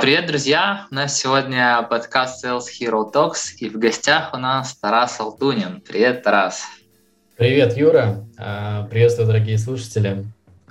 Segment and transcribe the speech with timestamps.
[0.00, 0.88] Привет, друзья!
[0.90, 5.80] У нас сегодня подкаст Sales Hero Talks, и в гостях у нас Тарас Алтунин.
[5.80, 6.64] Привет, Тарас!
[7.36, 8.26] Привет, Юра!
[8.36, 10.26] А, приветствую, дорогие слушатели!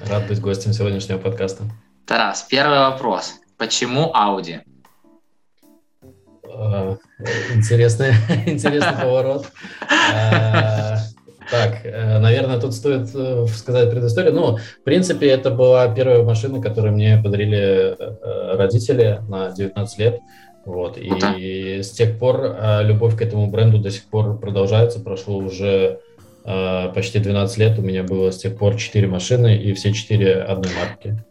[0.09, 1.63] Рад быть гостем сегодняшнего подкаста.
[2.05, 3.35] Тарас, первый вопрос.
[3.57, 4.59] Почему Audi?
[6.43, 6.97] А,
[7.55, 8.11] интересный,
[8.45, 9.49] интересный поворот.
[11.51, 14.33] Так, э, наверное, тут стоит э, сказать предысторию.
[14.33, 20.19] Ну, в принципе, это была первая машина, которую мне подарили э, родители на 19 лет.
[20.65, 20.97] Вот.
[20.97, 25.01] И с тех пор любовь к этому бренду до сих пор продолжается.
[25.01, 25.99] Прошло уже
[26.95, 27.79] почти 12 лет.
[27.79, 31.21] У меня было с тех пор 4 машины, и все 4 одной марки.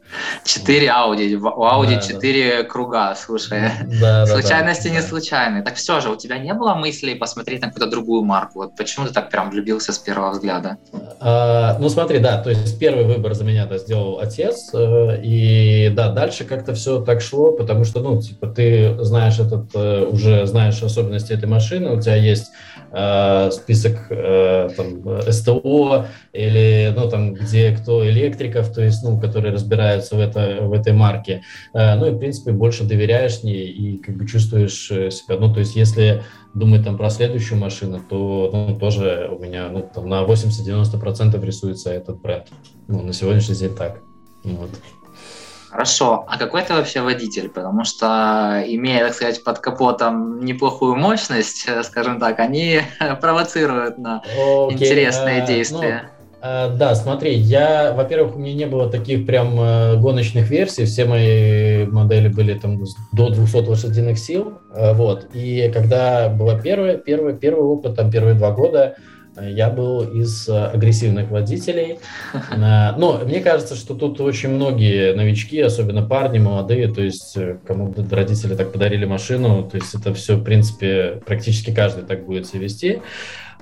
[0.45, 2.69] Четыре Ауди, у Ауди четыре да.
[2.69, 3.63] круга, слушай.
[4.01, 5.63] Да, Случайности не случайные.
[5.63, 8.61] Так все же, у тебя не было мыслей посмотреть на какую-то другую марку?
[8.61, 10.79] Вот почему ты так прям влюбился с первого взгляда?
[11.21, 15.91] А, ну смотри, да, то есть первый выбор за меня да, сделал отец, э, и
[15.95, 20.47] да, дальше как-то все так шло, потому что, ну, типа, ты знаешь этот, э, уже
[20.47, 22.51] знаешь особенности этой машины, у тебя есть
[22.91, 30.02] э, список там, СТО или, ну, там, где кто электриков, то есть, ну, которые разбираются
[30.03, 31.43] нравится в, это, в этой марке.
[31.73, 35.37] Э, ну и, в принципе, больше доверяешь ней и как бы чувствуешь э, себя.
[35.39, 36.23] Ну, то есть, если
[36.55, 41.91] думать там про следующую машину, то ну, тоже у меня ну, там, на 80-90% рисуется
[41.93, 42.49] этот бренд.
[42.89, 44.01] Ну, на сегодняшний день так.
[44.45, 44.71] Вот.
[45.73, 46.27] Хорошо.
[46.29, 47.49] А какой ты вообще водитель?
[47.49, 52.83] Потому что, имея, так сказать, под капотом неплохую мощность, э, скажем так, они
[53.23, 54.73] провоцируют на okay.
[54.73, 56.03] интересные действия.
[56.03, 56.12] Ну, а,
[56.43, 61.87] да, смотри, я, во-первых, у меня не было таких прям э, гоночных версий, все мои
[61.87, 67.63] модели были там до 200 лошадиных сил, э, вот, и когда была первая, первый, первый
[67.63, 68.97] опыт, там, первые два года,
[69.37, 72.01] э, я был из агрессивных водителей.
[72.57, 78.57] Но мне кажется, что тут очень многие новички, особенно парни молодые, то есть кому родители
[78.57, 83.01] так подарили машину, то есть это все, в принципе, практически каждый так будет себя вести.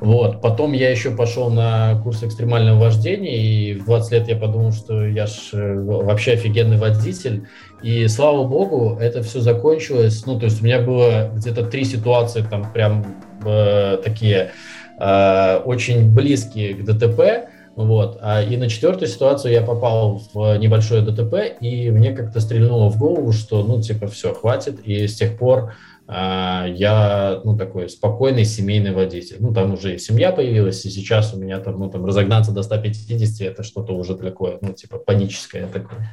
[0.01, 0.41] Вот.
[0.41, 5.07] Потом я еще пошел на курс экстремального вождения, и в 20 лет я подумал, что
[5.07, 7.47] я ж э, вообще офигенный водитель.
[7.83, 10.24] И слава богу, это все закончилось.
[10.24, 13.05] Ну, то есть у меня было где-то три ситуации, там прям
[13.45, 14.52] э, такие
[14.98, 17.51] э, очень близкие к ДТП.
[17.77, 18.19] Вот.
[18.23, 22.98] А, и на четвертую ситуацию я попал в небольшое ДТП, и мне как-то стрельнуло в
[22.98, 24.80] голову, что, ну, типа, все, хватит.
[24.80, 25.74] И с тех пор
[26.13, 29.37] я, ну, такой спокойный семейный водитель.
[29.39, 32.63] Ну, там уже и семья появилась, и сейчас у меня там, ну, там разогнаться до
[32.63, 36.13] 150, это что-то уже такое, ну, типа паническое такое.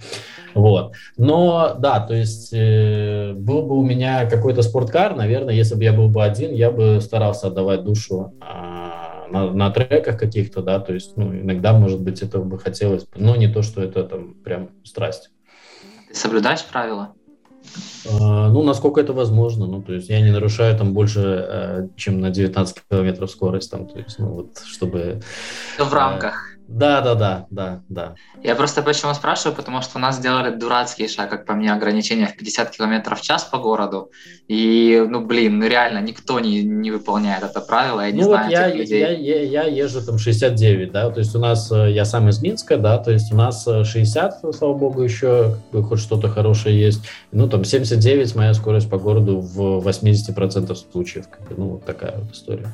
[0.54, 0.94] Вот.
[1.18, 5.94] Но, да, то есть э, был бы у меня какой-то спорткар, наверное, если бы я
[5.94, 10.94] был бы один, я бы старался отдавать душу э, на, на треках каких-то, да, то
[10.94, 14.70] есть, ну, иногда, может быть, этого бы хотелось, но не то, что это там прям
[14.84, 15.32] страсть.
[16.08, 17.14] Ты соблюдаешь правила?
[18.10, 19.68] А, ну, насколько это возможно.
[19.68, 23.88] Ну, то есть я не нарушаю там больше, э, чем на 19 километров скорость, там,
[23.88, 25.22] то есть, ну, вот, чтобы...
[25.78, 26.47] В рамках.
[26.68, 28.16] Да, да, да, да, да.
[28.44, 32.28] Я просто почему спрашиваю, потому что у нас сделали дурацкий шаг, как по мне, ограничение
[32.28, 34.12] в 50 км в час по городу.
[34.50, 38.46] И, ну, блин, ну реально никто не, не выполняет это правило, я не ну, знаю
[38.46, 39.00] вот я, людей.
[39.00, 42.42] Я, я, я езжу там 69, да, то есть у нас, э, я сам из
[42.42, 47.04] Минска, да, то есть у нас 60, э, слава богу, еще хоть что-то хорошее есть.
[47.32, 51.28] Ну, там 79 моя скорость по городу в 80% случаев.
[51.30, 52.74] Как бы, ну, вот такая вот история.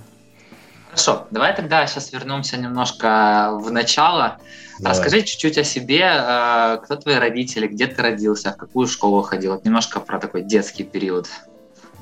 [0.94, 4.38] Хорошо, давай тогда сейчас вернемся немножко в начало.
[4.80, 4.96] Давай.
[4.96, 9.60] Скажи чуть-чуть о себе, э, кто твои родители, где ты родился, в какую школу ходил,
[9.64, 11.28] немножко про такой детский период.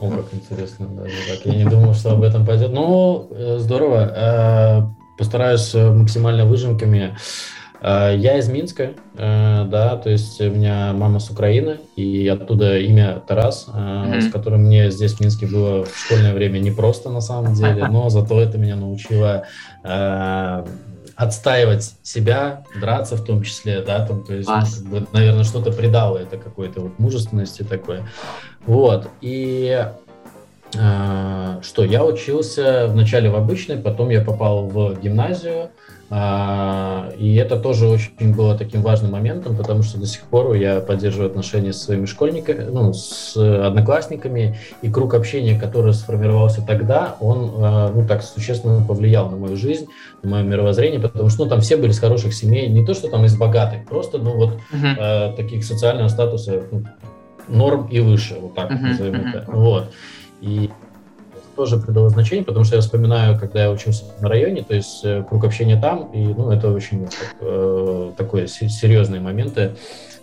[0.01, 1.45] О, как интересно, даже так.
[1.45, 2.71] Я не думал, что об этом пойдет.
[2.73, 4.11] Ну, э, здорово.
[4.13, 4.81] Э,
[5.17, 7.15] постараюсь максимально выжимками.
[7.81, 12.77] Э, я из Минска, э, да, то есть у меня мама с Украины, и оттуда
[12.77, 14.21] имя Тарас, mm-hmm.
[14.21, 18.09] с которым мне здесь в Минске было в школьное время непросто на самом деле, но
[18.09, 19.45] зато это меня научило
[21.15, 25.71] отстаивать себя, драться в том числе, да, там, то есть, ну, как бы, наверное, что-то
[25.71, 27.99] придало это какой-то вот мужественности такой.
[28.65, 29.85] Вот, и
[30.75, 35.69] э, что, я учился вначале в обычной, потом я попал в гимназию,
[36.13, 41.29] и это тоже очень было таким важным моментом, потому что до сих пор я поддерживаю
[41.29, 47.91] отношения с своими школьниками, ну, с одноклассниками, и круг общения, который сформировался тогда, он, а,
[47.95, 49.87] ну, так существенно повлиял на мою жизнь,
[50.21, 53.07] на мое мировоззрение, потому что, ну, там все были с хороших семей, не то, что
[53.07, 55.35] там из богатых, просто, ну, вот uh-huh.
[55.37, 56.83] таких социального статуса, ну,
[57.47, 58.79] норм и выше, вот так uh-huh.
[58.79, 59.29] назовем uh-huh.
[59.29, 59.91] это, вот.
[60.41, 60.69] И
[61.61, 65.23] тоже придало значение, потому что я вспоминаю, когда я учился на районе, то есть э,
[65.29, 69.75] круг общения там, и ну, это очень так, э, такое серьезные моменты.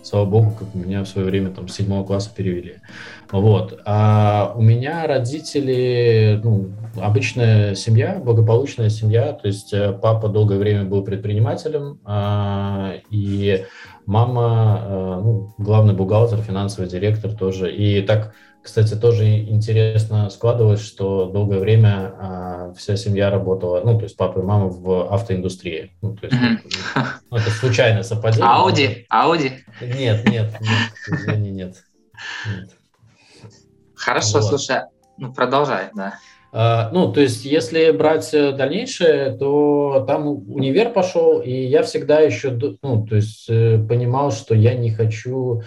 [0.03, 2.79] слава богу, как меня в свое время там с седьмого класса перевели.
[3.31, 3.79] Вот.
[3.85, 10.83] А у меня родители, ну, обычная семья, благополучная семья, то есть э, папа долгое время
[10.83, 13.63] был предпринимателем, а, и
[14.05, 17.71] мама, э, ну, главный бухгалтер, финансовый директор тоже.
[17.73, 18.33] И так,
[18.69, 24.37] кстати, тоже интересно складывалось, что долгое время а, вся семья работала, ну, то есть папа
[24.37, 25.91] и мама в автоиндустрии.
[26.03, 27.03] Ну, то есть mm-hmm.
[27.31, 28.47] ну, это случайное совпадение.
[28.47, 29.07] Ауди?
[29.09, 29.53] Ауди?
[29.81, 31.77] Нет, нет, нет, извини, нет.
[32.45, 32.69] нет.
[33.95, 34.49] Хорошо, вот.
[34.49, 34.81] слушай,
[35.17, 36.19] ну продолжай, да.
[36.51, 42.19] А, ну, то есть, если брать э, дальнейшее, то там универ пошел, и я всегда
[42.19, 42.51] еще,
[42.83, 45.63] ну, то есть, э, понимал, что я не хочу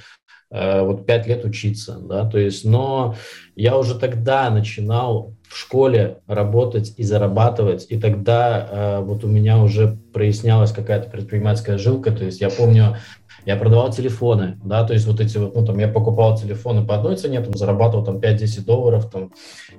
[0.53, 3.17] вот пять лет учиться, да, то есть, но
[3.57, 9.97] я уже тогда начинал в школе работать и зарабатывать, и тогда вот у меня уже
[10.13, 12.97] прояснялась какая-то предпринимательская жилка, то есть я помню,
[13.45, 16.95] я продавал телефоны, да, то есть вот эти вот, ну, там, я покупал телефоны по
[16.95, 19.33] одной цене, там, зарабатывал там 5-10 долларов, там,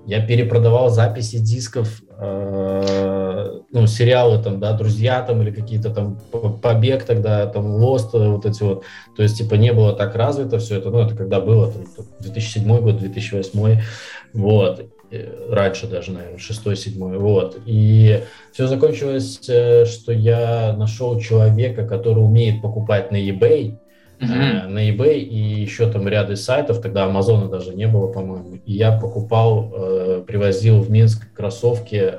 [0.06, 6.18] я перепродавал записи дисков, э, ну, сериалы, там, да, «Друзья», там, или какие-то там
[6.62, 8.84] «Побег» тогда, там, «Лост», э, вот эти вот,
[9.16, 11.84] то есть, типа, не было так развито все это, ну, это когда было, там,
[12.20, 13.82] 2007 год, 2008,
[14.34, 14.86] вот,
[15.50, 17.58] раньше даже, наверное, шестой, седьмой, вот.
[17.66, 23.78] И все закончилось, э, что я нашел человека, который умеет покупать на eBay,
[24.32, 24.68] mm-hmm.
[24.68, 28.60] на eBay и еще там ряд из сайтов, тогда Амазона даже не было, по-моему.
[28.66, 32.12] И я покупал, э, привозил в Минск кроссовки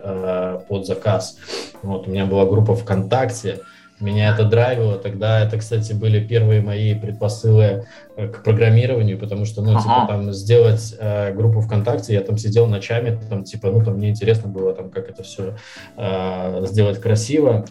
[0.68, 1.38] под заказ.
[1.82, 3.60] Вот, у меня была группа ВКонтакте,
[4.00, 4.98] меня это драйвило.
[4.98, 7.86] Тогда это, кстати, были первые мои предпосылы
[8.16, 10.00] э, к программированию, потому что, ну, типа, ага.
[10.00, 14.10] типа, там, сделать э, группу ВКонтакте, я там сидел ночами, там, типа, ну, там, мне
[14.10, 15.56] интересно было, там, как это все
[15.96, 17.64] э, сделать красиво.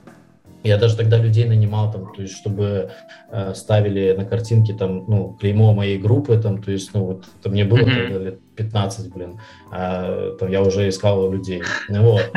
[0.63, 2.91] Я даже тогда людей нанимал, там, то есть, чтобы
[3.29, 7.49] э, ставили на картинке там, ну, клеймо моей группы, там, то есть, ну, вот, это
[7.49, 8.07] мне было mm-hmm.
[8.07, 9.39] тогда лет 15, блин,
[9.71, 12.31] а, там, я уже искал людей, вот.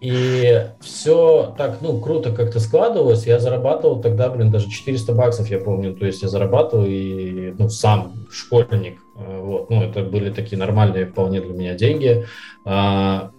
[0.00, 3.26] И все так, ну, круто как-то складывалось.
[3.26, 5.94] Я зарабатывал тогда, блин, даже 400 баксов, я помню.
[5.94, 8.98] То есть я зарабатывал и, ну, сам школьник.
[9.16, 12.24] Э, вот, ну, это были такие нормальные вполне для меня деньги.
[12.64, 13.30] А,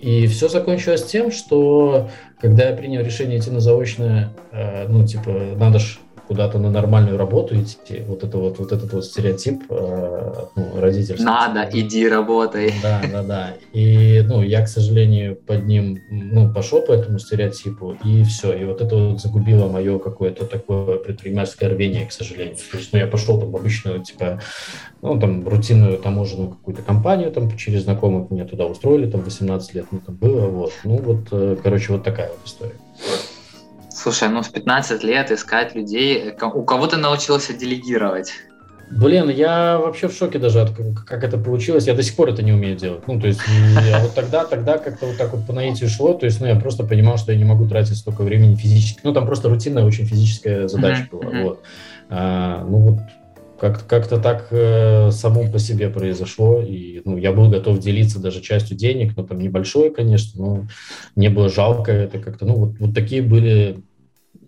[0.00, 2.08] и все закончилось тем, что
[2.40, 5.98] когда я принял решение идти на заочное, э, ну, типа, надо же
[6.30, 11.24] куда-то на нормальную работу идти, вот это вот, вот этот вот стереотип э, ну, родительский.
[11.24, 12.72] Надо, иди работай.
[12.80, 13.54] Да, да, да.
[13.72, 18.52] И, ну, я, к сожалению, под ним, ну, пошел по этому стереотипу, и все.
[18.52, 22.54] И вот это вот загубило мое какое-то такое предпринимательское рвение, к сожалению.
[22.70, 24.40] То есть, ну, я пошел там в обычную, типа,
[25.02, 29.86] ну, там, рутинную таможенную какую-то компанию, там, через знакомых меня туда устроили, там, 18 лет,
[29.90, 30.72] ну, там было, вот.
[30.84, 32.76] Ну, вот, э, короче, вот такая вот история.
[34.02, 38.32] Слушай, ну в 15 лет искать людей, у кого ты научился делегировать?
[38.90, 40.70] Блин, я вообще в шоке даже, от
[41.06, 41.86] как это получилось.
[41.86, 43.06] Я до сих пор это не умею делать.
[43.06, 43.40] Ну, то есть,
[43.86, 46.14] я вот тогда, тогда как-то вот так вот по наитию шло.
[46.14, 49.00] То есть, ну, я просто понимал, что я не могу тратить столько времени физически.
[49.04, 51.20] Ну, там просто рутинная, очень физическая задача mm-hmm.
[51.20, 51.42] была.
[51.42, 51.62] Вот.
[52.08, 53.00] А, ну, вот
[53.60, 58.40] как-то, как-то так э, само по себе произошло, и ну, я был готов делиться даже
[58.40, 60.66] частью денег, но там небольшой, конечно, но
[61.14, 63.82] не было жалко это как-то, ну вот, вот такие были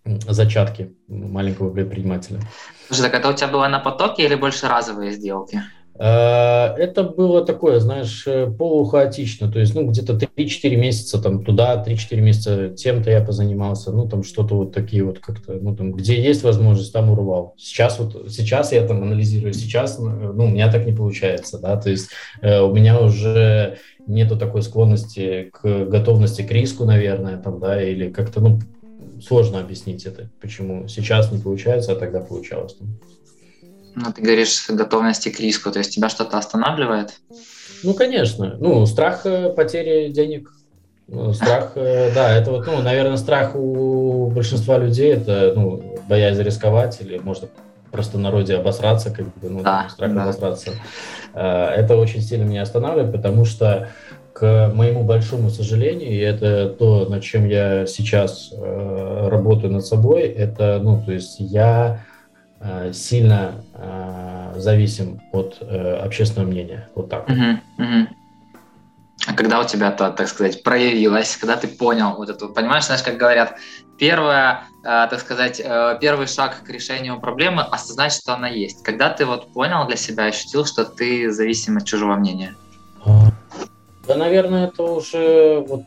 [0.04, 2.40] зачатки маленького предпринимателя.
[2.88, 5.62] Слушай, так это у тебя было на потоке или больше разовые сделки?
[5.99, 11.82] Э, это было такое, знаешь, э, полухаотично, то есть, ну, где-то 3-4 месяца там туда,
[11.87, 16.21] 3-4 месяца тем-то я позанимался, ну, там что-то вот такие вот как-то, ну, там, где
[16.21, 17.54] есть возможность, там урвал.
[17.59, 21.90] Сейчас вот, сейчас я там анализирую, сейчас, ну, у меня так не получается, да, то
[21.90, 22.09] есть
[22.40, 28.11] э, у меня уже нету такой склонности к готовности к риску, наверное, там, да, или
[28.11, 28.59] как-то, ну,
[29.26, 32.76] сложно объяснить это, почему сейчас не получается, а тогда получалось.
[33.95, 37.21] Ну, ты говоришь готовности к риску, то есть тебя что-то останавливает?
[37.83, 38.57] Ну, конечно.
[38.59, 40.50] Ну, страх э, потери денег.
[41.09, 46.43] Ну, страх, э, да, это вот, ну, наверное, страх у большинства людей, это, ну, боязнь
[46.43, 47.50] рисковать или, может,
[47.91, 50.23] просто народе обосраться, как бы, ну, да, страх да.
[50.23, 50.71] обосраться.
[51.35, 53.91] Э, это очень сильно меня останавливает, потому что
[54.33, 60.23] к моему большому сожалению, и это то, над чем я сейчас э, работаю над собой,
[60.23, 62.05] это, ну, то есть я
[62.61, 66.89] э, сильно э, зависим от э, общественного мнения.
[66.95, 67.29] Вот так.
[67.29, 68.07] Uh-huh, uh-huh.
[69.27, 73.03] А когда у тебя то, так сказать, проявилось, когда ты понял вот это, понимаешь, знаешь,
[73.03, 73.57] как говорят,
[73.99, 78.83] первое, э, так сказать, э, первый шаг к решению проблемы– осознать, что она есть.
[78.83, 82.55] Когда ты вот понял для себя, ощутил, что ты зависим от чужого мнения?
[84.06, 85.82] Да, наверное, это уже вот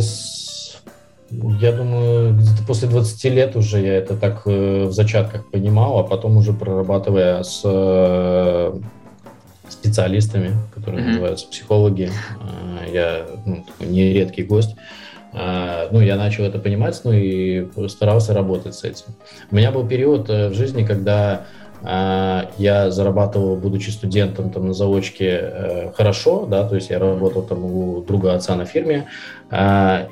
[0.00, 0.78] с,
[1.30, 6.02] я думаю, где-то после 20 лет уже я это так э, в зачатках понимал, а
[6.02, 8.80] потом уже прорабатывая с э,
[9.68, 11.08] специалистами, которые mm-hmm.
[11.08, 14.74] называются психологи, э, я ну, не редкий гость,
[15.34, 19.06] ну, я начал это понимать, ну, и старался работать с этим.
[19.50, 21.46] У меня был период в жизни, когда
[21.84, 27.64] я зарабатывал, будучи студентом там на заочке, э, хорошо, да, то есть я работал там
[27.64, 29.08] у друга отца на фирме,
[29.50, 30.06] э,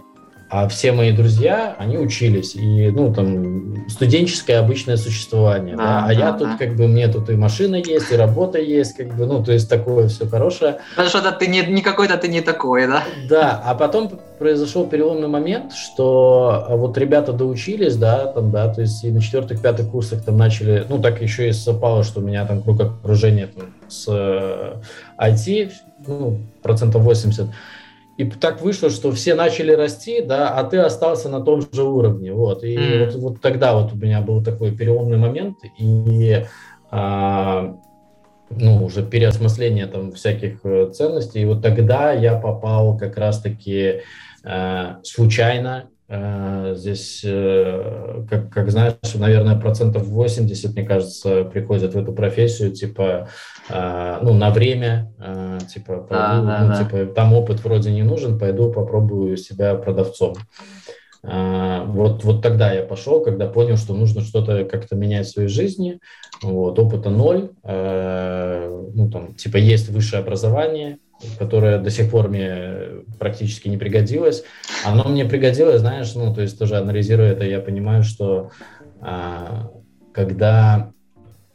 [0.50, 6.04] а все мои друзья, они учились, и, ну, там, студенческое обычное существование, да, да?
[6.04, 6.38] а да, я да.
[6.38, 9.52] тут, как бы, мне тут и машина есть, и работа есть, как бы, ну, то
[9.52, 10.78] есть такое все хорошее.
[10.96, 13.04] Потому что ты не, не какой-то ты не такой, да?
[13.28, 18.80] Да, а потом произошел переломный момент, что а, вот ребята доучились, да, там, да, то
[18.80, 22.24] есть и на четвертых, пятых курсах там начали, ну, так еще и совпало, что у
[22.24, 24.08] меня там круг окружения там, с
[25.16, 25.70] IT, э,
[26.08, 27.46] ну, процентов 80,
[28.20, 32.34] и так вышло, что все начали расти, да, а ты остался на том же уровне,
[32.34, 32.62] вот.
[32.64, 33.04] И mm.
[33.04, 36.44] вот, вот тогда вот у меня был такой переломный момент, и
[36.90, 37.76] а,
[38.50, 41.42] ну, уже переосмысление там всяких э, ценностей.
[41.42, 44.02] И вот тогда я попал как раз-таки
[44.44, 52.12] э, случайно здесь, э, как, как знаешь, наверное, процентов 80, мне кажется, приходят в эту
[52.12, 53.28] профессию, типа,
[53.68, 55.12] э, ну, на время,
[55.72, 56.84] типа, пойду, да, да, ну, да.
[56.84, 60.34] типа, там опыт вроде не нужен, пойду попробую себя продавцом.
[61.22, 66.00] Вот, вот тогда я пошел, когда понял, что нужно что-то как-то менять в своей жизни.
[66.42, 67.50] Вот, опыта ноль.
[67.62, 70.98] Ну, там, типа, есть высшее образование,
[71.38, 72.60] которое до сих пор мне
[73.18, 74.44] практически не пригодилось.
[74.84, 78.50] Оно мне пригодилось, знаешь, ну, то есть тоже анализируя это, я понимаю, что
[79.00, 79.70] а,
[80.12, 80.92] когда,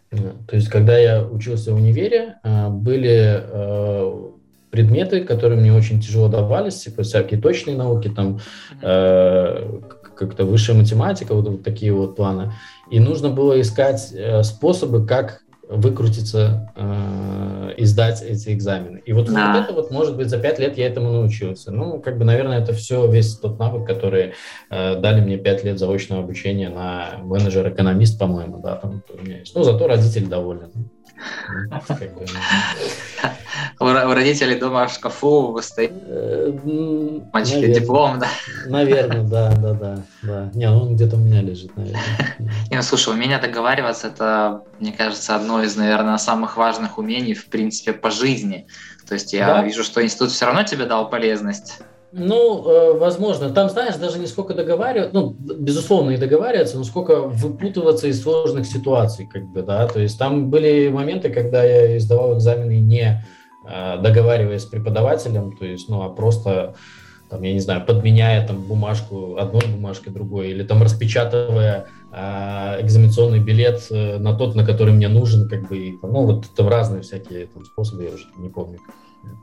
[0.10, 4.31] то есть когда я учился в универе, а, были а,
[4.69, 8.39] предметы, которые мне очень тяжело давались, типа всякие точные науки, там
[8.81, 9.81] а,
[10.15, 12.53] как-то высшая математика, вот, вот такие вот планы.
[12.89, 19.01] И нужно было искать э, способы, как выкрутиться, э, и сдать эти экзамены.
[19.05, 19.53] И вот, да.
[19.53, 21.72] вот это вот, может быть, за пять лет я этому научился.
[21.72, 24.34] Ну, как бы, наверное, это все, весь тот навык, который
[24.69, 29.55] э, дали мне пять лет заочного обучения на менеджер-экономист, по-моему, да, там у меня есть.
[29.55, 30.69] Ну, зато родители довольны.
[33.79, 35.93] У родителей дома в шкафу стоит
[37.34, 38.27] мальчики диплом, да?
[38.67, 40.51] Наверное, да, да, да, да.
[40.53, 42.03] Не, он где-то у меня лежит, наверное.
[42.72, 47.48] Не, ну слушай, умение договариваться это, мне кажется, одно из, наверное, самых важных умений в
[47.48, 48.67] принципе по жизни.
[49.07, 51.79] То есть я вижу, что институт все равно тебе дал полезность.
[52.17, 53.50] Ну, э, возможно.
[53.50, 58.65] Там, знаешь, даже не сколько договариваться, ну, безусловно, и договариваться, но сколько выпутываться из сложных
[58.67, 59.86] ситуаций, как бы, да.
[59.86, 63.22] То есть там были моменты, когда я издавал экзамены не
[63.67, 66.75] э, договариваясь с преподавателем, то есть, ну, а просто,
[67.29, 73.41] там, я не знаю, подменяя там бумажку одной бумажкой другой, или там распечатывая э, экзаменационный
[73.41, 77.65] билет на тот, на который мне нужен, как бы, ну, вот там разные всякие там,
[77.65, 78.79] способы, я уже не помню.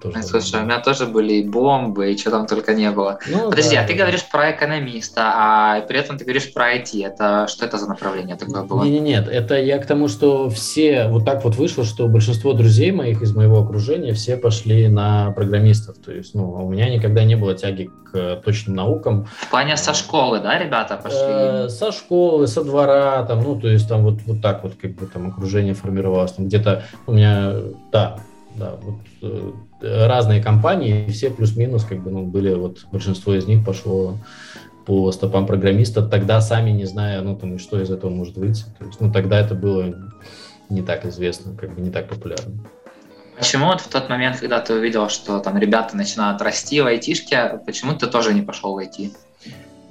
[0.02, 3.20] Тоже ну, Слушай, у меня тоже были и бомбы, и что там только не было.
[3.28, 4.00] Ну, Подожди, да, а ты да.
[4.00, 7.06] говоришь про экономиста, а при этом ты говоришь про IT.
[7.06, 8.82] Это что это за направление такое было?
[8.82, 12.90] Нет, нет, это я к тому, что все вот так вот вышло, что большинство друзей
[12.90, 15.98] моих из моего окружения все пошли на программистов.
[15.98, 19.26] То есть, ну, у меня никогда не было тяги к точным наукам.
[19.40, 21.18] В плане со школы, да, ребята пошли?
[21.20, 24.94] Э, со школы, со двора, там, ну, то есть там вот, вот так вот как
[24.94, 26.32] бы там окружение формировалось.
[26.32, 27.54] Там где-то у меня,
[27.92, 28.18] да,
[28.56, 33.64] да, вот э, разные компании, все плюс-минус, как бы, ну, были, вот большинство из них
[33.64, 34.18] пошло
[34.84, 38.64] по стопам программиста, тогда сами не зная, ну, там, что из этого может выйти.
[38.78, 39.94] То есть, ну, тогда это было
[40.68, 42.64] не так известно, как бы не так популярно.
[43.36, 47.60] Почему вот в тот момент, когда ты увидел, что там ребята начинают расти в айтишке,
[47.64, 49.12] почему ты тоже не пошел в IT?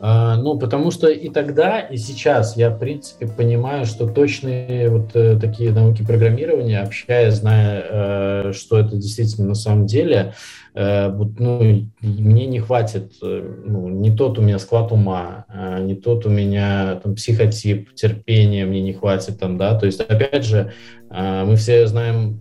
[0.04, 5.12] А, ну, потому что и тогда, и сейчас я, в принципе, понимаю, что точные вот
[5.14, 10.34] э, такие науки программирования, общаясь, зная, э, что это действительно на самом деле,
[10.74, 15.46] э, вот, ну, мне не хватит, ну, не тот у меня склад ума,
[15.82, 20.46] не тот у меня там психотип, терпения мне не хватит там, да, то есть, опять
[20.46, 20.74] же,
[21.12, 22.40] мы все знаем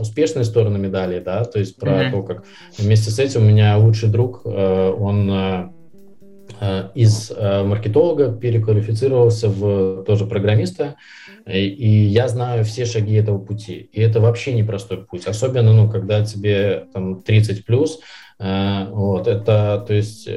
[0.00, 2.10] успешные стороны медали, да, то есть про mm-hmm.
[2.10, 2.44] то, как
[2.76, 5.70] вместе с этим у меня лучший друг, он
[6.94, 10.96] из э, маркетолога переквалифицировался в тоже программиста,
[11.46, 13.88] и я знаю все шаги этого пути.
[13.92, 18.00] И это вообще непростой путь, особенно, ну, когда тебе там 30 плюс,
[18.38, 20.28] э, вот, это, то есть,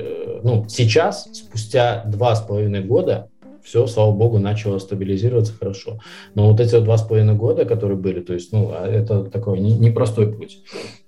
[0.44, 3.29] ну, сейчас, спустя два с половиной года,
[3.65, 6.00] все, слава богу, начало стабилизироваться хорошо.
[6.36, 9.60] Но вот эти два с половиной года, которые были, то есть, ну, а это такой
[9.60, 10.60] непростой путь.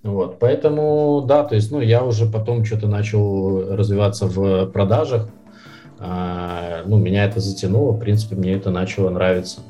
[0.02, 5.30] Вот, поэтому, да, то есть, ну, я уже потом что-то начал развиваться в продажах,
[6.00, 9.62] а, ну, меня это затянуло, в принципе, мне это начало нравиться.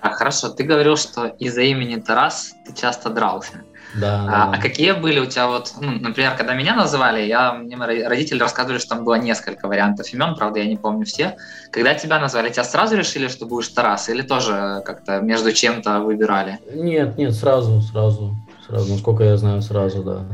[0.00, 3.62] А, хорошо, ты говорил, что из-за имени Тарас ты часто дрался.
[3.94, 4.52] Да, а, да.
[4.54, 8.78] а какие были у тебя вот, ну, например, когда меня называли, я, мне родители рассказывали,
[8.78, 11.36] что там было несколько вариантов имен, правда, я не помню все.
[11.70, 16.58] Когда тебя назвали, тебя сразу решили, что будешь Тарас, или тоже как-то между чем-то выбирали?
[16.72, 18.34] Нет, нет, сразу, сразу,
[18.66, 20.24] сразу, насколько я знаю, сразу, да.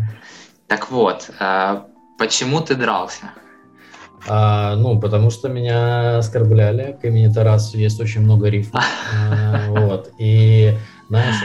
[0.68, 1.86] Так вот, а,
[2.18, 3.30] почему ты дрался?
[4.28, 6.98] А, ну, потому что меня оскорбляли.
[7.00, 8.78] К имени Тарас есть очень много рифм.
[9.30, 10.10] А, вот.
[10.18, 10.74] И,
[11.08, 11.36] знаешь,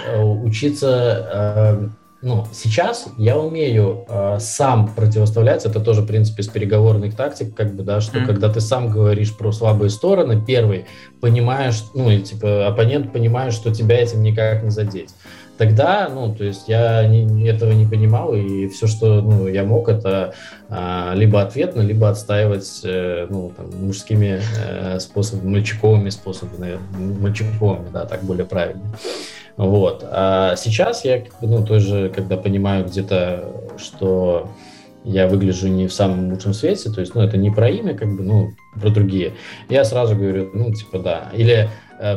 [0.43, 1.89] учиться
[2.23, 7.75] ну, сейчас я умею э, сам противоставлять, это тоже, в принципе, с переговорных тактик, как
[7.75, 8.25] бы, да, что mm-hmm.
[8.25, 10.85] когда ты сам говоришь про слабые стороны, первый,
[11.19, 15.09] понимаешь, ну, и, типа, оппонент понимает, что тебя этим никак не задеть.
[15.57, 19.89] Тогда, ну, то есть я не, этого не понимал, и все, что, ну, я мог,
[19.89, 20.33] это
[20.69, 28.05] э, либо ответно, либо отстаивать, э, ну, там, мужскими э, способами, мальчиковыми способами, мальчиковыми, да,
[28.05, 28.81] так более правильно.
[29.57, 30.03] Вот.
[30.09, 34.49] А сейчас я, ну, тоже, когда понимаю где-то, что
[35.03, 38.15] я выгляжу не в самом лучшем свете, то есть, ну, это не про имя, как
[38.15, 39.33] бы, ну, про другие,
[39.69, 41.29] я сразу говорю, ну, типа, да.
[41.33, 41.69] Или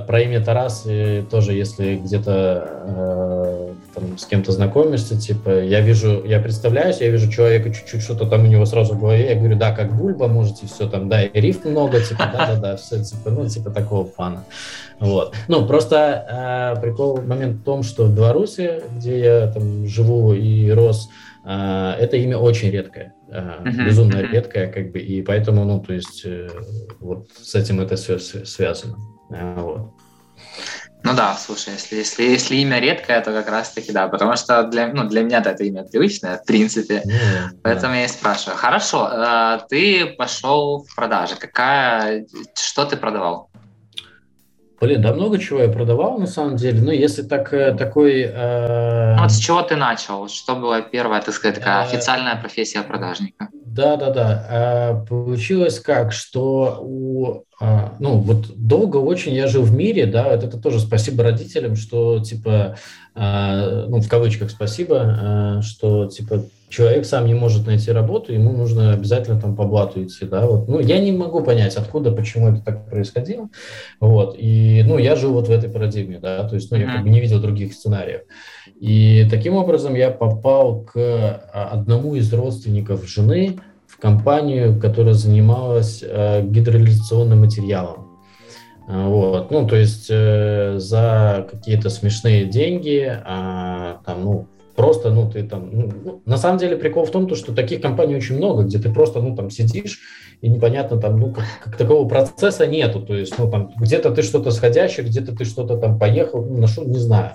[0.07, 6.23] про имя Тарас э, тоже, если где-то э, там, с кем-то знакомишься, типа, я вижу,
[6.25, 9.57] я представляюсь, я вижу человека, чуть-чуть что-то там у него сразу в голове, я говорю,
[9.57, 13.49] да, как Бульба, можете все там, да, и риф много, типа, да-да-да, все, типа, ну,
[13.49, 14.45] типа такого фана.
[15.01, 15.35] Вот.
[15.49, 20.71] Ну, просто э, прикол, момент в том, что в Беларуси, где я там живу и
[20.71, 21.09] рос,
[21.45, 26.23] э, это имя очень редкое, э, безумно редкое, как бы, и поэтому, ну, то есть,
[26.25, 26.49] э,
[27.01, 28.97] вот с этим это все связано.
[29.29, 29.93] Вот.
[31.07, 34.89] Ну да, слушай, если, если, если имя редкое, то как раз-таки да, потому что для,
[34.89, 37.99] ну, для меня это имя привычное, в принципе, mm, поэтому да.
[38.01, 38.59] я и спрашиваю.
[38.59, 43.46] Хорошо, э, ты пошел в продажи, какая, что ты продавал?
[44.81, 46.81] Блин, да много чего я продавал на самом деле.
[46.83, 48.23] Ну, если так, э, такой...
[48.23, 49.17] Э...
[49.19, 50.29] Вот с чего ты начал?
[50.29, 51.87] Что была первая, так сказать, такая э...
[51.87, 53.49] официальная профессия продажника?
[53.53, 54.47] Да, да, да.
[54.51, 60.29] Э, получилось как, что у а, ну, вот долго очень я жил в мире, да,
[60.29, 62.77] вот это тоже спасибо родителям, что, типа,
[63.15, 68.53] а, ну, в кавычках спасибо, а, что, типа, человек сам не может найти работу, ему
[68.53, 72.49] нужно обязательно там по блату идти, да, вот, ну, я не могу понять, откуда, почему
[72.49, 73.49] это так происходило,
[74.01, 77.03] вот, и, ну, я жил вот в этой парадигме, да, то есть, ну, я как
[77.03, 78.23] бы не видел других сценариев,
[78.81, 86.43] и таким образом я попал к одному из родственников жены, в компанию, которая занималась э,
[86.43, 88.19] гидроизоляционным материалом.
[88.89, 95.31] Э, вот, ну, то есть э, за какие-то смешные деньги, э, там, ну, просто, ну,
[95.31, 98.37] ты там, ну, ну, на самом деле прикол в том, то, что таких компаний очень
[98.37, 100.01] много, где ты просто, ну, там сидишь
[100.43, 104.23] и непонятно там, ну, как, как такого процесса нету, то есть, ну, там, где-то ты
[104.23, 107.33] что-то сходящий, где-то ты что-то там поехал, ну, на что, не знаю.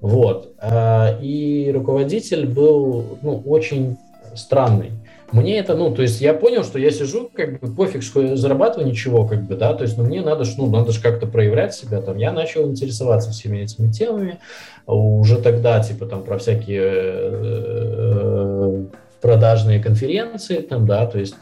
[0.00, 0.54] Вот.
[0.62, 3.96] Э, и руководитель был, ну, очень
[4.34, 4.92] странный.
[5.30, 8.36] Мне это, ну, то есть я понял, что я сижу, как бы пофиг, что я
[8.36, 11.74] зарабатываю ничего, как бы, да, то есть, ну, мне надо, ну, надо же как-то проявлять
[11.74, 14.38] себя, там, я начал интересоваться всеми этими темами,
[14.86, 18.84] уже тогда, типа, там, про всякие э,
[19.20, 21.34] продажные конференции, там, да, то есть,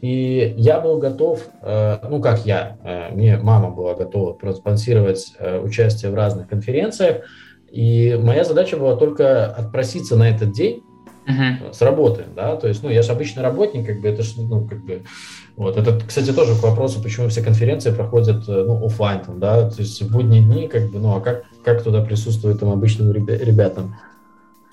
[0.00, 6.12] и я был готов, э, ну, как я, э, мне мама была готова проспонсировать участие
[6.12, 7.24] в разных конференциях,
[7.68, 10.84] и моя задача была только отпроситься на этот день,
[11.26, 11.72] uh-huh.
[11.72, 14.66] с работы, да, то есть, ну, я же обычный работник, как бы, это же, ну,
[14.66, 15.02] как бы,
[15.56, 19.70] вот, это, кстати, тоже к вопросу, почему все конференции проходят, э, ну, офлайн, там, да,
[19.70, 23.12] то есть в будние дни, как бы, ну, а как, как туда присутствует там обычным
[23.12, 23.96] ребятам?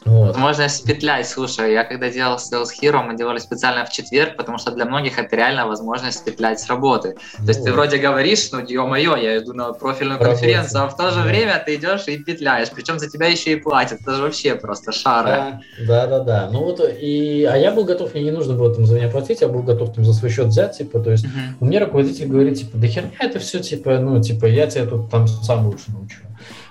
[0.05, 0.37] Вот.
[0.37, 4.71] Можно спетлять, слушай, я когда делал Sales Hero, мы делали специально в четверг, потому что
[4.71, 7.15] для многих это реально возможность спетлять с работы.
[7.37, 10.39] Ну, То есть ты вроде говоришь, ну, ё-моё, я иду на профильную Работа.
[10.39, 11.23] конференцию, а в то же да.
[11.23, 14.91] время ты идешь и петляешь, причем за тебя еще и платят, это же вообще просто
[14.91, 15.61] шара.
[15.79, 16.49] Да, да, да, да.
[16.51, 19.41] Ну вот, и, а я был готов, мне не нужно было там за меня платить,
[19.41, 21.55] я был готов там за свой счет взять, типа, то есть uh-huh.
[21.59, 25.09] у меня руководитель говорит, типа, да херня это все, типа, ну, типа, я тебя тут
[25.09, 26.19] там сам лучше научу.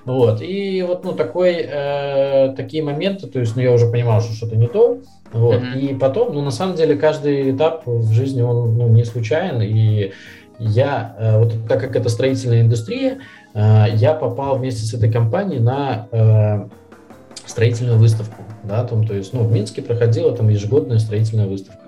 [0.08, 0.40] Вот.
[0.40, 4.56] И вот ну, такой, э, такие моменты, то есть ну, я уже понимал, что что-то
[4.56, 5.00] не то.
[5.32, 5.60] Вот.
[5.60, 5.80] Mm-hmm.
[5.80, 9.60] И потом, ну, на самом деле, каждый этап в жизни, он ну, не случайен.
[9.60, 10.12] И
[10.58, 13.18] я, э, вот так как это строительная индустрия,
[13.52, 16.68] э, я попал вместе с этой компанией на э,
[17.44, 18.42] строительную выставку.
[18.64, 21.88] Да, там, то есть, ну, в Минске проходила там ежегодная строительная выставка.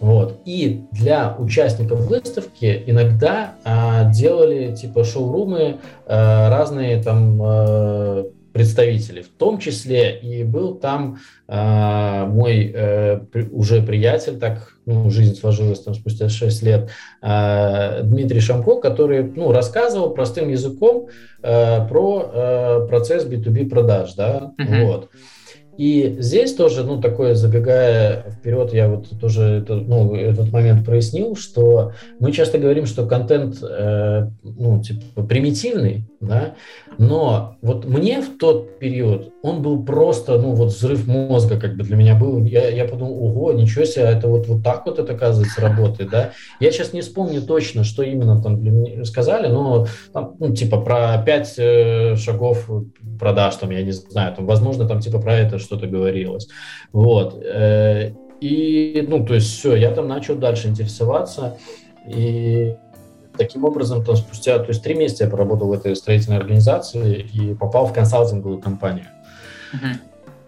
[0.00, 0.40] Вот.
[0.44, 9.28] И для участников выставки иногда а, делали типа шоурумы, а, разные там а, представителей, в
[9.28, 13.20] том числе и был там э, мой э,
[13.52, 16.90] уже приятель, так ну, жизнь сложилась там спустя 6 лет,
[17.22, 21.06] э, Дмитрий Шамко, который ну, рассказывал простым языком
[21.40, 24.86] э, про э, процесс B2B продаж, да, uh-huh.
[24.86, 25.10] вот.
[25.78, 31.36] И здесь тоже, ну, такое, забегая вперед, я вот тоже это, ну, этот момент прояснил,
[31.36, 36.54] что мы часто говорим, что контент, э, ну, типа, примитивный, да,
[36.98, 41.84] но вот мне в тот период он был просто, ну, вот взрыв мозга как бы
[41.84, 45.12] для меня был, я, я подумал, ого, ничего себе, это вот, вот так вот это,
[45.12, 46.32] оказывается, работает, да.
[46.58, 50.80] Я сейчас не вспомню точно, что именно там для меня сказали, но там, ну, типа,
[50.80, 52.68] про пять э, шагов
[53.20, 56.48] продаж, там, я не знаю, там, возможно, там, типа, про это что-то говорилось,
[56.92, 57.40] вот.
[57.44, 61.58] Э, и, ну, то есть все, я там начал дальше интересоваться,
[62.06, 62.76] и
[63.36, 67.54] таким образом, там, спустя, то есть три месяца я поработал в этой строительной организации и
[67.54, 69.06] попал в консалтинговую компанию,
[69.72, 69.96] uh-huh.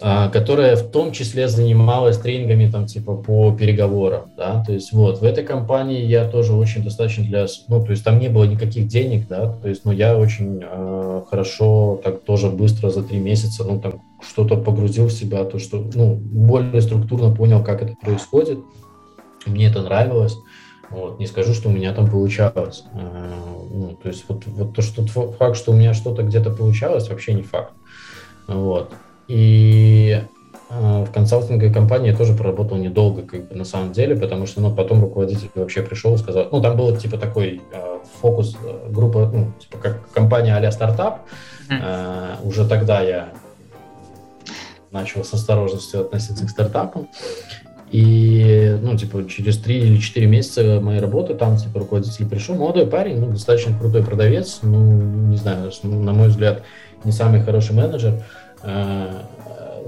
[0.01, 5.25] Которая в том числе занималась тренингами там типа по переговорам, да, то есть вот в
[5.25, 9.29] этой компании я тоже очень достаточно для, ну, то есть там не было никаких денег,
[9.29, 13.79] да, то есть, ну, я очень э, хорошо, так тоже быстро за три месяца, ну,
[13.79, 18.59] там что-то погрузил в себя, то, что, ну, более структурно понял, как это происходит,
[19.45, 20.37] мне это нравилось,
[20.89, 22.85] вот, не скажу, что у меня там получалось.
[22.95, 23.31] А,
[23.71, 27.35] ну, то есть вот, вот то, что факт, что у меня что-то где-то получалось, вообще
[27.35, 27.75] не факт.
[28.49, 28.93] Вот.
[29.31, 30.21] И
[30.69, 34.61] а, в консалтинговой компании я тоже проработал недолго, как бы на самом деле, потому что
[34.61, 38.89] ну, потом руководитель вообще пришел и сказал, ну там был типа такой э, фокус э,
[38.91, 41.21] группа, ну типа как компания а стартап.
[41.71, 43.29] Э, уже тогда я
[44.91, 47.07] начал с осторожностью относиться к стартапам.
[47.93, 52.87] И, ну, типа, через три или четыре месяца моей работы там, типа, руководитель пришел, молодой
[52.87, 56.63] парень, ну, достаточно крутой продавец, ну, не знаю, на мой взгляд,
[57.03, 58.23] не самый хороший менеджер, э,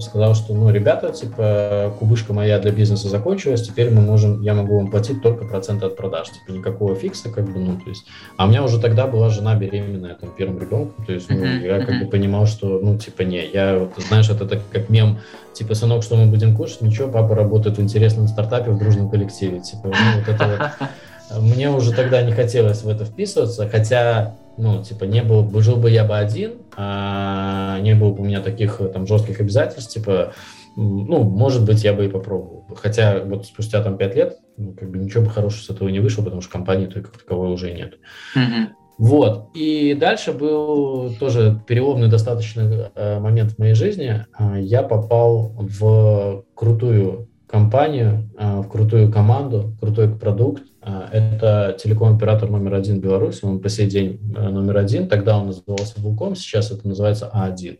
[0.00, 4.76] сказал, что, ну, ребята, типа, кубышка моя для бизнеса закончилась, теперь мы можем, я могу
[4.76, 8.06] вам платить только процент от продаж, типа, никакого фикса, как бы, ну, то есть,
[8.36, 11.66] а у меня уже тогда была жена беременная, там, первым ребенком, то есть, ну, uh-huh,
[11.66, 12.04] я как uh-huh.
[12.04, 15.18] бы понимал, что, ну, типа, не, я, вот, знаешь, это так, как мем,
[15.52, 19.60] типа, сынок, что мы будем кушать, ничего, папа работает в интересном стартапе в дружном коллективе,
[19.60, 20.88] типа, ну, вот это вот.
[21.40, 25.76] Мне уже тогда не хотелось в это вписываться, хотя ну, типа, не был бы, жил
[25.76, 30.32] бы я бы один, а не было бы у меня таких там жестких обязательств, типа,
[30.76, 32.66] ну, может быть, я бы и попробовал.
[32.76, 36.00] Хотя вот спустя там пять лет, ну, как бы ничего бы хорошего с этого не
[36.00, 37.98] вышло, потому что компании той как таковой уже нет.
[38.36, 38.68] Mm-hmm.
[38.98, 39.50] Вот.
[39.54, 44.24] И дальше был тоже переломный достаточно э, момент в моей жизни.
[44.38, 52.50] Э, я попал в крутую компанию, э, в крутую команду, крутой продукт, а, это телеком-оператор
[52.50, 55.08] номер один Беларуси, он по сей день э, номер один.
[55.08, 57.78] Тогда он назывался Вулком, сейчас это называется А1.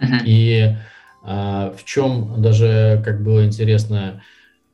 [0.00, 0.06] Uh-huh.
[0.24, 0.74] И
[1.22, 4.22] а, в чем даже, как было интересно,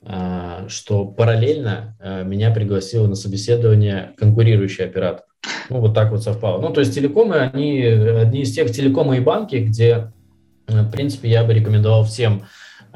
[0.03, 5.25] а, что параллельно а, меня пригласил на собеседование конкурирующий оператор.
[5.69, 6.61] Ну, вот так вот совпало.
[6.61, 10.13] Ну, то есть телекомы, они одни из тех телекомы и банки, где,
[10.67, 12.45] в принципе, я бы рекомендовал всем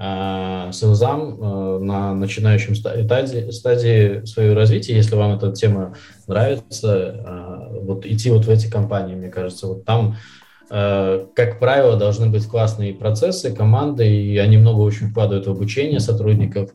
[0.03, 5.95] Э, селзам э, на начинающем стадии, стадии своего развития, если вам эта тема
[6.27, 10.17] нравится, э, вот идти вот в эти компании, мне кажется, вот там
[10.71, 16.71] как правило, должны быть классные процессы, команды, и они много очень вкладывают в обучение сотрудников.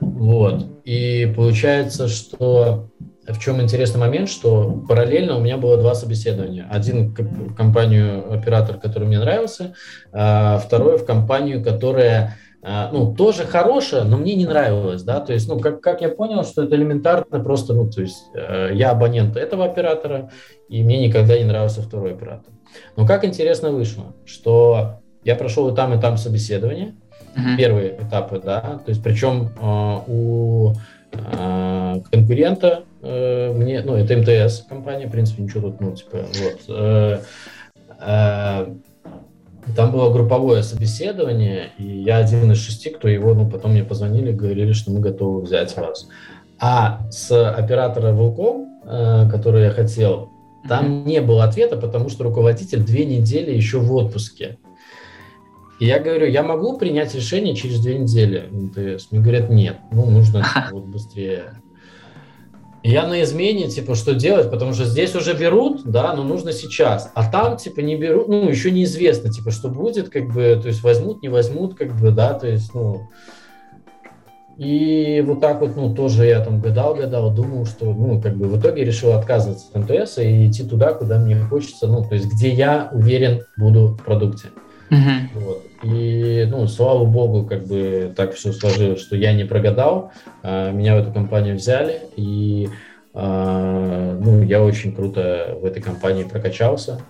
[0.00, 0.66] Вот.
[0.84, 2.90] И получается, что
[3.28, 6.66] в чем интересный момент, что параллельно у меня было два собеседования.
[6.68, 9.74] Один в компанию оператор, который мне нравился,
[10.12, 15.48] а второй в компанию, которая ну, тоже хорошая, но мне не нравилось, да, то есть,
[15.48, 19.36] ну, как, как я понял, что это элементарно просто, ну, то есть, э, я абонент
[19.36, 20.30] этого оператора,
[20.68, 22.52] и мне никогда не нравился второй оператор.
[22.96, 26.94] Но как интересно вышло, что я прошел и там, и там собеседование,
[27.36, 27.56] uh-huh.
[27.56, 30.72] первые этапы, да, то есть, причем э, у
[31.12, 37.22] э, конкурента мне, ну, это МТС компания, в принципе, ничего тут, ну, типа, вот,
[39.74, 44.32] там было групповое собеседование, и я один из шести, кто его, ну, потом мне позвонили,
[44.32, 46.08] говорили, что мы готовы взять вас.
[46.58, 50.30] А с оператора Волком, э, который я хотел,
[50.68, 51.04] там mm-hmm.
[51.04, 54.58] не было ответа, потому что руководитель две недели еще в отпуске.
[55.78, 59.10] И я говорю, я могу принять решение через две недели МТС?
[59.10, 61.60] Мне говорят, нет, ну, нужно типа, вот быстрее
[62.82, 67.10] я на измене, типа, что делать, потому что здесь уже берут, да, но нужно сейчас,
[67.14, 70.82] а там, типа, не берут, ну, еще неизвестно, типа, что будет, как бы, то есть
[70.82, 73.08] возьмут, не возьмут, как бы, да, то есть, ну,
[74.56, 78.58] и вот так вот, ну, тоже я там гадал-гадал, думал, что, ну, как бы в
[78.58, 82.48] итоге решил отказываться от МТС и идти туда, куда мне хочется, ну, то есть где
[82.50, 84.48] я уверен буду в продукте.
[84.90, 85.40] Угу.
[85.40, 85.66] Вот.
[85.82, 90.12] И, ну, слава богу, как бы так все сложилось, что я не прогадал.
[90.42, 92.68] А, меня в эту компанию взяли, и
[93.14, 97.00] а, ну, я очень круто в этой компании прокачался.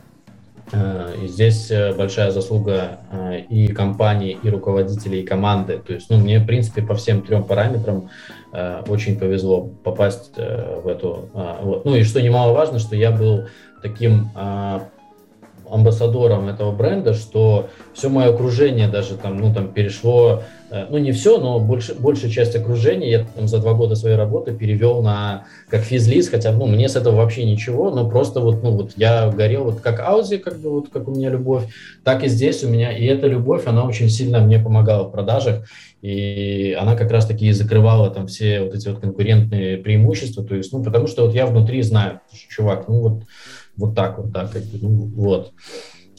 [0.72, 2.98] А, и здесь э, большая заслуга
[3.48, 5.78] и компании, и руководителей, и команды.
[5.78, 8.10] То есть, ну, мне, в принципе, по всем трем параметрам
[8.88, 11.28] очень повезло попасть э, в эту...
[11.62, 11.84] Вот.
[11.84, 13.48] Ну, и что немаловажно, что я был
[13.82, 14.30] таким
[15.70, 21.12] амбассадором этого бренда, что все мое окружение даже там, ну, там перешло, э, ну, не
[21.12, 25.44] все, но больше, большая часть окружения я там за два года своей работы перевел на
[25.68, 29.30] как физлиз, хотя, ну, мне с этого вообще ничего, но просто вот, ну, вот я
[29.30, 31.64] горел вот как Аузи, как бы вот как у меня любовь,
[32.04, 35.64] так и здесь у меня, и эта любовь, она очень сильно мне помогала в продажах,
[36.02, 40.82] и она как раз-таки закрывала там все вот эти вот конкурентные преимущества, то есть, ну,
[40.82, 43.22] потому что вот я внутри знаю, чувак, ну, вот
[43.76, 45.52] вот так вот, да, как бы, ну, вот.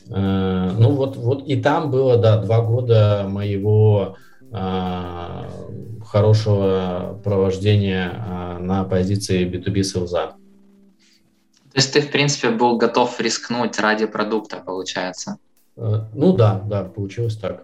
[0.09, 4.15] Э, ну, вот, вот и там было, да, два года моего
[4.51, 5.49] э,
[6.05, 10.33] хорошего провождения э, на позиции B2B селза.
[11.71, 15.37] То есть ты, в принципе, был готов рискнуть ради продукта, получается?
[15.75, 17.63] Ну да, да, получилось так.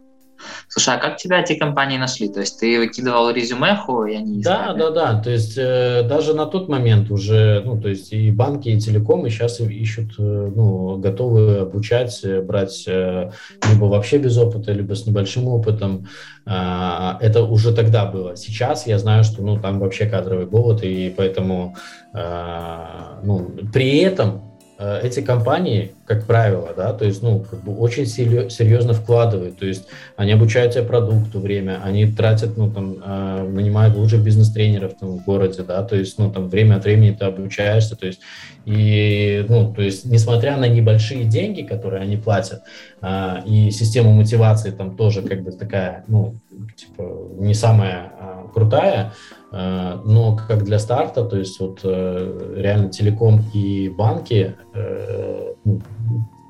[0.68, 2.28] Слушай, а как тебя эти компании нашли?
[2.30, 4.42] То есть ты выкидывал резюмеху, и они?
[4.42, 5.22] Да, да, да.
[5.22, 9.30] То есть э, даже на тот момент уже, ну, то есть и банки, и телекомы
[9.30, 13.32] сейчас ищут, э, ну, готовы обучать, э, брать э,
[13.70, 16.08] либо вообще без опыта, либо с небольшим опытом.
[16.46, 18.36] Э, это уже тогда было.
[18.36, 21.76] Сейчас я знаю, что, ну, там вообще кадровый голод, и поэтому,
[22.14, 22.86] э,
[23.24, 28.06] ну, при этом Э, эти компании, как правило, да, то есть, ну, как бы очень
[28.06, 29.88] серьезно вкладывают, то есть
[30.18, 35.26] они обучают тебя продукту время, они тратят, ну, там, э, нанимают лучших бизнес-тренеров там, в
[35.26, 38.20] городе, да, то есть, ну, там, время от времени ты обучаешься, то есть,
[38.66, 42.64] и, ну, то есть, несмотря на небольшие деньги, которые они платят,
[43.02, 46.36] э, и система мотивации там тоже, как бы, такая, ну,
[46.76, 47.04] типа,
[47.40, 48.12] не самая
[48.54, 49.14] крутая,
[49.54, 55.80] Э, но как для старта, то есть вот э, реально телеком и банки, э, ну,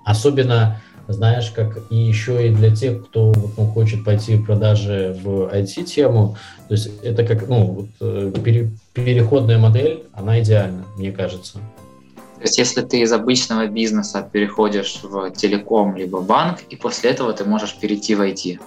[0.05, 5.53] особенно, знаешь, как и еще и для тех, кто ну, хочет пойти в продажи в
[5.53, 6.37] IT-тему,
[6.67, 11.59] то есть это как, ну, вот, пере, переходная модель, она идеальна, мне кажется.
[12.43, 17.31] То есть если ты из обычного бизнеса переходишь в телеком либо банк, и после этого
[17.31, 18.59] ты можешь перейти в IT.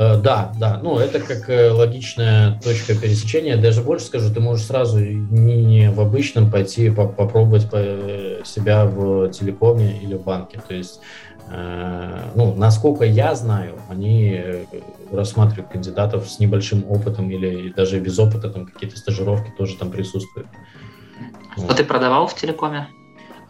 [0.00, 3.56] Э, да, да, ну это как э, логичная точка пересечения.
[3.56, 9.98] Даже больше скажу, ты можешь сразу не в обычном пойти попробовать э, себя в телекоме
[10.00, 10.60] или в банке.
[10.66, 11.00] То есть,
[11.50, 14.66] ну, насколько я знаю, они
[15.10, 20.46] рассматривают кандидатов с небольшим опытом или даже без опыта, там какие-то стажировки тоже там присутствуют.
[21.56, 21.76] Что вот.
[21.76, 22.88] ты продавал в телекоме?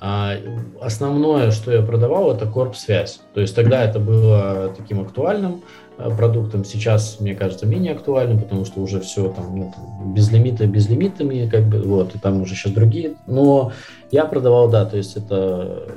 [0.00, 0.36] А,
[0.80, 3.20] основное, что я продавал, это корп связь.
[3.34, 5.62] То есть тогда это было таким актуальным.
[5.98, 6.64] Э, продуктом.
[6.64, 11.64] Сейчас, мне кажется, менее актуальным, потому что уже все там, ну, там безлимиты безлимитами, как
[11.64, 13.14] бы, вот, и там уже сейчас другие.
[13.26, 13.72] Но
[14.12, 15.88] я продавал, да, то есть это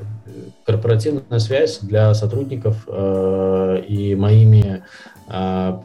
[0.66, 4.84] корпоративная связь для сотрудников э, и моими
[5.28, 5.80] э,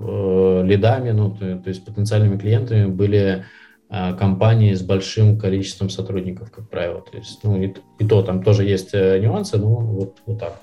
[0.00, 3.46] э, лидами, ну, то, то есть потенциальными клиентами были
[3.90, 7.00] э, компании с большим количеством сотрудников, как правило.
[7.00, 10.60] То есть, ну, и, и то там тоже есть э, нюансы, но вот, вот так.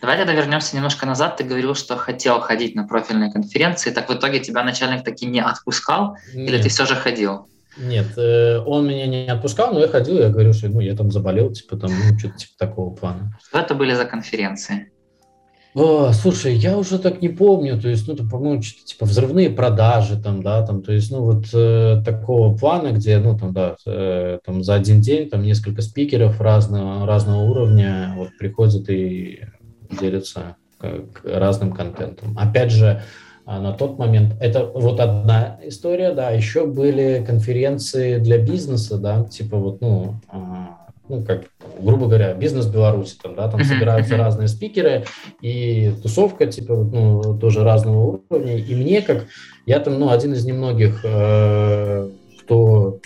[0.00, 1.36] Давай тогда вернемся немножко назад.
[1.36, 3.90] Ты говорил, что хотел ходить на профильные конференции.
[3.90, 6.16] Так в итоге тебя начальник таки не отпускал?
[6.34, 6.48] Нет.
[6.48, 7.48] Или ты все же ходил?
[7.76, 11.12] Нет, э, он меня не отпускал, но я ходил, я говорю, что ну, я там
[11.12, 13.38] заболел, типа там, ну, что-то типа такого плана.
[13.46, 14.90] Что это были за конференции?
[15.78, 20.20] О, слушай, я уже так не помню, то есть, ну, по-моему, что-то типа взрывные продажи
[20.20, 24.40] там, да, там, то есть, ну, вот э, такого плана, где, ну, там, да, э,
[24.44, 29.44] там за один день там несколько спикеров разного, разного уровня вот приходят и
[30.00, 32.36] делятся э, разным контентом.
[32.36, 33.02] Опять же,
[33.46, 39.22] а на тот момент это вот одна история, да, еще были конференции для бизнеса, да,
[39.22, 40.77] типа вот, ну, а,
[41.08, 41.44] ну, как,
[41.80, 45.04] грубо говоря, бизнес Беларуси, там, да, там собираются разные спикеры,
[45.40, 49.26] и тусовка, типа, ну, тоже разного уровня, и мне, как,
[49.66, 52.10] я там, ну, один из немногих, э,
[52.42, 53.00] кто,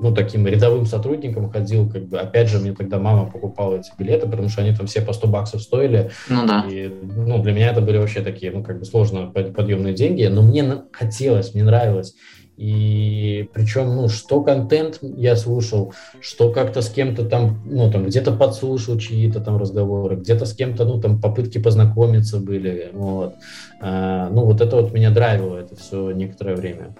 [0.00, 4.28] ну, таким рядовым сотрудником ходил, как бы, опять же, мне тогда мама покупала эти билеты,
[4.28, 6.64] потому что они там все по 100 баксов стоили, ну, да.
[6.68, 10.42] и, ну, для меня это были вообще такие, ну, как бы, сложно подъемные деньги, но
[10.42, 12.14] мне хотелось, мне нравилось,
[12.58, 18.32] и причем, ну, что контент я слушал, что как-то с кем-то там, ну, там, где-то
[18.32, 23.34] подслушал чьи-то там разговоры, где-то с кем-то, ну, там, попытки познакомиться были, вот.
[23.80, 26.96] А, ну, вот это вот меня драйвило, это все некоторое время.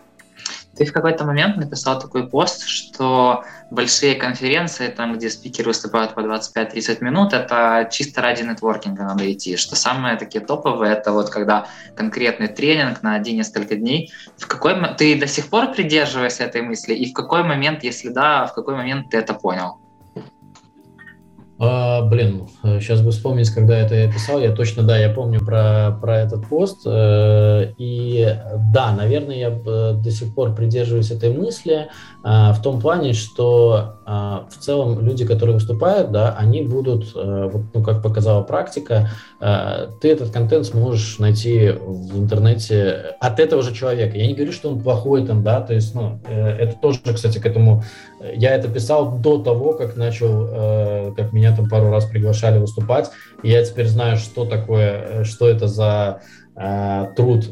[0.79, 6.21] Ты в какой-то момент написал такой пост, что большие конференции, там, где спикеры выступают по
[6.21, 11.67] 25-30 минут, это чисто ради нетворкинга надо идти, что самые такие топовые, это вот когда
[11.97, 14.13] конкретный тренинг на один несколько дней.
[14.37, 18.47] В какой ты до сих пор придерживаешься этой мысли, и в какой момент, если да,
[18.47, 19.81] в какой момент ты это понял?
[21.61, 24.39] А, блин, сейчас бы вспомнить, когда это я писал.
[24.41, 26.83] Я точно, да, я помню про, про этот пост.
[26.87, 28.37] Э, и
[28.73, 31.89] да, наверное, я до сих пор придерживаюсь этой мысли
[32.23, 38.03] в том плане, что в целом люди, которые выступают, да, они будут, э, ну, как
[38.03, 44.17] показала практика, э, ты этот контент сможешь найти в интернете от этого же человека.
[44.17, 47.47] Я не говорю, что он плохой там, да, то есть, ну, это тоже, кстати, к
[47.47, 47.83] этому
[48.21, 53.11] я это писал до того, как начал, э, как меня там пару раз приглашали выступать.
[53.43, 56.23] И я теперь знаю, что такое, э, что это за
[56.59, 57.47] э, труд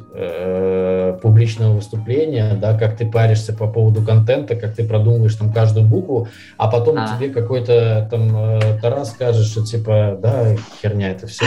[1.22, 6.28] публичного выступления, да, как ты паришься по поводу контента, как ты продумываешь там каждую букву,
[6.56, 7.16] а потом а.
[7.16, 11.44] тебе какой-то там Тарас скажет, что типа, да, херня, это все.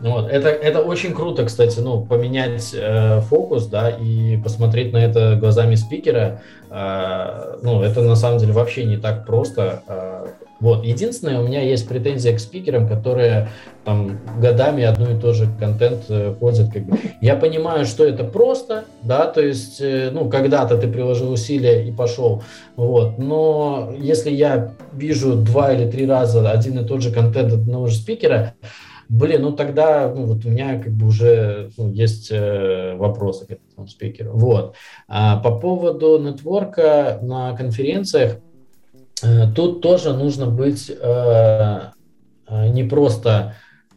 [0.00, 0.28] Вот.
[0.28, 5.76] Это, это очень круто, кстати, ну, поменять э, фокус, да, и посмотреть на это глазами
[5.76, 9.82] спикера, э, ну, это на самом деле вообще не так просто.
[9.86, 10.26] Э,
[10.64, 10.82] вот.
[10.82, 13.50] Единственное, у меня есть претензия к спикерам, которые
[13.84, 16.72] там годами одну и ту же контент э, ходят.
[16.72, 16.98] Как бы.
[17.20, 21.92] Я понимаю, что это просто, да, то есть, э, ну, когда-то ты приложил усилия и
[21.92, 22.42] пошел,
[22.76, 27.88] вот, но если я вижу два или три раза один и тот же контент одного
[27.88, 28.54] же спикера,
[29.10, 33.50] Блин, ну тогда ну, вот у меня как бы уже ну, есть э, вопросы к
[33.50, 34.32] этому спикеру.
[34.32, 34.76] Вот.
[35.08, 38.38] А по поводу нетворка на конференциях,
[39.54, 41.80] тут тоже нужно быть э,
[42.48, 43.54] э не просто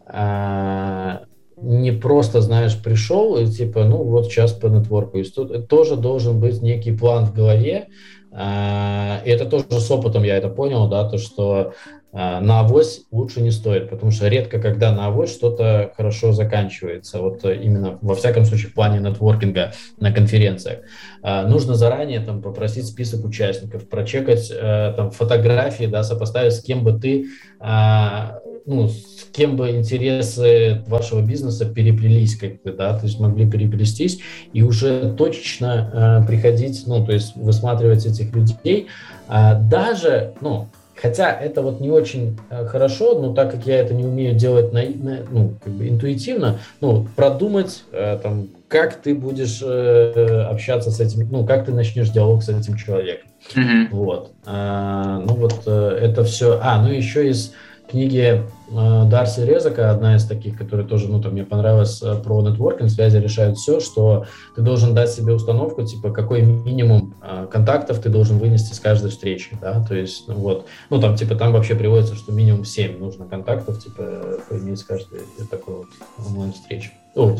[0.07, 1.17] э,
[1.57, 5.17] не просто, знаешь, пришел и типа, ну вот сейчас по нетворку.
[5.23, 7.87] Тут тоже должен быть некий план в голове,
[8.31, 11.73] э, и это тоже с опытом я это понял, да, то, что
[12.17, 17.45] на авось лучше не стоит, потому что редко, когда на авось что-то хорошо заканчивается, вот
[17.45, 20.79] э, именно, во всяком случае, в плане нетворкинга на конференциях.
[21.21, 26.83] А, нужно заранее там попросить список участников, прочекать э, там фотографии, да, сопоставить, с кем
[26.83, 27.27] бы ты,
[27.59, 33.47] а, ну, с кем бы интересы вашего бизнеса переплелись, как бы, да, то есть могли
[33.47, 34.21] переплестись,
[34.53, 38.87] и уже точечно э, приходить, ну, то есть высматривать этих людей,
[39.29, 44.03] даже, ну, Хотя это вот не очень э, хорошо, но так как я это не
[44.03, 49.61] умею делать на, на, ну, как бы интуитивно, ну, продумать, э, там, как ты будешь
[49.63, 53.29] э, общаться с этим, ну, как ты начнешь диалог с этим человеком.
[53.55, 53.87] Mm-hmm.
[53.91, 54.31] Вот.
[54.45, 56.59] А, ну, вот э, это все.
[56.61, 57.53] А, ну, еще из
[57.89, 62.41] книги э, Дарси Резака, одна из таких, которая тоже, ну, там, мне понравилась э, про
[62.41, 67.99] нетворкинг, связи решают все, что ты должен дать себе установку, типа, какой минимум э, контактов
[67.99, 71.51] ты должен вынести с каждой встречи, да, то есть, ну, вот, ну, там, типа, там
[71.53, 75.87] вообще приводится, что минимум 7 нужно контактов, типа, поиметь с каждой такой вот
[76.25, 76.91] онлайн-встречи.
[77.15, 77.35] О,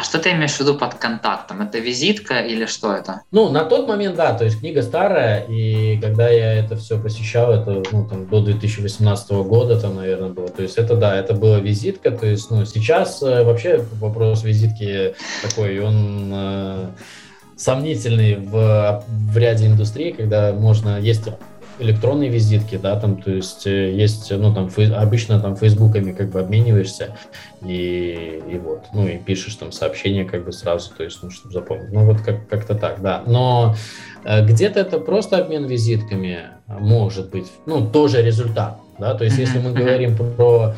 [0.00, 1.60] а что ты имеешь в виду под контактом?
[1.60, 3.22] Это визитка или что это?
[3.32, 7.52] Ну, на тот момент, да, то есть книга старая, и когда я это все посещал,
[7.52, 11.58] это, ну, там, до 2018 года, там, наверное, было, то есть это, да, это была
[11.58, 16.86] визитка, то есть, ну, сейчас э, вообще вопрос визитки такой, он э,
[17.60, 21.28] сомнительный в, в ряде индустрий, когда можно, есть
[21.78, 26.30] электронные визитки, да, там, то есть э, есть, ну, там, фей, обычно там фейсбуками как
[26.30, 27.16] бы обмениваешься
[27.62, 31.52] и, и вот, ну, и пишешь там сообщение как бы сразу, то есть, ну, чтобы
[31.52, 31.92] запомнить.
[31.92, 33.22] Ну, вот как, как-то так, да.
[33.26, 33.74] Но
[34.24, 39.58] э, где-то это просто обмен визитками может быть, ну, тоже результат, да, то есть если
[39.58, 40.74] мы говорим про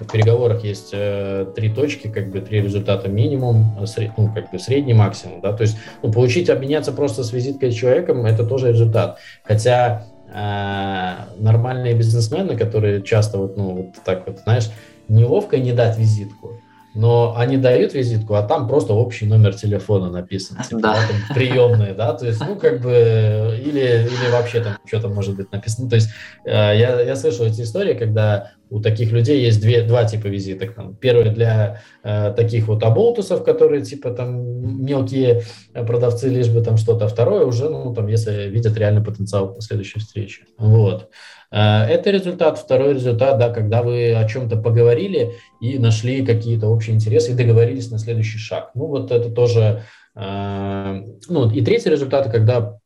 [0.00, 4.58] в переговорах есть э, три точки, как бы три результата минимум, сред, ну, как бы
[4.58, 8.68] средний максимум, да, то есть ну, получить, обменяться просто с визиткой с человеком, это тоже
[8.68, 9.18] результат.
[9.44, 14.70] Хотя а, нормальные бизнесмены, которые часто вот, ну, вот так вот, знаешь,
[15.08, 16.58] неловко не дать визитку,
[16.94, 20.94] но они дают визитку, а там просто общий номер телефона написан, типа, да.
[20.94, 25.36] Да, там, приемные, да, то есть, ну, как бы, или, или вообще там что-то может
[25.36, 26.10] быть написано, то есть,
[26.44, 30.74] э, я, я слышал эти истории, когда у таких людей есть две, два типа визиток,
[30.74, 35.42] там, первый для э, таких вот оболтусов, которые, типа, там, мелкие
[35.74, 39.60] продавцы, лишь бы там что-то, а второе уже, ну, там, если видят реальный потенциал по
[39.60, 41.10] следующей встрече, вот.
[41.50, 42.58] Э, это результат.
[42.58, 47.90] Второй результат, да, когда вы о чем-то поговорили и нашли какие-то общие интересы и договорились
[47.90, 48.70] на следующий шаг.
[48.74, 49.82] Ну, вот это тоже...
[50.16, 52.78] Э, ну, и третий результат, когда,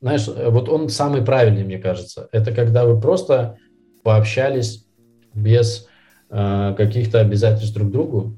[0.00, 2.28] знаешь, вот он самый правильный, мне кажется.
[2.30, 3.56] Это когда вы просто
[4.04, 4.85] пообщались
[5.36, 5.86] без
[6.30, 8.36] э, каких-то обязательств друг другу,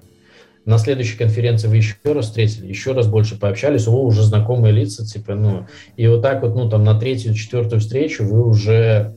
[0.64, 5.06] на следующей конференции вы еще раз встретили, еще раз больше пообщались, о, уже знакомые лица,
[5.06, 9.14] типа, ну, и вот так вот, ну, там, на третью, четвертую встречу вы уже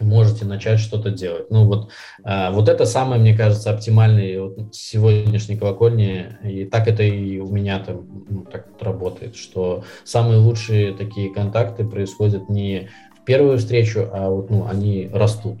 [0.00, 1.50] можете начать что-то делать.
[1.50, 1.90] Ну вот,
[2.22, 7.48] а, вот это самое, мне кажется, оптимальное вот сегодняшней колокольни, и так это и у
[7.48, 12.88] меня там ну, так вот работает, что самые лучшие такие контакты происходят не
[13.20, 15.58] в первую встречу, а вот ну, они растут.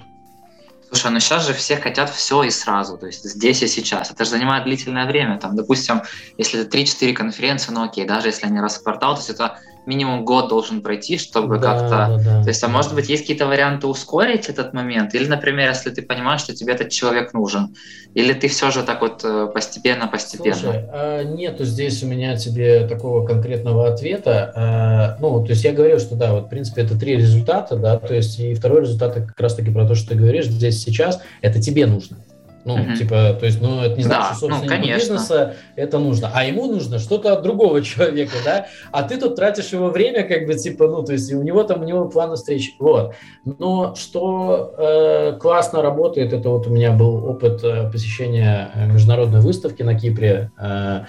[0.90, 4.10] Слушай, ну сейчас же все хотят все и сразу, то есть здесь и сейчас.
[4.10, 5.38] Это же занимает длительное время.
[5.38, 6.02] Там, допустим,
[6.38, 9.58] если это 3-4 конференции, ну окей, даже если они раз в квартал, то есть это
[9.88, 11.88] минимум год должен пройти, чтобы да, как-то...
[11.88, 15.14] Да, да, то есть, а может быть, есть какие-то варианты ускорить этот момент?
[15.14, 17.74] Или, например, если ты понимаешь, что тебе этот человек нужен?
[18.14, 20.54] Или ты все же так вот постепенно-постепенно?
[20.54, 24.52] Э, Слушай, а нету здесь у меня тебе такого конкретного ответа.
[24.54, 27.98] А, ну, то есть я говорил, что да, вот, в принципе, это три результата, да,
[27.98, 31.60] то есть и второй результат как раз-таки про то, что ты говоришь здесь сейчас, это
[31.60, 32.18] тебе нужно.
[32.64, 32.94] Ну, угу.
[32.94, 36.44] типа, то есть, ну, это не значит, да, что собственнику ну, бизнеса это нужно, а
[36.44, 40.54] ему нужно что-то от другого человека, да, а ты тут тратишь его время, как бы,
[40.54, 43.14] типа, ну, то есть, у него там, у него планы встреч, вот.
[43.44, 49.40] Но что э, классно работает, это вот у меня был опыт э, посещения э, международной
[49.40, 51.04] выставки на Кипре, э,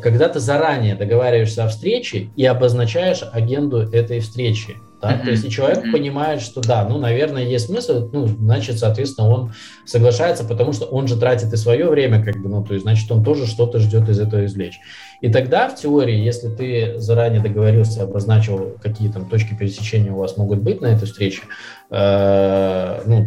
[0.00, 4.76] когда ты заранее договариваешься о встрече и обозначаешь агенду этой встречи.
[5.02, 5.12] Да?
[5.12, 5.24] Mm-hmm.
[5.24, 5.92] То есть и человек mm-hmm.
[5.92, 9.52] понимает, что да, ну, наверное, есть смысл, ну, значит, соответственно, он
[9.84, 13.10] соглашается, потому что он же тратит и свое время, как бы, ну, то есть, значит,
[13.10, 14.78] он тоже что-то ждет из этого извлечь.
[15.20, 20.36] И тогда, в теории, если ты заранее договорился, обозначил, какие там точки пересечения у вас
[20.36, 21.42] могут быть на этой встрече,
[21.90, 23.26] э, ну,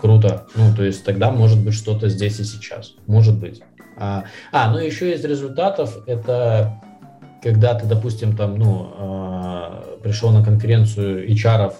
[0.00, 0.46] круто.
[0.54, 2.94] Ну, то есть тогда может быть что-то здесь и сейчас.
[3.06, 3.60] Может быть.
[3.96, 6.80] А, а ну еще из результатов это
[7.44, 11.74] когда ты, допустим, там, ну, э, пришел на конференцию HR,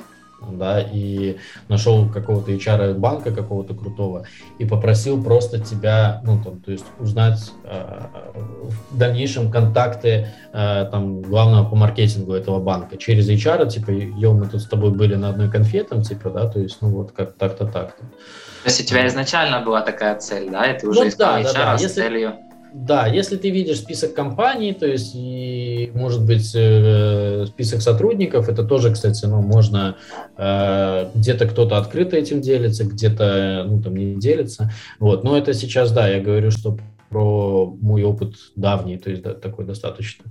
[0.53, 1.39] да, и
[1.69, 4.27] нашел какого-то HR банка какого-то крутого
[4.59, 8.03] и попросил просто тебя, ну, там, то есть узнать э,
[8.35, 14.47] в дальнейшем контакты э, там главного по маркетингу этого банка через HR, типа, йо, мы
[14.47, 17.33] тут с тобой были на одной конфе, там, типа, да, то есть, ну, вот как
[17.33, 18.03] так-то так-то.
[18.03, 21.41] То есть у тебя изначально была такая цель, да, и ты уже ну, искал да,
[21.41, 21.79] HR да, да.
[21.79, 22.03] с Если...
[22.03, 22.35] целью
[22.75, 28.65] да, если ты видишь список компаний, то есть и может быть э, список сотрудников, это
[28.65, 29.97] тоже, кстати, ну можно
[30.37, 35.23] э, где-то кто-то открыто этим делится, где-то ну там не делится, вот.
[35.23, 36.77] Но это сейчас, да, я говорю, что
[37.11, 40.25] про мой опыт давний, то есть да, такой достаточно.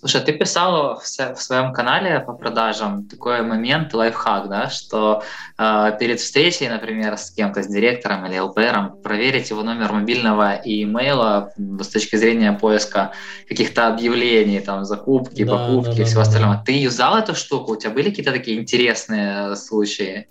[0.00, 5.24] Слушай, ты писал в, в своем канале по продажам такой момент, лайфхак, да, что
[5.58, 10.84] э, перед встречей, например, с кем-то, с директором или ЛПРом, проверить его номер мобильного и
[10.84, 13.10] имейла с точки зрения поиска
[13.48, 16.54] каких-то объявлений, там, закупки, да, покупки да, и всего да, остального.
[16.54, 16.62] Да.
[16.64, 17.72] Ты юзал эту штуку?
[17.72, 20.28] У тебя были какие-то такие интересные случаи?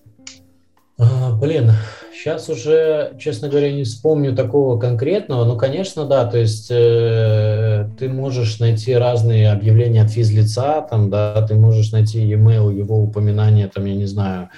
[0.97, 1.74] А, блин,
[2.18, 5.45] сейчас уже, честно говоря, не вспомню такого конкретного.
[5.45, 11.45] Ну, конечно, да, то есть э, ты можешь найти разные объявления от физлица, там, да,
[11.47, 14.49] ты можешь найти e-mail, его упоминание, там, я не знаю,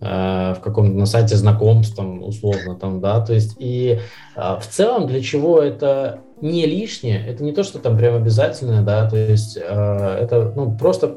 [0.00, 4.00] э, в каком-то на сайте знакомств, там, условно, там, да, то есть и
[4.36, 8.82] э, в целом для чего это не лишнее, это не то, что там прям обязательно,
[8.82, 11.16] да, то есть э, это, ну, просто,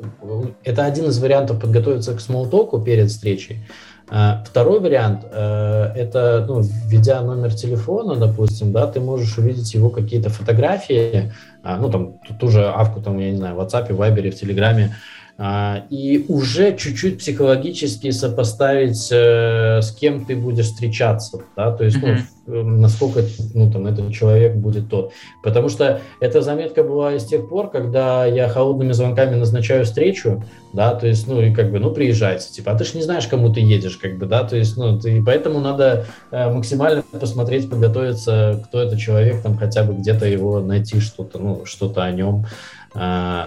[0.63, 6.61] это один из вариантов подготовиться к смолтоку перед встречей, а, второй вариант э,– это, ну,
[6.61, 12.47] введя номер телефона, допустим, да, ты можешь увидеть его какие-то фотографии, а, ну, там, ту
[12.47, 16.75] же авку, там, я не знаю, в WhatsApp, в Viber, в Телеграме, а, и уже
[16.75, 22.21] чуть-чуть психологически сопоставить, э, с кем ты будешь встречаться, да, то есть, mm-hmm.
[22.47, 23.21] ну, насколько,
[23.53, 25.11] ну, там, этот человек будет тот.
[25.43, 30.95] Потому что эта заметка была из тех пор, когда я холодными звонками назначаю встречу, да,
[30.95, 33.53] то есть, ну, и как бы, ну, приезжайте, типа, а ты же не знаешь, кому
[33.53, 38.63] ты едешь, как бы, да, то есть, ну, ты, поэтому надо э, максимально посмотреть, подготовиться,
[38.65, 42.47] кто это человек, там, хотя бы где-то его найти, что-то, ну, что-то о нем, а,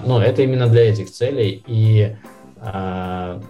[0.07, 1.62] ну, это именно для этих целей.
[1.66, 2.16] И
[2.61, 3.40] а,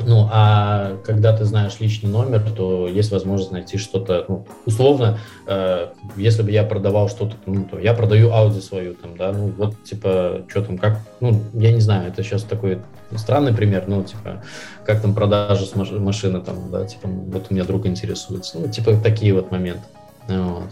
[0.00, 5.88] ну, а когда ты знаешь личный номер, то есть возможность найти что-то, ну, условно, э,
[6.16, 9.82] если бы я продавал что-то, ну, то я продаю Audi свою, там, да, ну, вот,
[9.84, 12.78] типа, что там, как, ну, я не знаю, это сейчас такой
[13.16, 14.42] странный пример, ну, типа,
[14.84, 18.94] как там продажа с машины, там, да, типа, вот у меня друг интересуется, ну, типа,
[18.96, 19.84] такие вот моменты,
[20.28, 20.70] вот.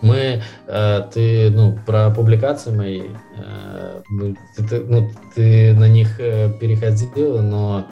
[0.00, 3.02] Мы, э, ты, ну, про публикации мои,
[3.36, 7.86] э, мы, ты, ну, ты на них э, переходил, но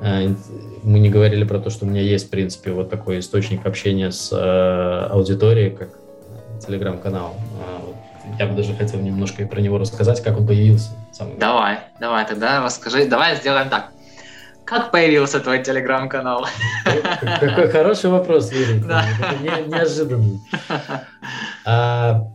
[0.00, 0.34] э,
[0.82, 4.10] мы не говорили про то, что у меня есть, в принципе, вот такой источник общения
[4.10, 5.88] с э, аудиторией, как
[6.66, 7.36] телеграм-канал.
[7.60, 10.90] Э, я бы даже хотел немножко и про него рассказать, как он появился.
[11.38, 13.06] Давай, давай, тогда расскажи.
[13.06, 13.90] Давай сделаем так.
[14.68, 16.46] Как появился твой телеграм-канал?
[17.40, 18.82] Какой хороший вопрос, Юрий.
[18.86, 19.02] Да.
[19.40, 20.40] Не, неожиданный.
[21.64, 22.26] А,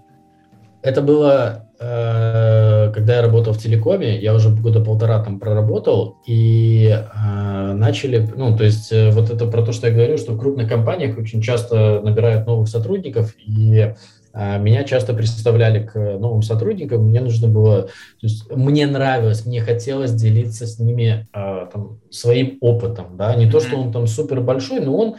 [0.82, 6.90] это было, э, когда я работал в телекоме, я уже года полтора там проработал, и
[6.90, 10.40] э, начали, ну, то есть э, вот это про то, что я говорю, что в
[10.40, 13.94] крупных компаниях очень часто набирают новых сотрудников, и
[14.34, 20.12] меня часто представляли к новым сотрудникам, мне нужно было, то есть мне нравилось, мне хотелось
[20.12, 24.98] делиться с ними там, своим опытом, да, не то, что он там супер большой, но
[24.98, 25.16] он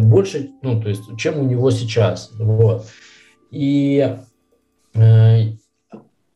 [0.00, 2.86] больше, ну, то есть, чем у него сейчас, вот.
[3.50, 4.16] И
[4.94, 5.40] э,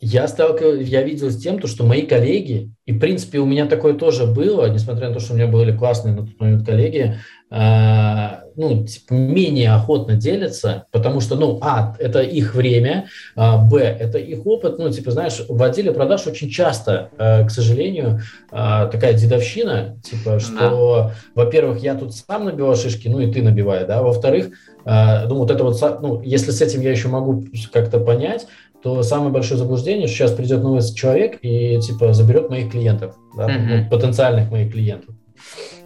[0.01, 3.67] я сталкивался, я видел с тем, то, что мои коллеги, и в принципе у меня
[3.67, 7.17] такое тоже было, несмотря на то, что у меня были классные на тот момент коллеги,
[7.51, 13.79] э, ну, типа, менее охотно делятся, потому что, ну, а, это их время, а, б,
[13.81, 18.89] это их опыт, ну, типа, знаешь, в отделе продаж очень часто, э, к сожалению, э,
[18.91, 21.15] такая дедовщина, типа, что, да.
[21.35, 24.51] во-первых, я тут сам набиваю шишки, ну, и ты набивай, да, во-вторых,
[24.85, 28.47] э, ну, вот это вот, ну, если с этим я еще могу как-то понять,
[28.83, 33.49] то самое большое заблуждение, что сейчас придет новый человек и типа заберет моих клиентов, да,
[33.49, 33.89] mm-hmm.
[33.89, 35.15] потенциальных моих клиентов.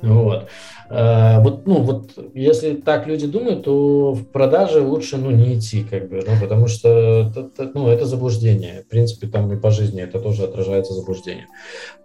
[0.02, 0.48] Вот.
[0.88, 5.84] А, вот, ну, вот если так люди думают, то в продаже лучше ну, не идти,
[5.84, 8.82] как бы, ну, потому что это, ну, это заблуждение.
[8.82, 11.46] В принципе, там и по жизни это тоже отражается заблуждение.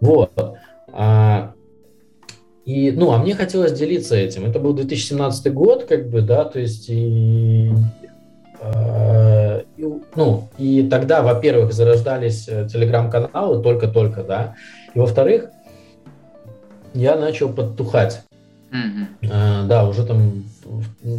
[0.00, 0.32] Вот.
[0.92, 1.52] А,
[2.64, 4.44] и, ну, а мне хотелось делиться этим.
[4.44, 7.72] Это был 2017 год, как бы, да, то есть и
[8.62, 9.62] Э,
[10.14, 14.54] ну, и тогда, во-первых, зарождались э, телеграм-каналы только-только, да,
[14.94, 15.50] и во-вторых,
[16.94, 18.22] я начал подтухать.
[18.72, 19.66] Mm-hmm.
[19.66, 20.44] да, уже там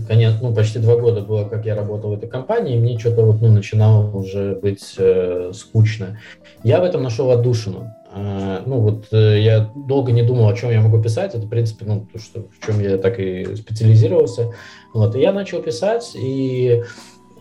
[0.08, 3.24] конец, ну, почти два года было, как я работал в этой компании, и мне что-то
[3.24, 6.20] вот, ну, начинало уже быть э, скучно.
[6.64, 7.94] Я в этом нашел отдушину.
[8.14, 11.36] Э, ну, вот э, я долго не думал, о чем я могу писать.
[11.36, 14.52] Это, в принципе, ну, то, что, в чем я так и специализировался.
[14.94, 16.84] Вот, и я начал писать, и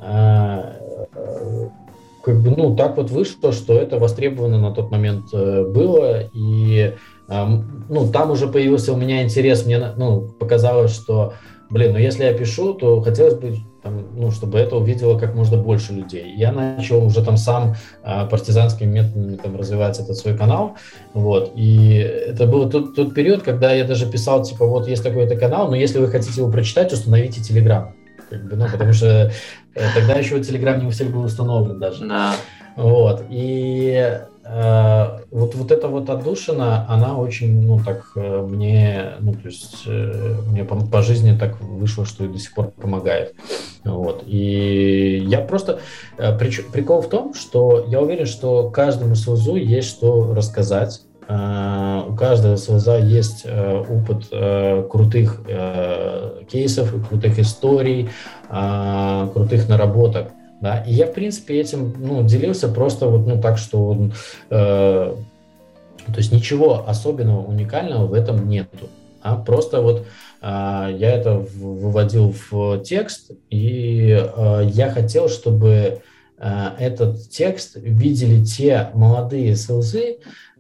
[0.00, 0.74] а,
[2.22, 6.94] как бы, ну, так вот вышло, что это востребовано на тот момент э, было, и,
[7.88, 11.34] ну, там уже появился у меня интерес, мне, ну, показалось, что,
[11.70, 15.56] блин, ну, если я пишу, то хотелось бы, там, ну, чтобы это увидело как можно
[15.56, 16.34] больше людей.
[16.36, 20.76] Я начал уже там сам а, партизанскими методами там развивать этот свой канал,
[21.14, 25.36] вот, и это был тот, тот период, когда я даже писал, типа, вот есть такой-то
[25.36, 27.94] канал, но если вы хотите его прочитать, установите Телеграм.
[28.30, 29.30] Как бы, ну, потому что
[29.74, 32.06] э, тогда еще Telegram не у всех был установлен даже.
[32.06, 32.34] Да.
[32.76, 33.24] Вот.
[33.28, 34.20] И
[35.30, 40.36] вот, вот эта вот отдушина, она очень, ну, так э, мне, ну, то есть э,
[40.46, 43.34] мне по, по жизни так вышло, что и до сих пор помогает.
[43.84, 44.24] Вот.
[44.26, 45.80] И я просто...
[46.18, 52.02] Э, прич, прикол в том, что я уверен, что каждому СОЗу есть что рассказать Э,
[52.08, 55.40] у каждого СВЗа есть э, опыт э, крутых
[56.48, 58.10] кейсов, крутых историй,
[58.48, 60.32] крутых наработок.
[60.62, 60.78] Да?
[60.86, 64.10] И я, в принципе, этим ну, делился просто вот ну, так, что
[64.48, 68.88] то есть ничего особенного, уникального в этом нету.
[69.20, 70.06] А просто вот
[70.40, 74.24] я это выводил в текст, и
[74.72, 76.00] я хотел, чтобы
[76.40, 79.96] этот текст видели те молодые СЛЗ,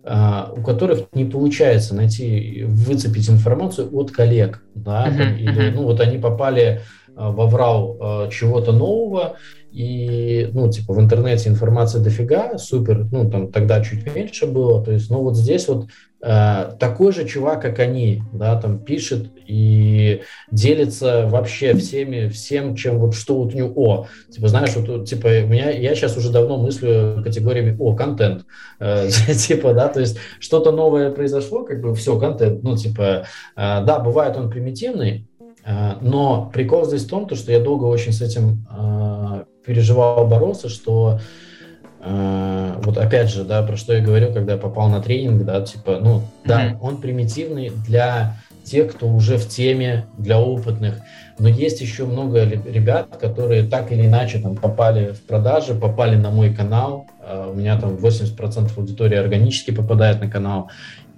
[0.04, 5.74] а, у которых не получается найти, выцепить информацию от коллег, да, uh-huh, или, uh-huh.
[5.74, 6.80] ну, вот они попали
[7.16, 9.36] а, во врал а, чего-то нового,
[9.72, 14.92] и, ну, типа, в интернете информация дофига, супер, ну, там тогда чуть меньше было, то
[14.92, 15.86] есть, ну, вот здесь вот
[16.22, 22.98] э, такой же чувак, как они, да, там пишет и делится вообще всеми, всем, чем
[22.98, 26.30] вот что вот у него, о, типа, знаешь, вот, типа, у меня, я сейчас уже
[26.30, 28.44] давно мыслю категориями, о, контент,
[28.78, 29.08] э,
[29.38, 33.24] типа, да, то есть что-то новое произошло, как бы, все, контент, ну, типа,
[33.56, 35.31] э, да, бывает он примитивный, э,
[35.64, 40.68] но прикол здесь в том, то, что я долго очень с этим э, переживал, боролся,
[40.68, 41.20] что
[42.00, 45.60] э, вот опять же, да, про что я говорил, когда я попал на тренинг, да,
[45.62, 46.22] типа, ну, mm-hmm.
[46.44, 51.00] да, он примитивный для тех, кто уже в теме, для опытных,
[51.38, 56.30] но есть еще много ребят, которые так или иначе там попали в продажи, попали на
[56.30, 60.70] мой канал, э, у меня там 80% аудитории органически попадает на канал,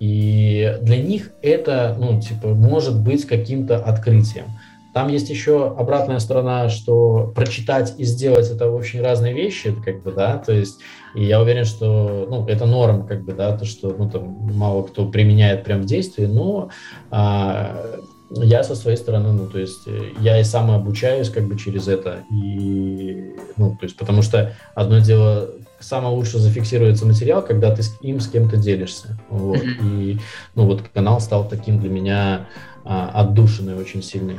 [0.05, 4.45] и для них это, ну, типа, может быть каким-то открытием.
[4.93, 10.13] Там есть еще обратная сторона, что прочитать и сделать это очень разные вещи, как бы,
[10.13, 10.81] да, то есть,
[11.15, 14.25] и я уверен, что, ну, это норм, как бы, да, то, что, ну, там,
[14.55, 16.69] мало кто применяет прям в действии, но
[17.11, 17.99] а,
[18.31, 19.89] я со своей стороны, ну, то есть,
[20.21, 24.99] я и сам обучаюсь, как бы, через это, и, ну, то есть, потому что одно
[24.99, 25.49] дело
[25.85, 29.17] самое лучше зафиксируется материал, когда ты с, им с кем-то делишься.
[29.29, 29.63] Вот.
[29.63, 30.19] И
[30.55, 32.49] ну, вот канал стал таким для меня
[32.85, 34.39] а, отдушиной очень сильный.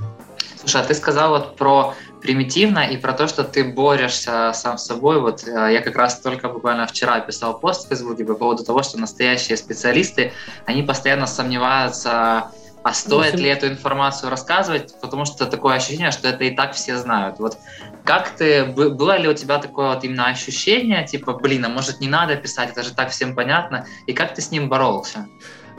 [0.58, 4.86] Слушай, а ты сказал вот про примитивно и про то, что ты борешься сам с
[4.86, 5.22] собой.
[5.22, 8.82] Вот э, я как раз только буквально вчера писал пост в Фейсбуке по поводу того,
[8.82, 10.32] что настоящие специалисты,
[10.66, 12.52] они постоянно сомневаются,
[12.86, 16.74] а стоит ну, ли эту информацию рассказывать, потому что такое ощущение, что это и так
[16.74, 17.40] все знают.
[17.40, 17.58] Вот
[18.04, 22.08] как ты, было ли у тебя такое вот именно ощущение, типа, блин, а может не
[22.08, 25.26] надо писать, это же так всем понятно, и как ты с ним боролся?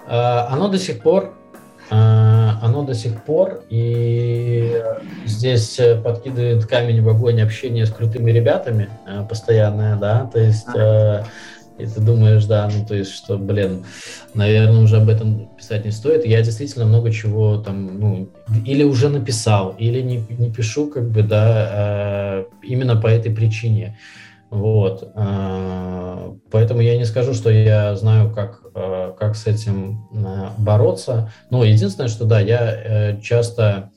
[0.09, 1.33] А, оно до сих пор
[1.91, 4.83] а, оно до сих пор, и
[5.25, 10.67] здесь э, подкидывает камень в огонь общение с крутыми ребятами э, постоянное, да, то есть
[10.75, 11.23] э,
[11.79, 13.85] и ты думаешь, да, ну то есть, что, блин,
[14.35, 16.24] наверное, уже об этом писать не стоит.
[16.27, 18.29] Я действительно много чего там, ну,
[18.64, 23.99] или уже написал, или не, не пишу, как бы, да, именно по этой причине.
[24.51, 25.12] Вот.
[26.51, 31.33] Поэтому я не скажу, что я знаю, как Э, как с этим э, бороться.
[31.49, 33.91] Но единственное, что да, я э, часто,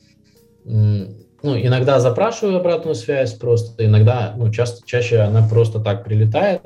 [1.43, 6.61] ну, иногда запрашиваю обратную связь просто, иногда, ну, часто, чаще она просто так прилетает,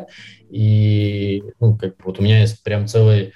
[0.49, 3.33] и, ну, как вот у меня есть прям целый,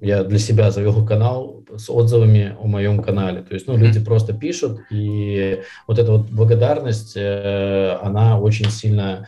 [0.00, 4.32] я для себя завел канал с отзывами о моем канале, то есть, ну, люди просто
[4.32, 9.26] пишут, и вот эта вот благодарность, она очень сильно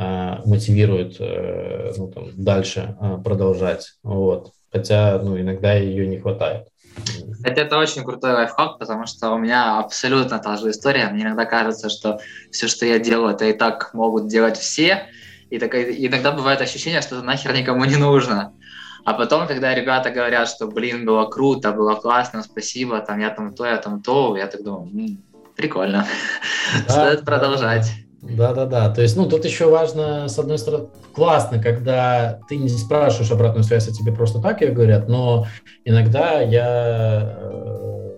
[0.00, 3.94] а, мотивирует э, ну, там, дальше а, продолжать.
[4.04, 4.52] Вот.
[4.70, 6.68] Хотя ну, иногда ее не хватает.
[7.44, 11.08] Это, это очень крутой лайфхак, потому что у меня абсолютно та же история.
[11.08, 12.18] Мне иногда кажется, что
[12.50, 15.08] все, что я делаю, это и так могут делать все.
[15.50, 18.52] И так, иногда бывает ощущение, что это нахер никому не нужно.
[19.04, 23.54] А потом, когда ребята говорят, что, блин, было круто, было классно, спасибо, там я там
[23.54, 25.22] то, я там то, я так думаю, м-м,
[25.56, 26.06] прикольно,
[26.86, 27.86] да, стоит продолжать.
[27.86, 28.07] Да.
[28.22, 28.90] Да-да-да.
[28.90, 33.64] То есть, ну, тут еще важно, с одной стороны, классно, когда ты не спрашиваешь обратную
[33.64, 35.46] связь, а тебе просто так ее говорят, но
[35.84, 38.16] иногда я э,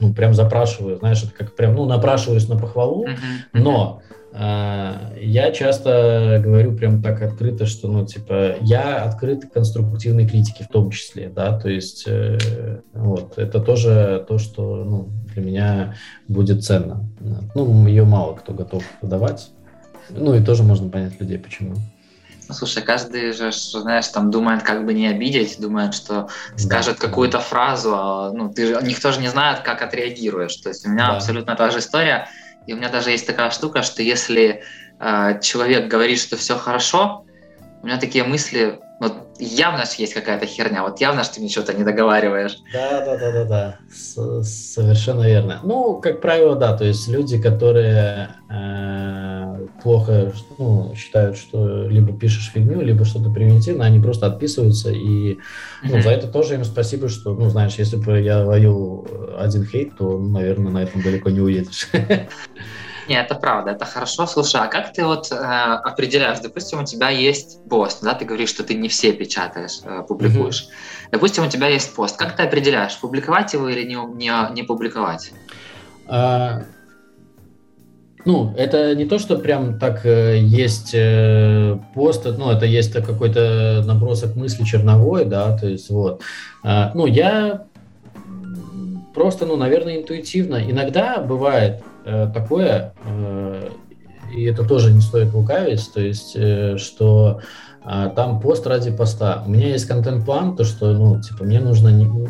[0.00, 3.06] ну, прям запрашиваю, знаешь, это как прям, ну, напрашиваюсь на похвалу,
[3.52, 10.28] но а, я часто говорю прям так открыто, что, ну, типа, я открыт к конструктивной
[10.28, 15.42] критике в том числе, да, то есть, э, вот, это тоже то, что, ну, для
[15.42, 15.94] меня
[16.26, 17.08] будет ценно.
[17.54, 19.50] Ну, ее мало кто готов давать,
[20.10, 21.76] ну, и тоже можно понять людей, почему.
[22.48, 27.06] Ну, слушай, каждый же, знаешь, там думает, как бы не обидеть, думает, что скажет да.
[27.06, 30.56] какую-то фразу, а, ну, ты же, никто же не знает, как отреагируешь.
[30.56, 31.16] То есть у меня да.
[31.16, 32.28] абсолютно та же история
[32.66, 34.62] и у меня даже есть такая штука, что если
[35.00, 37.24] э, человек говорит, что все хорошо,
[37.82, 41.48] у меня такие мысли, вот явно что есть какая-то херня, вот явно, что ты мне
[41.48, 42.58] что-то не договариваешь.
[42.72, 43.78] Да, да, да, да, да.
[43.92, 44.42] С
[44.74, 45.60] совершенно верно.
[45.64, 52.50] Ну, как правило, да, то есть люди, которые э, плохо ну, считают, что либо пишешь
[52.52, 55.38] фигню, либо что-то примитивно, они просто отписываются, и
[55.82, 56.02] ну, mm-hmm.
[56.02, 60.18] за это тоже им спасибо, что, ну, знаешь, если бы я ловил один хейт, то,
[60.18, 61.88] ну, наверное, на этом далеко не уедешь.
[63.08, 64.26] Нет, это правда, это хорошо.
[64.26, 68.48] Слушай, а как ты вот э, определяешь, допустим, у тебя есть пост, да, ты говоришь,
[68.48, 70.62] что ты не все печатаешь, э, публикуешь.
[70.62, 71.08] Mm-hmm.
[71.12, 72.16] Допустим, у тебя есть пост.
[72.16, 75.32] Как ты определяешь, публиковать его или не, не, не публиковать?
[76.06, 76.62] А,
[78.24, 83.82] ну, это не то, что прям так э, есть э, пост, ну, это есть какой-то
[83.86, 86.22] набросок мысли черновой, да, то есть вот.
[86.62, 87.66] А, ну, я
[89.14, 90.56] просто, ну, наверное, интуитивно.
[90.56, 93.68] Иногда бывает, Э, такое, э,
[94.36, 97.40] и это тоже не стоит лукавить, то есть, э, что
[97.86, 99.42] а, там пост ради поста.
[99.46, 101.88] У меня есть контент-план, то что, ну, типа, мне нужно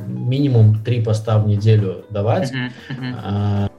[0.08, 2.52] минимум три поста в неделю давать.
[2.52, 3.70] Uh-huh, uh-huh.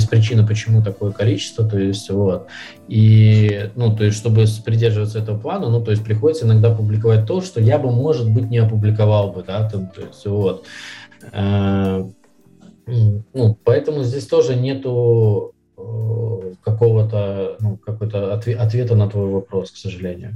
[0.00, 2.48] Есть причина, почему такое количество, то есть, вот.
[2.88, 7.40] И, ну, то есть, чтобы придерживаться этого плана, ну, то есть, приходится иногда публиковать то,
[7.40, 10.64] что я бы, может быть, не опубликовал бы, да, там, то есть, вот.
[12.86, 12.90] А,
[13.34, 20.34] ну, поэтому здесь тоже нету э, какого-то ну, какой-то ответа на твой вопрос, к сожалению.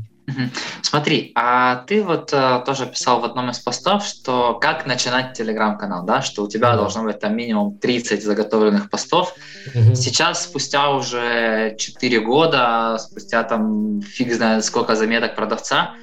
[0.82, 6.04] Смотри, а ты вот э, тоже писал в одном из постов, что как начинать телеграм-канал,
[6.04, 6.78] да, что у тебя да.
[6.78, 9.34] должно быть там минимум 30 заготовленных постов.
[9.74, 9.94] Угу.
[9.94, 15.94] Сейчас, спустя уже 4 года, спустя там фиг знает сколько заметок продавца,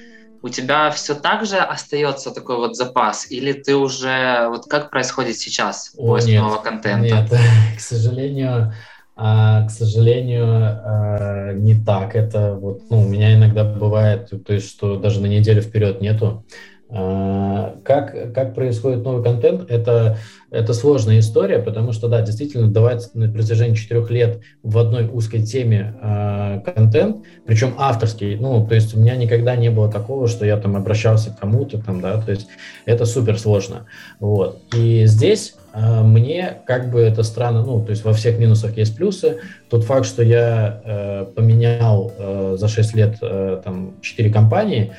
[0.42, 5.38] у тебя все так же остается такой вот запас, или ты уже вот как происходит
[5.38, 7.16] сейчас поиск нового контента?
[7.22, 7.30] Нет,
[7.78, 8.74] к сожалению,
[9.16, 12.16] а, к сожалению, а, не так.
[12.16, 16.46] Это вот, ну, у меня иногда бывает, то есть, что даже на неделю вперед нету.
[16.90, 19.70] А, как, как происходит новый контент?
[19.72, 20.18] Это
[20.50, 25.42] это сложная история, потому что, да, действительно, давать на протяжении четырех лет в одной узкой
[25.42, 30.46] теме э, контент, причем авторский, ну, то есть у меня никогда не было такого, что
[30.46, 32.48] я там обращался к кому-то там, да, то есть
[32.86, 33.88] это супер сложно,
[34.22, 34.62] вот.
[34.74, 38.96] И здесь э, мне как бы это странно, ну, то есть во всех минусах есть
[38.96, 39.40] плюсы.
[39.70, 44.94] Тот факт, что я э, поменял э, за 6 лет э, там 4 компании,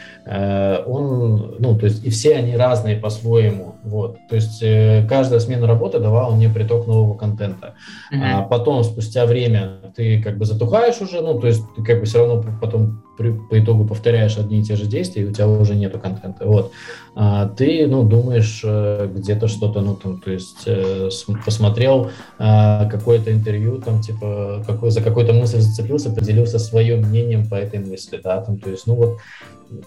[0.87, 4.19] он, ну, то есть и все они разные по-своему, вот.
[4.29, 7.75] То есть э, каждая смена работы давала мне приток нового контента.
[8.13, 8.21] Mm-hmm.
[8.23, 12.05] А потом, спустя время, ты как бы затухаешь уже, ну, то есть ты как бы
[12.05, 15.49] все равно потом при, по итогу повторяешь одни и те же действия, и у тебя
[15.49, 16.47] уже нету контента.
[16.47, 16.73] Вот.
[17.15, 21.09] А ты, ну, думаешь э, где-то что-то, ну, там, то есть э,
[21.45, 27.55] посмотрел э, какое-то интервью, там, типа, какой, за какую-то мысль зацепился, поделился своим мнением по
[27.55, 29.19] этой мысли, да, там, то есть, ну, вот,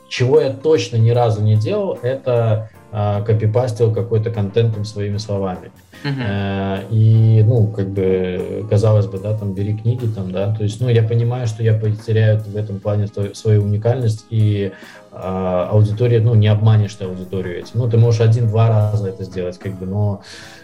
[0.09, 5.71] чего я точно ни разу не делал, это э, копипастил какой-то контентом своими словами.
[6.03, 6.87] Uh-huh.
[6.89, 10.89] И, ну, как бы, казалось бы, да, там, бери книги, там, да, то есть, ну,
[10.89, 14.71] я понимаю, что я потеряю в этом плане свою уникальность, и
[15.11, 17.71] а, аудитория, ну, не обманешь ты аудиторию этим.
[17.75, 20.21] Ну, ты можешь один-два раза это сделать, как бы, но,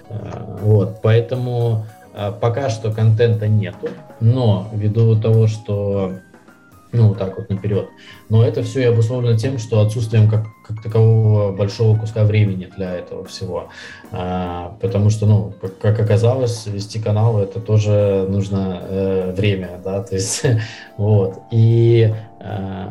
[0.10, 3.90] а, вот, поэтому а, пока что контента нету,
[4.22, 6.14] но ввиду того, что
[6.92, 7.90] ну, так вот наперед.
[8.30, 12.96] Но это все и обусловлено тем, что отсутствием как, как такового большого куска времени для
[12.96, 13.70] этого всего.
[14.12, 20.02] А, потому что, ну, как, как оказалось, вести канал это тоже нужно э, время, да,
[20.04, 20.44] то есть,
[20.98, 21.40] вот.
[21.52, 22.86] И, э,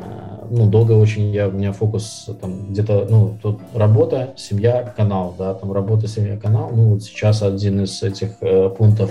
[0.50, 5.54] ну, долго очень я, у меня фокус там где-то, ну, тут работа, семья, канал, да,
[5.54, 6.70] там работа, семья, канал.
[6.74, 9.10] Ну, вот сейчас один из этих э, пунктов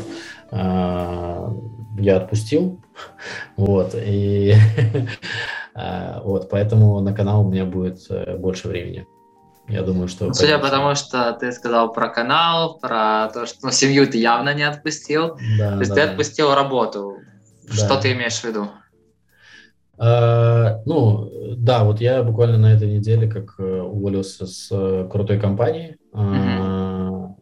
[0.51, 1.49] э,
[1.97, 2.81] я отпустил,
[3.57, 4.53] вот, и
[5.73, 9.05] а, вот, поэтому на канал у меня будет э, больше времени.
[9.67, 10.31] Я думаю, что...
[10.33, 14.53] Судя по тому, что ты сказал про канал, про то, что ну, семью ты явно
[14.53, 16.11] не отпустил, да, то есть да, ты да.
[16.11, 17.17] отпустил работу.
[17.67, 17.73] Да.
[17.73, 18.67] Что ты имеешь в виду?
[19.97, 25.39] А, ну, да, вот я буквально на этой неделе как э, уволился с э, крутой
[25.39, 26.21] компании, угу.
[26.23, 27.35] а,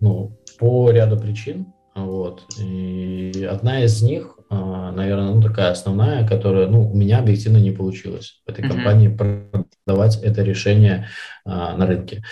[0.00, 1.73] ну, по ряду причин.
[1.94, 2.42] Вот.
[2.58, 7.70] И одна из них, а, наверное, ну, такая основная, которая ну, у меня объективно не
[7.70, 8.68] получилось в этой mm-hmm.
[8.68, 11.08] компании продавать это решение
[11.44, 12.24] а, на рынке.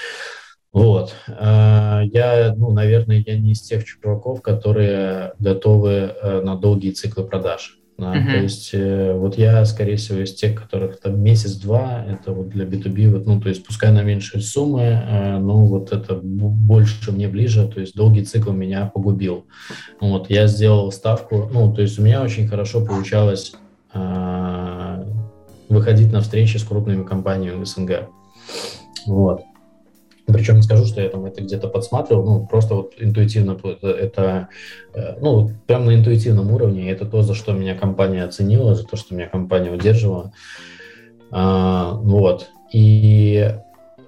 [0.72, 1.14] Вот.
[1.28, 7.24] А, я, ну, наверное, я не из тех чуваков, которые готовы э, на долгие циклы
[7.24, 7.78] продаж.
[7.99, 8.30] Да, uh-huh.
[8.30, 12.64] То есть э, вот я, скорее всего, из тех, которых там месяц-два, это вот для
[12.64, 17.28] B2B, вот, ну, то есть пускай на меньшие суммы, э, но вот это больше мне
[17.28, 19.47] ближе, то есть долгий цикл меня погубил.
[20.01, 23.55] Вот, я сделал ставку, ну, то есть у меня очень хорошо получалось
[23.93, 25.05] э,
[25.68, 28.09] выходить на встречи с крупными компаниями СНГ.
[29.07, 29.43] Вот.
[30.27, 34.49] Причем не скажу, что я там это где-то подсматривал, ну, просто вот интуитивно это,
[34.95, 38.97] э, ну, прям на интуитивном уровне, это то, за что меня компания оценила, за то,
[38.97, 40.33] что меня компания удерживала.
[41.31, 42.51] А, вот.
[42.73, 43.53] И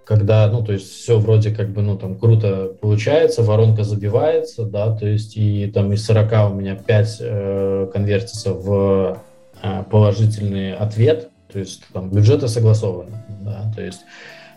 [0.04, 4.94] когда, ну, то есть все вроде как бы, ну, там, круто получается, воронка забивается, да,
[4.94, 9.18] то есть и там из 40 у меня 5 э, конвертится в
[9.62, 14.00] э, положительный ответ, то есть там бюджеты согласованы, да, то есть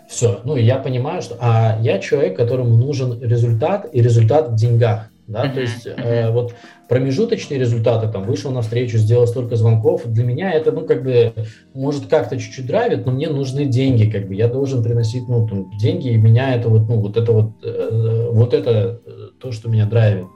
[0.08, 0.40] все.
[0.44, 1.36] Ну, я понимаю, что...
[1.38, 5.10] А я человек, которому нужен результат, и результат в деньгах.
[5.28, 6.02] Да, uh-huh, то есть uh-huh.
[6.02, 6.54] э, вот
[6.88, 11.34] промежуточные результаты, там, вышел на встречу, сделал столько звонков, для меня это, ну, как бы,
[11.74, 15.70] может, как-то чуть-чуть драйвит, но мне нужны деньги, как бы, я должен приносить, ну, там,
[15.78, 19.68] деньги, и меня это вот, ну, вот это вот, э, вот это э, то, что
[19.68, 20.28] меня драйвит,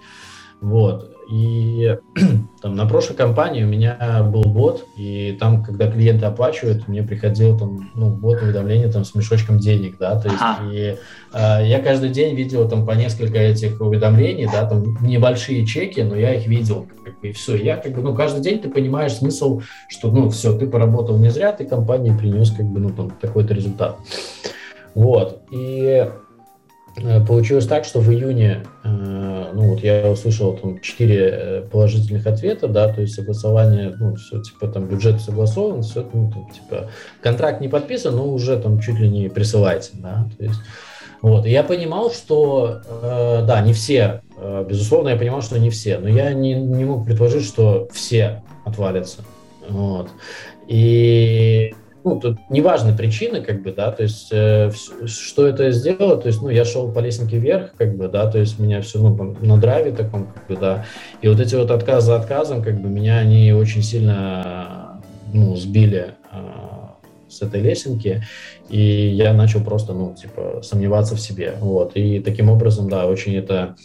[0.60, 1.11] вот.
[1.32, 1.96] И
[2.60, 7.58] там, на прошлой компании у меня был бот, и там, когда клиенты оплачивают, мне приходил
[7.58, 10.70] там, ну, бот уведомление там, с мешочком денег, да, то есть ага.
[10.70, 10.96] и
[11.32, 16.16] э, я каждый день видел там по несколько этих уведомлений, да, там небольшие чеки, но
[16.16, 17.56] я их видел, как бы, и все.
[17.56, 21.30] Я как бы, ну, каждый день ты понимаешь смысл, что, ну, все, ты поработал не
[21.30, 23.96] зря, ты компании принес, как бы, ну, там, такой-то результат.
[24.94, 26.10] Вот, и
[27.26, 32.68] получилось так, что в июне, э, ну вот я услышал там четыре э, положительных ответа,
[32.68, 36.90] да, то есть согласование, ну все, типа там бюджет согласован, все, ну там, типа
[37.22, 40.60] контракт не подписан, но уже там чуть ли не присылайте, да, то есть.
[41.22, 45.98] Вот, я понимал, что, э, да, не все, э, безусловно, я понимал, что не все,
[45.98, 49.22] но я не, не мог предположить, что все отвалятся,
[49.68, 50.10] вот,
[50.66, 51.74] и
[52.04, 54.70] ну, тут неважны причины, как бы, да, то есть, э,
[55.06, 58.38] что это сделало, то есть, ну, я шел по лестнике вверх, как бы, да, то
[58.38, 60.84] есть, меня все, ну, на драйве таком, как бы, да,
[61.20, 65.00] и вот эти вот отказы за отказом, как бы, меня они очень сильно,
[65.32, 66.36] ну, сбили э,
[67.28, 68.22] с этой лесенки,
[68.68, 73.36] и я начал просто, ну, типа, сомневаться в себе, вот, и таким образом, да, очень
[73.36, 73.76] это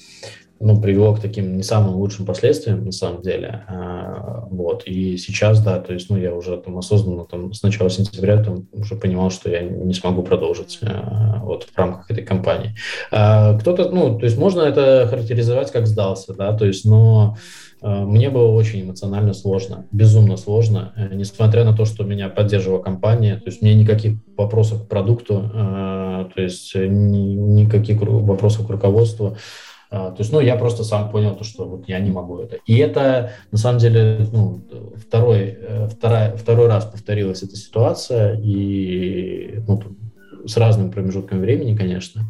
[0.59, 3.63] ну, привело к таким не самым лучшим последствиям, на самом деле.
[3.67, 4.83] А, вот.
[4.85, 8.67] И сейчас, да, то есть, ну, я уже там осознанно там с начала сентября там
[8.73, 12.75] уже понимал, что я не смогу продолжить а, вот в рамках этой кампании.
[13.11, 17.37] А, кто-то, ну, то есть можно это характеризовать как сдался, да, то есть, но
[17.79, 23.35] мне было очень эмоционально сложно, безумно сложно, э, несмотря на то, что меня поддерживала компания,
[23.35, 29.37] то есть мне никаких вопросов к продукту, то есть никаких вопросов к руководству,
[29.89, 32.57] то есть, ну, я просто сам понял, то, что вот я не могу это.
[32.65, 34.59] И это, на самом деле, ну,
[34.97, 39.81] второй, э, вторая, второй раз повторилась эта ситуация, и ну,
[40.45, 42.23] с разным промежутком времени, конечно,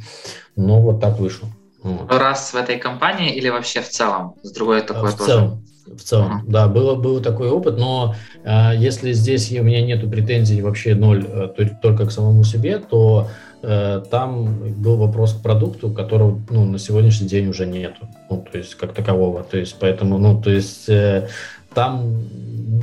[0.55, 1.49] но вот так вышло.
[1.81, 2.11] Вот.
[2.11, 4.35] Раз в этой компании или вообще в целом?
[4.43, 5.31] С другой такое в тоже?
[5.31, 6.51] Целом, в целом, uh-huh.
[6.51, 11.25] да, было, был такой опыт, но э, если здесь у меня нету претензий вообще ноль,
[11.27, 16.65] э, то, только к самому себе, то Э, там был вопрос к продукту, которого ну,
[16.65, 19.43] на сегодняшний день уже нету, ну, то есть как такового.
[19.43, 21.27] То есть поэтому, ну, то есть э,
[21.73, 22.03] там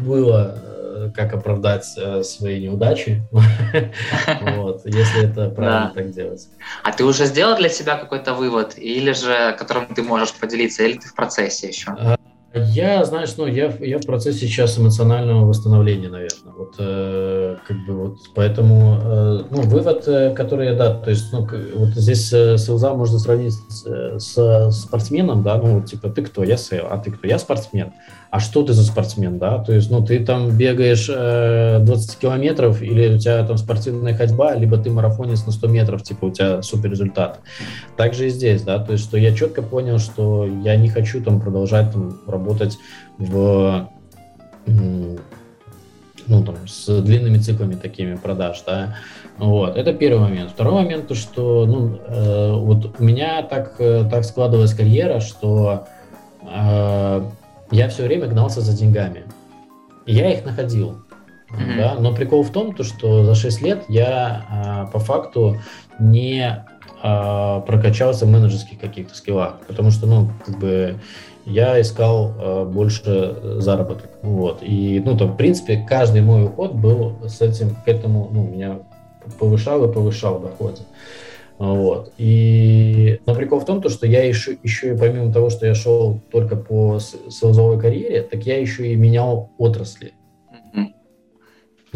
[0.06, 1.84] было э, как оправдать
[2.22, 6.48] свои неудачи, вот, если это правильно так делать.
[6.82, 10.98] А ты уже сделал для себя какой-то вывод, или же, которым ты можешь поделиться, или
[10.98, 11.94] ты в процессе еще?
[12.54, 16.52] Я, знаешь, ну, я, я в процессе сейчас эмоционального восстановления, наверное.
[16.56, 21.32] Вот, э, как бы вот, поэтому, э, ну, вывод, э, который я, да, то есть,
[21.32, 26.10] ну, вот здесь э, sales а можно сравнить с, э, с спортсменом, да, ну, типа,
[26.10, 26.44] ты кто?
[26.44, 27.26] Я sale, а ты кто?
[27.26, 27.92] Я спортсмен
[28.34, 32.82] а что ты за спортсмен, да, то есть, ну, ты там бегаешь э, 20 километров,
[32.82, 36.60] или у тебя там спортивная ходьба, либо ты марафонец на 100 метров, типа, у тебя
[36.60, 37.38] супер результат.
[37.96, 41.40] Также и здесь, да, то есть, что я четко понял, что я не хочу там
[41.40, 42.76] продолжать там работать
[43.18, 43.88] в
[44.66, 45.16] ну,
[46.26, 48.96] там, с длинными циклами такими продаж, да,
[49.38, 50.50] вот, это первый момент.
[50.50, 55.86] Второй момент, то, что, ну, э, вот у меня так, э, так складывалась карьера, что
[56.42, 57.22] э,
[57.74, 59.24] я все время гнался за деньгами.
[60.06, 60.98] И я их находил.
[61.50, 61.76] Mm-hmm.
[61.76, 61.96] Да?
[61.98, 65.56] Но прикол в том, то, что за 6 лет я а, по факту
[65.98, 66.64] не
[67.02, 69.58] а, прокачался в менеджерских каких-то скиллах.
[69.66, 71.00] Потому что, ну, как бы
[71.46, 74.10] я искал а, больше заработок.
[74.22, 74.58] Вот.
[74.62, 78.78] И, ну, там, в принципе, каждый мой уход был с этим, к этому, ну, меня
[79.38, 80.82] повышал и повышал доходы.
[81.58, 82.12] Вот.
[82.18, 83.20] И...
[83.26, 86.20] Но прикол в том, то, что я еще, еще и помимо того, что я шел
[86.32, 90.14] только по селзовой карьере, так я еще и менял отрасли.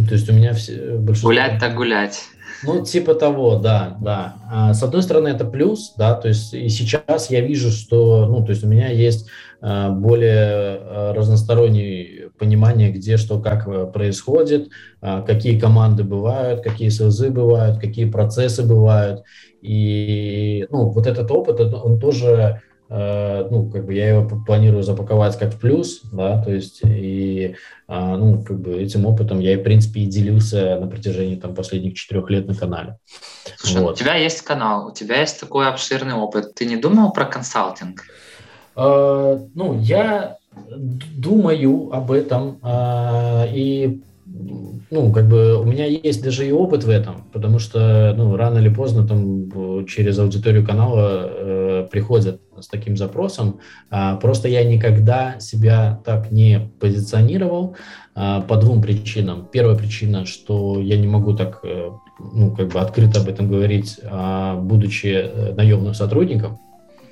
[0.07, 0.97] То есть у меня все...
[0.97, 1.31] Большинство...
[1.31, 2.23] Гулять так гулять.
[2.63, 4.37] Ну, типа того, да, да.
[4.51, 8.45] А, с одной стороны, это плюс, да, то есть и сейчас я вижу, что, ну,
[8.45, 9.29] то есть у меня есть
[9.61, 14.69] а, более а, разностороннее понимание, где что, как э, происходит,
[15.01, 19.25] а, какие команды бывают, какие СЛЗ бывают, какие процессы бывают.
[19.61, 25.39] И, ну, вот этот опыт, он тоже Э, ну, как бы я его планирую запаковать
[25.39, 27.55] как плюс, да, то есть, и,
[27.87, 31.95] а, ну, как бы этим опытом я, в принципе, и делился на протяжении, там, последних
[31.95, 32.97] четырех лет на канале.
[33.57, 33.93] Слушай, вот.
[33.93, 38.05] у тебя есть канал, у тебя есть такой обширный опыт, ты не думал про консалтинг?
[38.75, 40.39] А, ну, я
[40.71, 44.01] думаю об этом, а, и
[44.91, 48.59] ну, как бы у меня есть даже и опыт в этом, потому что, ну, рано
[48.59, 53.61] или поздно там через аудиторию канала э, приходят с таким запросом.
[53.91, 57.77] А, просто я никогда себя так не позиционировал
[58.15, 59.49] а, по двум причинам.
[59.51, 64.01] Первая причина, что я не могу так, э, ну, как бы открыто об этом говорить,
[64.05, 66.59] а, будучи э, наемным сотрудником.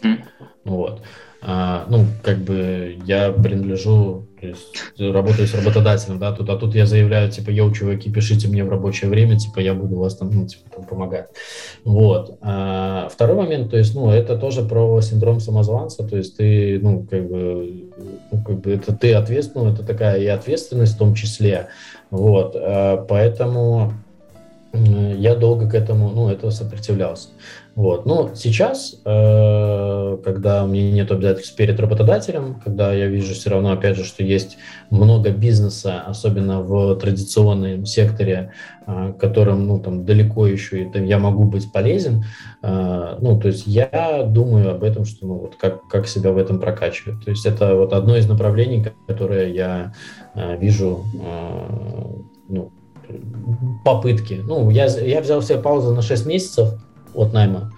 [0.02, 0.18] Mm.
[0.64, 1.02] Вот.
[1.42, 6.74] А, ну, как бы я принадлежу, то есть работаю с работодателем, да, тут, а тут
[6.74, 10.30] я заявляю, типа, йоу, чуваки, пишите мне в рабочее время, типа, я буду вас там,
[10.32, 11.28] ну, типа, там помогать.
[11.84, 12.38] Вот.
[12.40, 17.06] А, второй момент, то есть, ну, это тоже про синдром самозванца, то есть ты, ну,
[17.08, 17.84] как бы,
[18.32, 21.68] ну, как бы это ты ответственный, ну, это такая и ответственность в том числе,
[22.10, 23.92] вот, а, поэтому
[24.72, 27.28] я долго к этому, ну, этого сопротивлялся.
[27.76, 28.06] Вот.
[28.06, 33.70] Но сейчас, э, когда у меня нет обязательств перед работодателем, когда я вижу все равно,
[33.70, 34.56] опять же, что есть
[34.88, 38.52] много бизнеса, особенно в традиционном секторе,
[38.86, 42.24] э, которым, ну, там, далеко еще и там, я могу быть полезен,
[42.62, 46.38] э, ну, то есть я думаю об этом, что, ну, вот как, как себя в
[46.38, 47.22] этом прокачивать.
[47.26, 49.92] То есть это вот одно из направлений, которое я
[50.34, 51.04] вижу,
[52.48, 52.72] ну,
[53.84, 54.40] попытки.
[54.42, 56.74] Ну, я, я взял себе паузу на 6 месяцев,
[57.16, 57.72] от найма.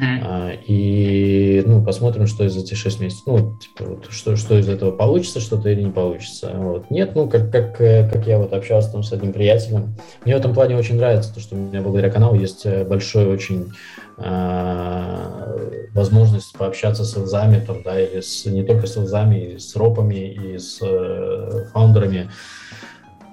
[0.00, 0.60] Mm-hmm.
[0.66, 3.24] И ну, посмотрим, что из этих 6 месяцев.
[3.26, 6.52] Ну, типа, вот, что, что из этого получится, что-то или не получится.
[6.54, 6.90] Вот.
[6.90, 9.94] Нет, ну, как, как, как я вот общался там с одним приятелем.
[10.24, 13.26] Мне в этом плане очень нравится, то, что у меня благодаря каналу есть э, большой
[13.26, 13.72] очень
[14.18, 19.76] э, возможность пообщаться с илзами, там, да, или с, не только с илзами, и с
[19.76, 22.30] ропами, и с э, фаундерами.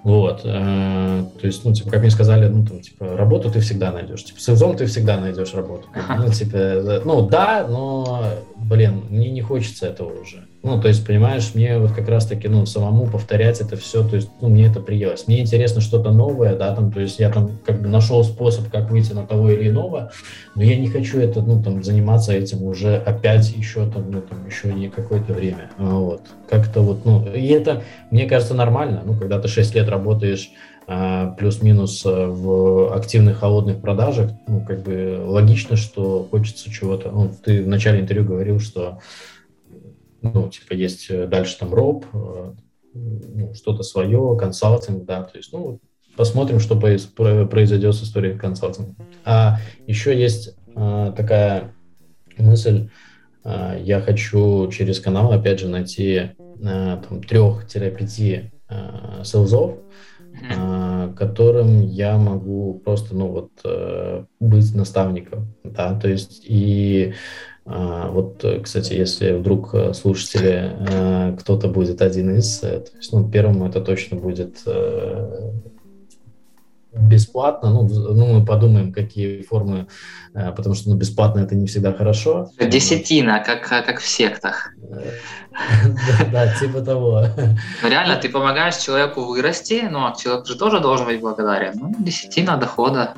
[0.03, 0.41] Вот.
[0.43, 4.23] Э, то есть, ну, типа, как мне сказали, ну, там, типа, работу ты всегда найдешь.
[4.23, 5.87] Типа, с ты всегда найдешь работу.
[6.17, 8.23] Ну, типа, ну, да, но,
[8.55, 10.47] блин, мне не хочется этого уже.
[10.61, 14.29] Ну, то есть, понимаешь, мне вот как раз-таки, ну, самому повторять это все, то есть,
[14.41, 15.25] ну, мне это приелось.
[15.25, 18.91] Мне интересно что-то новое, да, там, то есть я там как бы нашел способ, как
[18.91, 20.11] выйти на того или иного,
[20.55, 24.45] но я не хочу это, ну, там, заниматься этим уже опять еще там, ну, там,
[24.47, 25.71] еще не какое-то время.
[25.77, 26.23] А вот.
[26.49, 30.51] Как-то вот, ну, и это, мне кажется, нормально, ну, когда ты 6 лет работаешь
[30.91, 37.11] а, плюс-минус э, в активных холодных продажах, ну, как бы логично, что хочется чего-то.
[37.11, 38.97] Ну, ты в начале интервью говорил, что
[40.21, 42.53] ну, типа, есть э, дальше там роб, э,
[42.93, 45.79] ну, что-то свое, консалтинг, да, то есть, ну,
[46.19, 48.93] посмотрим, что произойдет с историей консалтинга.
[49.23, 49.57] А
[49.87, 51.73] еще есть а, такая
[52.37, 52.89] мысль,
[53.43, 59.77] а, я хочу через канал, опять же, найти а, там трех-пяти а, селзов,
[60.53, 67.13] а, которым я могу просто, ну, вот, быть наставником, да, то есть, и
[67.65, 73.29] вот, э, кстати, если вдруг э, слушатели, э, кто-то будет один из, то есть, ну,
[73.29, 74.63] первым это точно будет
[76.91, 79.87] бесплатно, ну, ну, мы подумаем, какие формы,
[80.33, 82.49] потому что ну, бесплатно это не всегда хорошо.
[82.59, 84.73] Десятина, как, как в сектах.
[86.31, 87.25] Да, типа того.
[87.83, 91.73] Ну, реально, ты помогаешь человеку вырасти, но человек же тоже должен быть благодарен.
[91.75, 93.13] Ну, десятина дохода.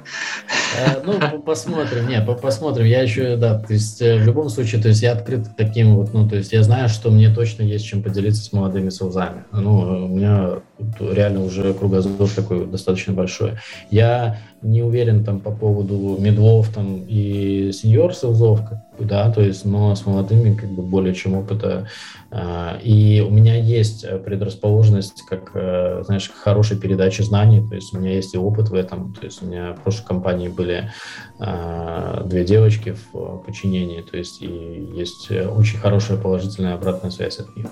[0.77, 2.85] Э, ну, посмотрим, не, посмотрим.
[2.85, 5.95] Я еще, да, то есть э, в любом случае, то есть я открыт к таким
[5.95, 9.43] вот, ну, то есть я знаю, что мне точно есть чем поделиться с молодыми солзами.
[9.51, 10.61] Ну, у меня
[10.99, 13.53] реально уже кругозор такой достаточно большой.
[13.89, 18.61] Я не уверен там по поводу медлов там и сеньор селзов,
[18.99, 21.87] да, то есть, но с молодыми как бы более чем опыта.
[22.29, 27.93] А, и у меня есть предрасположенность, как, э, знаешь, к хорошей передаче знаний, то есть
[27.93, 30.91] у меня есть и опыт в этом, то есть у меня в прошлой компании были
[31.39, 37.55] а, две девочки в подчинении, то есть и есть очень хорошая положительная обратная связь от
[37.55, 37.67] них.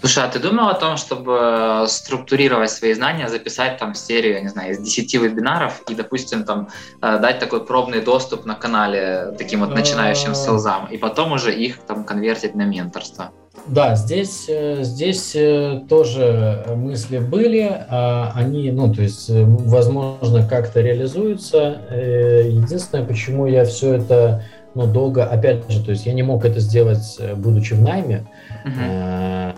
[0.00, 4.48] Слушай, а ты думал о том, чтобы структурировать свои знания, записать там серию, я не
[4.48, 6.68] знаю, из 10 вебинаров и, допустим, там
[7.02, 11.78] э, дать такой пробный доступ на канале таким вот начинающим селзам, и потом уже их
[11.80, 13.30] там конвертить на менторство?
[13.66, 20.80] Да, здесь, э, здесь э, тоже мысли были, а они, ну, то есть, возможно, как-то
[20.80, 21.78] реализуются.
[21.90, 24.44] Единственное, почему я все это
[24.74, 28.24] ну, долго, опять же, то есть я не мог это сделать, будучи в найме,
[28.64, 29.54] uh-huh.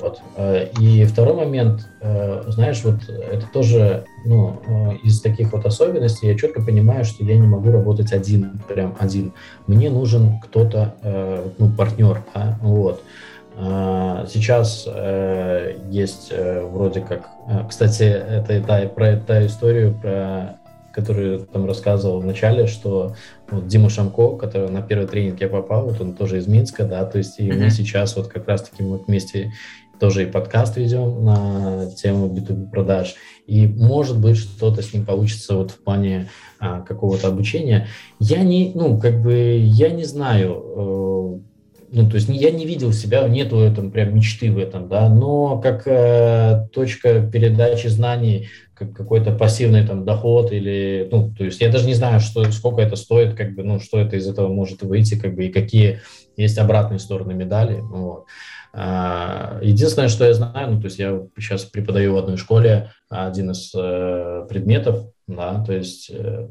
[0.00, 0.20] Вот.
[0.36, 6.28] Э, и второй момент, э, знаешь, вот это тоже ну, э, из таких вот особенностей,
[6.28, 9.32] я четко понимаю, что я не могу работать один, прям один.
[9.66, 10.94] Мне нужен кто-то,
[11.58, 13.02] ну, партнер, да, вот.
[14.28, 14.88] Сейчас
[15.90, 17.28] есть вроде как,
[17.68, 20.58] кстати, это та, про та историю, про
[20.92, 23.14] которую там рассказывал в начале, что
[23.50, 27.04] вот Дима Шамко, который на первый тренинг я попал, вот он тоже из Минска, да,
[27.04, 27.58] то есть и mm-hmm.
[27.58, 29.52] мы сейчас вот как раз-таки мы вместе
[29.98, 33.14] тоже и подкаст ведем на тему B2B продаж.
[33.46, 36.28] И может быть что-то с ним получится вот в плане
[36.60, 37.88] а, какого-то обучения.
[38.18, 41.48] Я не, ну, как бы, я не знаю, э,
[41.90, 45.58] ну, то есть я не видел себя, нету этом прям мечты в этом, да, но
[45.60, 51.70] как э, точка передачи знаний, как какой-то пассивный там доход или, ну, то есть я
[51.70, 54.82] даже не знаю, что, сколько это стоит, как бы, ну, что это из этого может
[54.82, 56.00] выйти, как бы, и какие
[56.36, 58.26] есть обратные стороны медали, вот.
[58.74, 63.72] Единственное, что я знаю, ну, то есть я сейчас преподаю в одной школе один из
[63.74, 66.48] э, предметов, да, то есть э,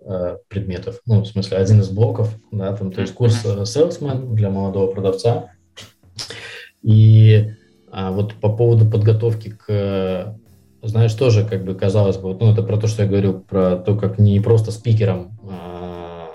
[0.00, 4.50] э, предметов, ну, в смысле, один из блоков, да, там, то есть курс Salesman для
[4.50, 5.50] молодого продавца.
[6.82, 7.52] И
[7.90, 10.36] а, вот по поводу подготовки к,
[10.82, 13.96] знаешь, тоже как бы казалось бы, ну, это про то, что я говорю, про то,
[13.96, 16.28] как не просто спикером а,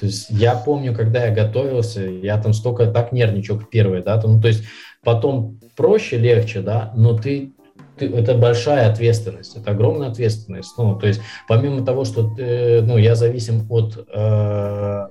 [0.00, 4.20] то есть я помню, когда я готовился, я там столько так нервничал в первые, да,
[4.20, 4.64] там, ну, то есть
[5.02, 7.52] потом проще, легче, да, но ты,
[7.98, 10.74] ты это большая ответственность, это огромная ответственность.
[10.76, 15.06] Ну, то есть помимо того, что ты, ну, я зависим от э,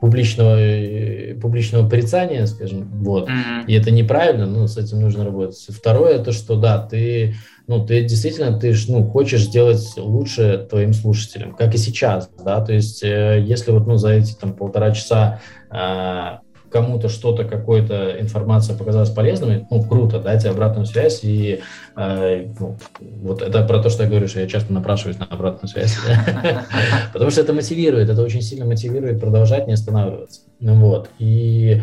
[0.00, 3.66] публичного, э, публичного порицания, скажем, вот, mm-hmm.
[3.66, 5.58] и это неправильно, ну, с этим нужно работать.
[5.68, 7.34] Второе, это что, да, ты,
[7.66, 12.72] ну, ты действительно, ты ну, хочешь сделать лучше твоим слушателям, как и сейчас, да, то
[12.72, 15.40] есть, э, если вот, ну, за эти, там, полтора часа
[15.70, 16.38] э,
[16.70, 21.60] кому-то что-то, какая-то информация показалась полезной, ну, круто, дайте обратную связь, и
[21.96, 25.68] э, ну, вот это про то, что я говорю, что я часто напрашиваюсь на обратную
[25.68, 25.96] связь,
[27.12, 31.82] потому что это мотивирует, это очень сильно мотивирует продолжать, не останавливаться, вот, и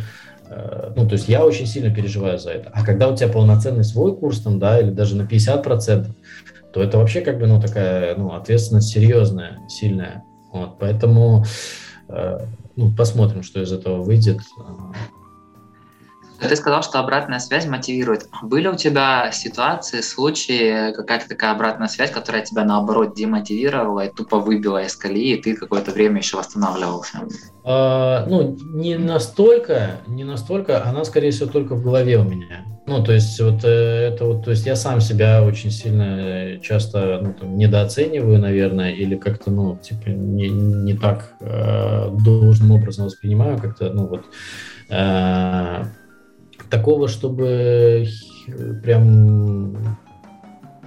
[0.50, 2.70] э, ну, то есть я очень сильно переживаю за это.
[2.74, 6.08] А когда у тебя полноценный свой курс, там, да, или даже на 50%,
[6.74, 10.24] то это вообще как бы, ну, такая, ну, ответственность серьезная, сильная.
[10.52, 14.42] Вот, поэтому э, ну, посмотрим, что из этого выйдет.
[16.40, 18.28] Ты сказал, что обратная связь мотивирует.
[18.44, 24.40] Были у тебя ситуации, случаи, какая-то такая обратная связь, которая тебя наоборот демотивировала и тупо
[24.40, 27.22] выбила из колеи, и ты какое-то время еще восстанавливался?
[27.64, 32.66] А, ну, не настолько, не настолько, она, скорее всего, только в голове у меня.
[32.88, 37.20] Ну, то есть вот э, это вот, то есть я сам себя очень сильно часто
[37.24, 43.58] ну, там, недооцениваю, наверное, или как-то, ну, типа не, не так э, должным образом воспринимаю,
[43.60, 44.26] как-то, ну, вот
[44.90, 45.84] э,
[46.70, 48.08] такого, чтобы
[48.84, 49.98] прям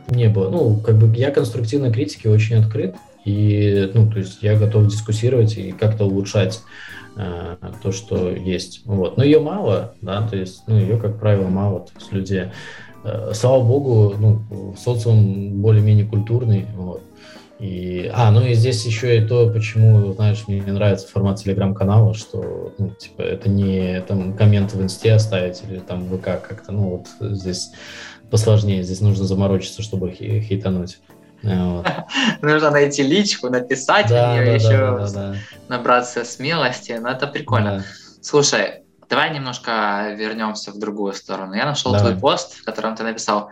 [0.09, 0.51] не было.
[0.51, 5.57] Ну, как бы я конструктивной критике очень открыт, и, ну, то есть я готов дискуссировать
[5.59, 6.61] и как-то улучшать
[7.21, 8.83] Э, то, что есть.
[8.85, 9.17] Вот.
[9.17, 11.81] Но ее мало, да, то есть, ну, ее, как правило, мало.
[11.81, 12.53] То есть люди,
[13.03, 17.03] э, слава богу, ну, социум более-менее культурный, вот.
[17.59, 22.73] И, а, ну и здесь еще и то, почему, знаешь, мне нравится формат телеграм-канала, что,
[22.79, 27.33] ну, типа, это не там коммент в инсте оставить или там ВК как-то, ну, вот
[27.33, 27.71] здесь
[28.31, 31.01] посложнее, здесь нужно заморочиться, чтобы хейтануть.
[31.43, 31.87] Вот.
[32.43, 35.35] Нужно найти личку, написать да, в нее да, еще, да, да, да.
[35.69, 36.99] набраться смелости.
[37.01, 37.79] Но это прикольно.
[37.79, 37.85] Да.
[38.21, 41.55] Слушай, давай немножко вернемся в другую сторону.
[41.55, 42.11] Я нашел давай.
[42.11, 43.51] твой пост, в котором ты написал,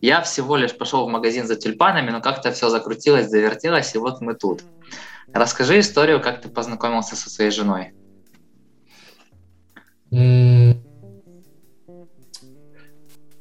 [0.00, 4.20] я всего лишь пошел в магазин за тюльпанами, но как-то все закрутилось, завертелось, и вот
[4.20, 4.62] мы тут.
[5.32, 7.92] Расскажи историю, как ты познакомился со своей женой.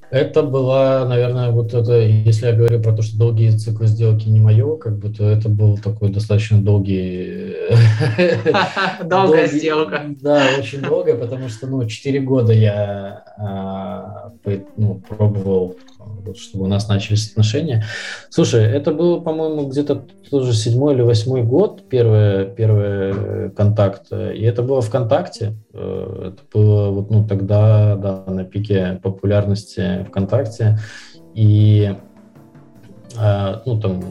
[0.10, 4.40] Это была, наверное, вот это, если я говорю про то, что долгие циклы сделки не
[4.40, 7.54] мое, как бы, то это был такой достаточно долгий...
[9.04, 10.06] Долгая сделка.
[10.22, 14.32] Да, очень долгая, потому что, ну, 4 года я а,
[16.36, 17.86] чтобы у нас начались отношения.
[18.30, 24.42] Слушай, это было, по-моему, где-то тоже седьмой или восьмой год, первый, первый э, контакт, и
[24.44, 25.56] это было ВКонтакте.
[25.74, 30.80] Э, это было вот, ну, тогда, да, на пике популярности ВКонтакте,
[31.34, 31.96] и,
[33.20, 34.04] э, ну, там,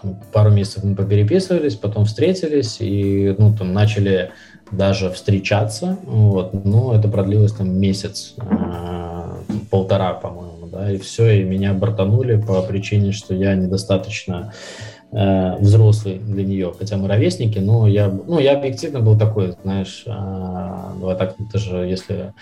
[0.00, 4.30] там пару месяцев мы попереписывались, потом встретились, и, ну, там, начали
[4.70, 8.34] даже встречаться, вот, но это продлилось там месяц,
[9.70, 14.52] полтора, по-моему, да, и все, и меня бортанули по причине, что я недостаточно
[15.12, 20.04] э, взрослый для нее, хотя мы ровесники, но я, ну, я объективно был такой, знаешь,
[20.06, 20.10] э,
[21.00, 22.34] давай так, это же, если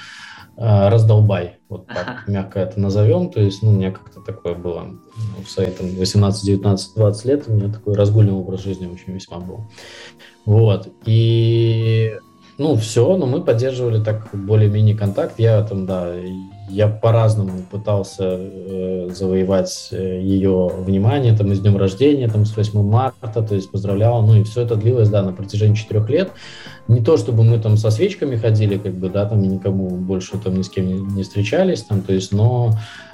[0.56, 4.82] э, раздолбай, вот так мягко это назовем, то есть, ну, у меня как-то такое было
[4.82, 9.12] ну, в свои там 18, 19, 20 лет, у меня такой разгульный образ жизни очень
[9.12, 9.60] весьма был.
[10.44, 12.16] Вот, и
[12.56, 15.38] ну, все, но мы поддерживали так более-менее контакт.
[15.38, 16.14] Я там, да,
[16.68, 22.82] я по-разному пытался э, завоевать э, ее внимание, там, с днем рождения, там, с 8
[22.82, 26.32] марта, то есть поздравлял, ну, и все это длилось, да, на протяжении четырех лет.
[26.88, 30.38] Не то, чтобы мы там со свечками ходили, как бы, да, там, и никому больше
[30.38, 32.72] там ни с кем не встречались, там, то есть, но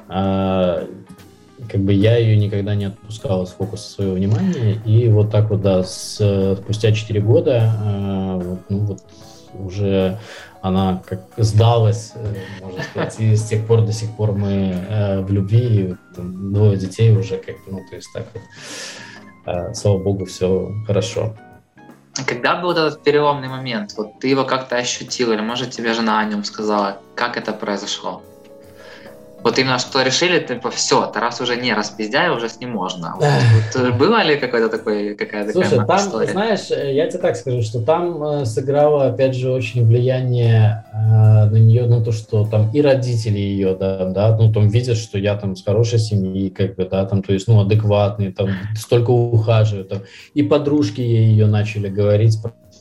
[0.09, 0.87] э,
[1.69, 5.61] как бы я ее никогда не отпускал из фокуса своего внимания, и вот так вот,
[5.61, 9.01] да, с, спустя 4 года, э, вот, ну, вот,
[9.55, 10.19] уже
[10.63, 15.21] она как сдалась, э, можно сказать, и с тех пор до сих пор мы э,
[15.21, 18.43] в любви, там, двое детей уже, как ну, то есть так вот,
[19.47, 21.35] э, слава богу, все хорошо.
[22.27, 23.95] Когда был этот переломный момент?
[23.97, 26.99] Вот ты его как-то ощутил, или, может, тебе жена о нем сказала?
[27.15, 28.23] Как это произошло?
[29.43, 33.15] Вот именно что решили, типа, все, Тарас уже не распиздяй, уже с ним можно.
[33.17, 36.33] Вот, вот, было ли какой-то такой, какая-то Слушай, такая там, история?
[36.33, 40.97] знаешь, э, я тебе так скажу, что там э, сыграло, опять же, очень влияние э,
[40.97, 45.19] на нее, ну, то, что там и родители ее, да, да, ну, там видят, что
[45.19, 49.11] я там с хорошей семьи, как бы, да, там, то есть, ну, адекватный, там, столько
[49.11, 50.01] ухаживаю, там,
[50.35, 52.39] и подружки ей ее начали говорить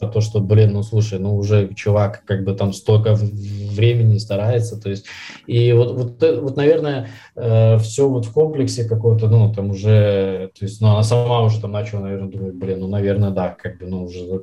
[0.07, 4.89] то, что, блин, ну слушай, ну уже чувак как бы там столько времени старается, то
[4.89, 5.05] есть,
[5.47, 10.51] и вот, вот, э, вот наверное, э, все вот в комплексе какого-то, ну, там уже,
[10.57, 13.79] то есть, ну, она сама уже там начала, наверное, думать, блин, ну, наверное, да, как
[13.79, 14.41] бы, ну, уже,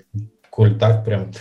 [0.51, 1.33] коль так прям,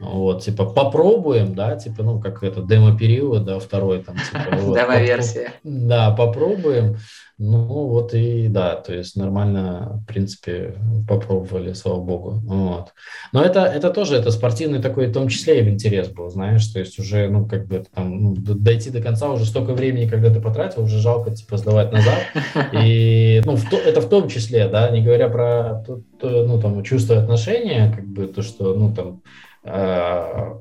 [0.00, 5.52] Вот, типа, попробуем, да, типа, ну, как это, демо-период, да, второй там, типа, вот, Демо-версия.
[5.62, 6.96] Да, попробуем.
[7.44, 10.76] Ну, вот и да, то есть нормально, в принципе,
[11.08, 12.40] попробовали, слава богу.
[12.44, 12.92] Вот.
[13.32, 16.78] Но это, это тоже, это спортивный такой, в том числе и интерес был, знаешь, то
[16.78, 20.40] есть уже, ну, как бы там, ну, дойти до конца уже столько времени, когда ты
[20.40, 22.20] потратил, уже жалко, типа, сдавать назад.
[22.80, 26.60] И, ну, в то, это в том числе, да, не говоря про, то, то, ну,
[26.60, 29.20] там, чувство отношения, как бы, то, что, ну, там,
[29.64, 30.60] э,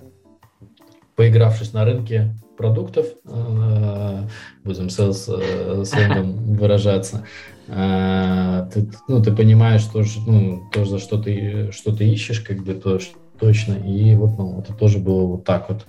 [1.16, 4.28] поигравшись на рынке, продуктов, э,
[4.64, 7.26] будем сленгом выражаться,
[7.68, 12.64] э, ты, ну, ты понимаешь, что, ну, то, за что ты, что ты ищешь, как
[12.64, 13.00] бы то,
[13.40, 15.86] точно, и вот ну, это тоже было вот так вот.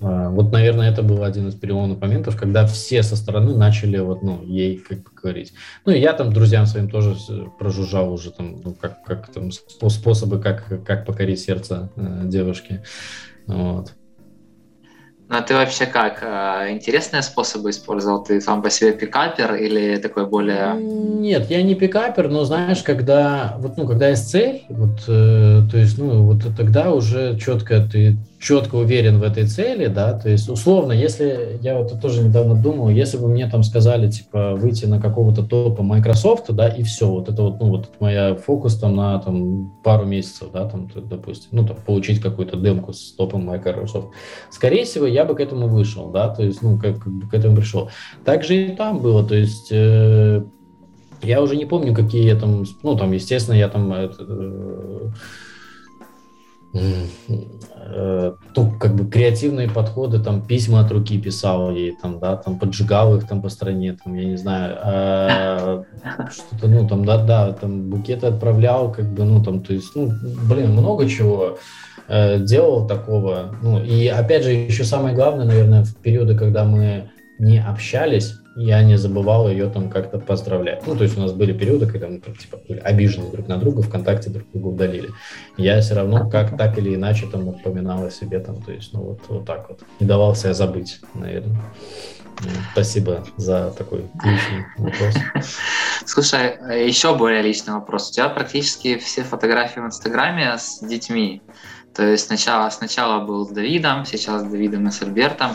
[0.00, 4.22] Э, вот, наверное, это был один из переломных моментов, когда все со стороны начали вот,
[4.22, 5.52] ну, ей как бы говорить.
[5.84, 7.16] Ну, и я там друзьям своим тоже
[7.58, 12.82] прожужжал уже там, ну, как, как там способы, как, как покорить сердце э, девушки.
[13.46, 13.92] Вот.
[15.32, 16.18] Ну, а ты вообще как?
[16.22, 18.22] А, интересные способы использовал?
[18.22, 20.74] Ты сам по себе пикапер или такой более...
[20.74, 25.78] Нет, я не пикапер, но знаешь, когда, вот, ну, когда есть цель, вот, э, то
[25.78, 30.48] есть, ну, вот тогда уже четко ты четко уверен в этой цели, да, то есть
[30.48, 35.00] условно, если, я вот тоже недавно думал, если бы мне там сказали, типа, выйти на
[35.00, 39.20] какого-то топа Microsoft, да, и все, вот это вот, ну, вот моя фокус там на
[39.20, 44.08] там пару месяцев, да, там, допустим, ну, там, получить какую-то демку с топом Microsoft,
[44.50, 47.34] скорее всего, я бы к этому вышел, да, то есть, ну, как, как бы к
[47.34, 47.90] этому пришел.
[48.24, 50.42] Также и там было, то есть, э,
[51.22, 55.10] я уже не помню, какие я там, ну, там, естественно, я там, это, э,
[56.74, 62.58] Э, ну, как бы креативные подходы, там, письма от руки писал ей, там, да, там,
[62.58, 65.84] поджигал их там по стране, там, я не знаю, а,
[66.30, 70.10] что-то, ну, там, да, да, там, букеты отправлял, как бы, ну, там, то есть, ну,
[70.48, 71.58] блин, много чего
[72.08, 77.10] э, делал такого, ну, и, опять же, еще самое главное, наверное, в периоды, когда мы
[77.38, 80.86] не общались, я не забывал ее там как-то поздравлять.
[80.86, 83.82] Ну, то есть у нас были периоды, когда мы типа, были обижены друг на друга,
[83.82, 85.10] ВКонтакте друг друга удалили.
[85.56, 89.00] Я все равно как так или иначе там напоминал о себе там, то есть, ну,
[89.02, 89.80] вот, вот так вот.
[90.00, 91.60] Не давал себя забыть, наверное.
[92.72, 95.14] Спасибо за такой личный вопрос.
[96.06, 98.10] Слушай, еще более личный вопрос.
[98.10, 101.42] У тебя практически все фотографии в Инстаграме с детьми.
[101.94, 105.52] То есть сначала, сначала был с Давидом, сейчас с Давидом и с Альбертом.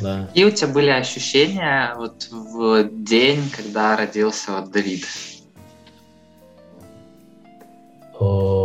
[0.00, 0.28] Да.
[0.34, 5.06] И у тебя были ощущения вот в день, когда родился вот Давид?
[8.18, 8.63] О...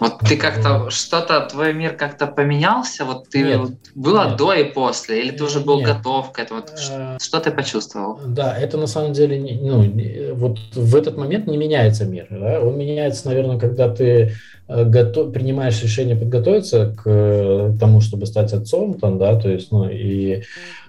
[0.00, 3.60] Вот ты как-то что-то твой мир как-то поменялся, вот ты нет,
[3.94, 4.36] было нет.
[4.36, 5.88] до и после, или ты уже был нет.
[5.88, 6.62] готов к этому?
[6.76, 8.20] Что, что ты почувствовал?
[8.26, 12.60] Да, это на самом деле ну вот в этот момент не меняется мир, да?
[12.60, 14.32] он меняется, наверное, когда ты
[14.68, 19.70] Э, готов, принимаешь решение подготовиться к э, тому, чтобы стать отцом, там, да, то есть,
[19.70, 20.42] ну, и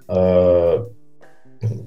[0.07, 0.85] э,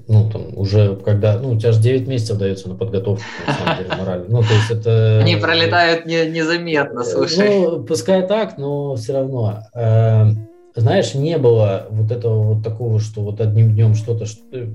[0.07, 3.77] ну, там, уже когда, ну, у тебя же 9 месяцев дается на подготовку, на самом
[3.77, 4.25] деле, морально.
[4.27, 5.19] Ну, то есть это...
[5.21, 7.49] Они пролетают не, незаметно, слушай.
[7.49, 9.63] Ну, пускай так, но все равно.
[9.73, 10.31] Э,
[10.75, 14.25] знаешь, не было вот этого вот такого, что вот одним днем что-то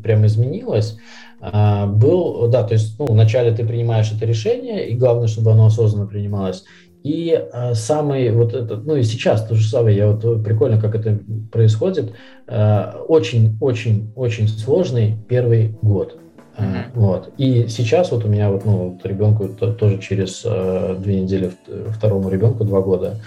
[0.02, 0.96] прям изменилось.
[1.40, 5.66] А, был, да, то есть, ну, вначале ты принимаешь это решение, и главное, чтобы оно
[5.66, 6.64] осознанно принималось.
[7.06, 10.80] И э, самый вот этот, ну и сейчас то же самое, я вот э, прикольно,
[10.80, 11.20] как это
[11.52, 12.14] происходит,
[12.48, 16.18] очень-очень-очень э, сложный первый год.
[16.58, 16.82] Mm-hmm.
[16.94, 17.30] Вот.
[17.38, 21.52] И сейчас вот у меня вот, ну, вот ребенку то, тоже через э, две недели
[21.94, 23.20] второму ребенку два года.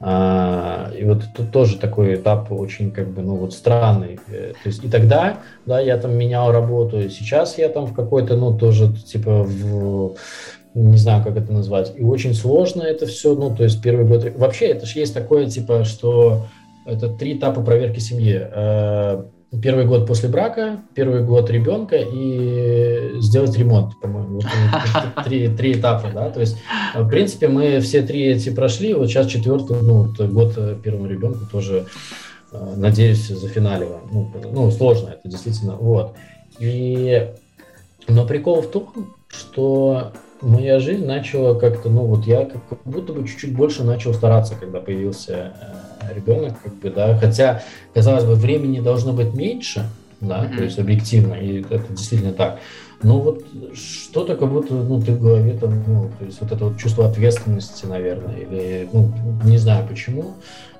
[0.00, 4.18] А, и вот тут тоже такой этап очень как бы, ну вот странный.
[4.26, 8.34] То есть и тогда, да, я там менял работу, и сейчас я там в какой-то,
[8.36, 10.16] ну тоже типа в
[10.74, 11.92] не знаю, как это назвать.
[11.96, 14.24] И очень сложно это все, ну, то есть первый год...
[14.36, 16.46] Вообще, это же есть такое, типа, что
[16.86, 18.40] это три этапа проверки семьи.
[18.40, 19.24] Э,
[19.60, 24.40] первый год после брака, первый год ребенка и сделать ремонт, по-моему.
[24.40, 26.30] Вот, три, три этапа, да.
[26.30, 26.56] То есть,
[26.94, 28.94] в принципе, мы все три эти прошли.
[28.94, 31.86] Вот сейчас четвертый, ну, год первому ребенку тоже,
[32.52, 34.02] э, надеюсь, зафиналиваем.
[34.12, 35.74] Ну, ну, сложно это действительно.
[35.74, 36.14] Вот.
[36.60, 37.28] И...
[38.08, 40.12] Но прикол в том, что
[40.42, 44.80] моя жизнь начала как-то, ну вот я как будто бы чуть-чуть больше начал стараться, когда
[44.80, 45.52] появился
[46.02, 47.62] э, ребенок, как бы, да, хотя,
[47.94, 49.84] казалось бы, времени должно быть меньше,
[50.20, 50.56] да, mm-hmm.
[50.56, 52.58] то есть объективно, и это действительно так.
[53.02, 53.44] Но вот
[53.74, 57.08] что-то как будто, ну, ты в голове там, ну, то есть вот это вот чувство
[57.08, 59.10] ответственности, наверное, или, ну,
[59.42, 60.34] не знаю почему,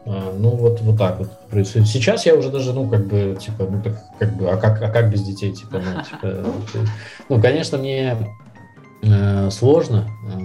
[0.04, 1.88] ну, вот, вот так вот происходит.
[1.88, 4.90] Сейчас я уже даже, ну, как бы, типа, ну, так, как бы, а как, а
[4.90, 6.46] как без детей, типа, ну, типа,
[7.30, 8.16] ну, конечно, мне
[9.02, 10.38] Э, сложно, э,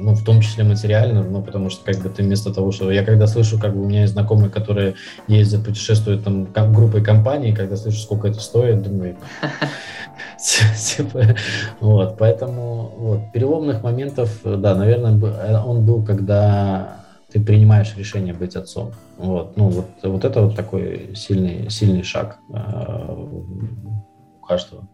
[0.00, 3.04] ну, в том числе материально, ну, потому что, как бы, ты вместо того, что я
[3.04, 4.96] когда слышу, как бы, у меня есть знакомые, которые
[5.28, 9.16] ездят, путешествуют там как группой компаний, когда слышу, сколько это стоит, думаю,
[10.38, 11.36] типа,
[11.80, 16.98] вот, поэтому, вот, переломных моментов, да, наверное, он был, когда
[17.32, 18.92] ты принимаешь решение быть отцом.
[19.16, 24.86] Вот, ну, вот, вот это вот такой сильный, сильный шаг э, у каждого.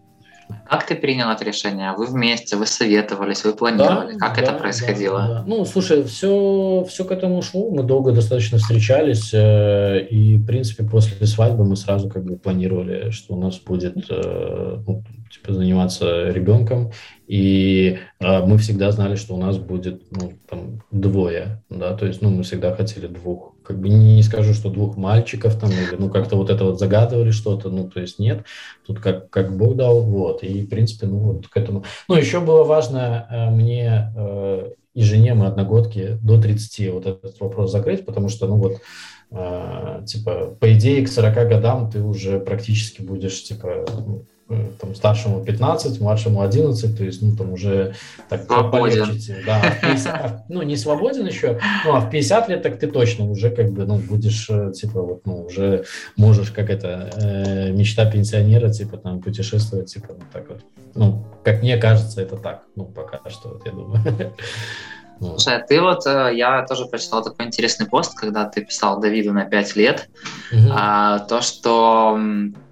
[0.69, 1.93] Как ты принял это решение?
[1.97, 4.19] Вы вместе, вы советовались, вы планировали?
[4.19, 5.19] Да, как да, это происходило?
[5.19, 5.45] Да, да.
[5.47, 7.71] Ну, слушай, все, все к этому шло.
[7.71, 13.11] Мы долго достаточно встречались, э, и, в принципе, после свадьбы мы сразу как бы планировали,
[13.11, 16.93] что у нас будет э, ну, типа, заниматься ребенком,
[17.27, 22.23] и э, мы всегда знали, что у нас будет ну, там, двое, да, то есть,
[22.23, 26.09] ну, мы всегда хотели двух, как бы не скажу, что двух мальчиков там, или, ну,
[26.09, 28.47] как-то вот это вот загадывали что-то, ну, то есть нет,
[28.87, 31.85] тут как, как Бог дал, вот, и, в принципе, ну, вот к этому.
[32.09, 37.39] Ну, еще было важно э, мне э, и жене, мы одногодки, до 30 вот этот
[37.41, 38.81] вопрос закрыть, потому что, ну, вот,
[39.33, 43.85] э, типа, по идее, к 40 годам ты уже практически будешь, типа,
[44.81, 47.95] там, старшему 15, младшему 11, то есть, ну, там уже
[48.29, 49.43] так полегче.
[49.45, 53.27] Да, 50, а, ну, не свободен еще, ну, а в 50 лет так ты точно
[53.27, 55.85] уже как бы, ну, будешь, э, типа, вот, ну, уже
[56.17, 60.61] можешь, как это, э, мечта пенсионера, типа, там, путешествовать, типа, вот так вот.
[60.95, 64.03] Ну, как мне кажется, это так, ну, пока что, вот, я думаю.
[65.21, 69.33] Слушай, а ты вот, э, я тоже прочитал такой интересный пост, когда ты писал Давиду
[69.33, 70.09] на 5 лет,
[70.53, 70.69] угу.
[70.71, 72.19] а, то, что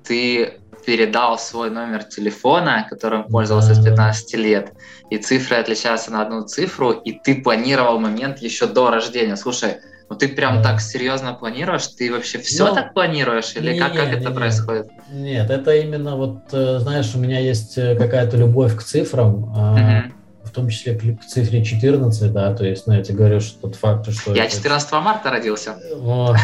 [0.05, 0.55] ты
[0.87, 4.73] передал свой номер телефона, которым пользовался с 15 лет,
[5.11, 9.37] и цифры отличаются на одну цифру, и ты планировал момент еще до рождения.
[9.37, 11.89] Слушай, ну ты прям так серьезно планируешь?
[11.89, 13.57] Ты вообще все ну, так планируешь?
[13.57, 14.87] Или не, как, как не, это не, происходит?
[15.11, 19.45] Нет, это именно вот, э, знаешь, у меня есть э, какая-то любовь к цифрам.
[19.45, 20.13] Uh-huh
[20.57, 24.11] том числе к цифре 14, да, то есть, ну, я тебе говорю, что тот факт,
[24.11, 24.35] что...
[24.35, 25.01] Я 14 это...
[25.01, 25.77] марта родился.
[25.97, 26.37] Вот,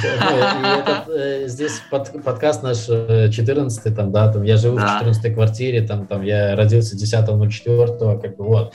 [1.08, 6.06] э, здесь подкаст наш 14 э, там, да, там, я живу в 14 квартире, там,
[6.06, 8.74] там, я родился 10.04, как бы, вот.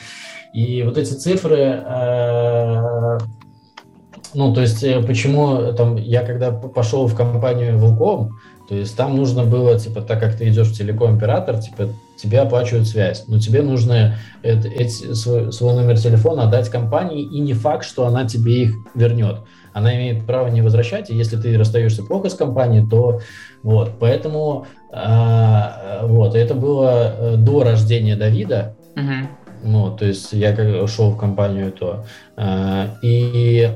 [0.54, 3.18] И вот эти цифры, э,
[4.34, 9.44] ну, то есть, почему там, я когда пошел в компанию Волком, то есть там нужно
[9.44, 14.16] было, типа, так как ты идешь в телеком-оператор, типа, тебе оплачивают связь, но тебе нужно
[14.42, 18.76] это, эти, свой, свой номер телефона отдать компании, и не факт, что она тебе их
[18.96, 19.38] вернет.
[19.74, 23.22] Она имеет право не возвращать, и если ты расстаешься плохо с компанией, то
[23.62, 29.28] вот, поэтому а, вот, это было э, до рождения Давида, uh-huh.
[29.64, 33.70] ну, то есть я как шел в компанию, то, а, и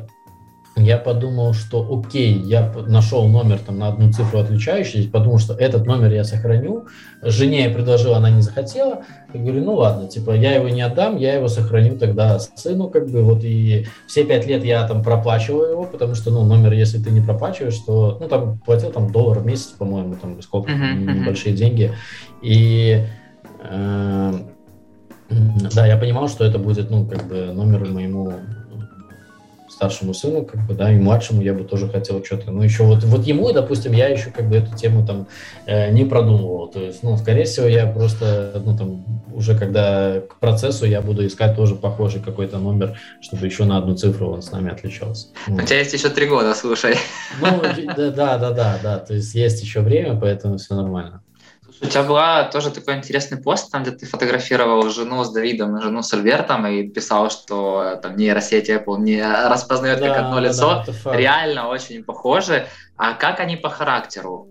[0.77, 5.85] я подумал, что окей, я нашел номер там на одну цифру отличающийся, подумал, что этот
[5.85, 6.87] номер я сохраню.
[7.21, 9.03] Жене я предложил, она не захотела.
[9.33, 13.09] Я говорю, ну ладно, типа я его не отдам, я его сохраню тогда сыну, как
[13.09, 16.99] бы вот и все пять лет я там проплачиваю его, потому что, ну, номер, если
[16.99, 21.19] ты не проплачиваешь, то, ну, там платил там доллар в месяц, по-моему, там сколько, uh-huh,
[21.19, 21.57] небольшие uh-huh.
[21.57, 21.91] деньги.
[22.41, 23.05] И
[23.69, 24.33] э,
[25.29, 28.33] да, я понимал, что это будет, ну, как бы номер моему
[29.81, 33.03] старшему сыну, как бы, да, и младшему я бы тоже хотел что-то, ну, еще вот,
[33.03, 35.27] вот ему, допустим, я еще как бы эту тему там
[35.65, 39.03] э, не продумывал, то есть, ну, скорее всего, я просто, ну, там,
[39.33, 43.95] уже когда к процессу я буду искать тоже похожий какой-то номер, чтобы еще на одну
[43.95, 45.29] цифру он с нами отличался.
[45.47, 46.95] У тебя есть еще три года, слушай.
[47.41, 47.63] Ну,
[47.95, 51.23] да, да, да, да, да, то есть есть еще время, поэтому все нормально.
[51.83, 55.81] У тебя была тоже такой интересный пост, там, где ты фотографировал жену с Давидом и
[55.81, 60.39] жену с Альбертом и писал, что э, там нейросеть Apple не распознает да, как одно
[60.39, 60.85] лицо.
[61.03, 62.67] Да, Реально очень похожи.
[62.97, 64.47] А как они по характеру?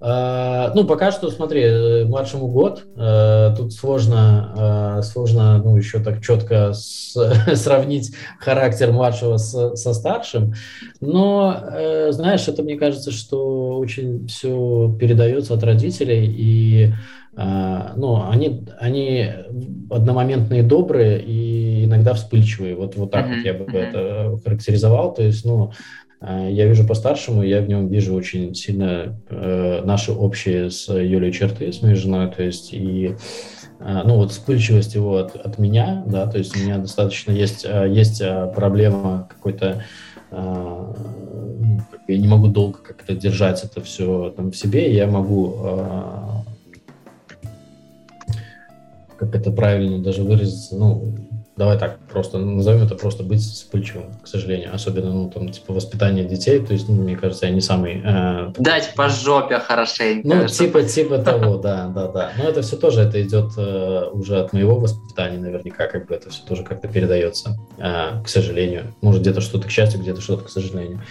[0.00, 6.20] А, ну, пока что, смотри, э, младшему год, э, тут сложно, сложно, ну, еще так
[6.20, 7.14] четко с,
[7.54, 10.54] сравнить характер младшего с, со старшим,
[11.00, 11.56] но,
[12.10, 16.92] знаешь, это мне кажется, что очень все передается от родителей, и,
[17.36, 19.30] ну, они, они
[19.90, 23.78] одномоментные добрые и иногда вспыльчивые, вот, вот так uh-huh, вот я бы uh-huh.
[23.78, 25.72] это характеризовал, то есть, ну,
[26.03, 31.32] Э, я вижу по-старшему, я в нем вижу очень сильно э, наши общие с Юлей
[31.32, 33.16] черты, с моей женой, то есть и
[33.80, 37.66] э, ну вот вспыльчивость его от, от меня, да, то есть у меня достаточно есть,
[37.68, 39.82] э, есть э, проблема какой-то
[40.30, 40.92] э,
[41.60, 46.44] ну, я не могу долго как-то держать это все там в себе, я могу
[49.16, 51.14] как это правильно даже выразиться, ну,
[51.56, 54.74] Давай так, просто назовем это просто быть вспыльчивым, к сожалению.
[54.74, 56.58] Особенно, ну, там, типа, воспитание детей.
[56.58, 58.02] То есть, ну, мне кажется, я не самый...
[58.04, 58.52] Э...
[58.58, 60.26] Дать по жопе хорошенько.
[60.26, 62.32] Ну, типа, типа того, да, да, да.
[62.36, 66.30] Но это все тоже, это идет э, уже от моего воспитания, наверняка, как бы это
[66.30, 68.92] все тоже как-то передается, э, к сожалению.
[69.00, 71.02] Может, где-то что-то к счастью, где-то что-то к сожалению.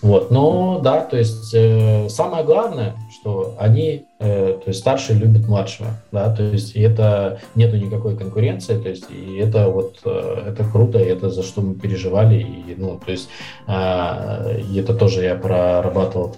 [0.00, 5.48] Вот, но да, то есть э, самое главное, что они, э, то есть старшие любят
[5.48, 10.52] младшего, да, то есть и это нету никакой конкуренции, то есть и это вот э,
[10.52, 13.28] это круто, и это за что мы переживали, и ну, то есть
[13.66, 16.36] э, и это тоже я прорабатывал,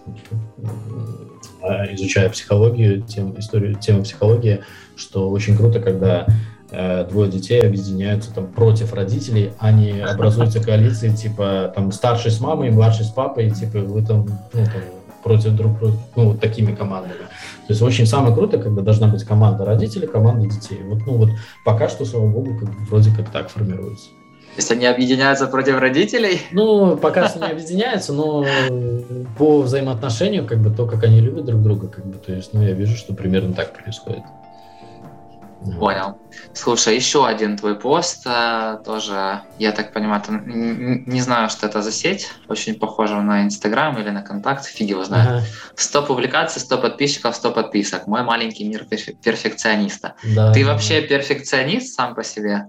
[1.62, 4.61] э, изучая психологию, тем, историю, тему психологии,
[4.97, 6.27] что очень круто, когда
[6.71, 13.05] двое детей объединяются там против родителей, они образуются коалиции, типа там старший с мамой, младший
[13.05, 14.83] с папой, и, типа вы там, ну, там
[15.23, 17.25] против друг друга, ну, вот такими командами.
[17.67, 20.81] То есть очень самое круто, когда должна быть команда родителей, команда детей.
[20.85, 21.31] Вот, ну вот
[21.65, 24.09] пока что, слава богу, как, вроде как так формируется.
[24.55, 26.41] То есть они объединяются против родителей?
[26.51, 28.45] Ну, пока что не объединяются, но
[29.39, 32.63] по взаимоотношению, как бы то, как они любят друг друга, как бы, то есть, ну,
[32.63, 34.23] я вижу, что примерно так происходит.
[35.78, 36.19] Понял.
[36.55, 41.82] Слушай, еще один твой пост, э, тоже, я так понимаю, ты, не знаю, что это
[41.82, 45.28] за сеть, очень похоже на Инстаграм или на Контакт, фиг его знает.
[45.28, 45.43] Ага.
[45.77, 48.07] 100 публикаций, 100 подписчиков, 100 подписок.
[48.07, 50.15] Мой маленький мир перфекциониста.
[50.35, 50.53] Да.
[50.53, 52.66] Ты вообще перфекционист сам по себе?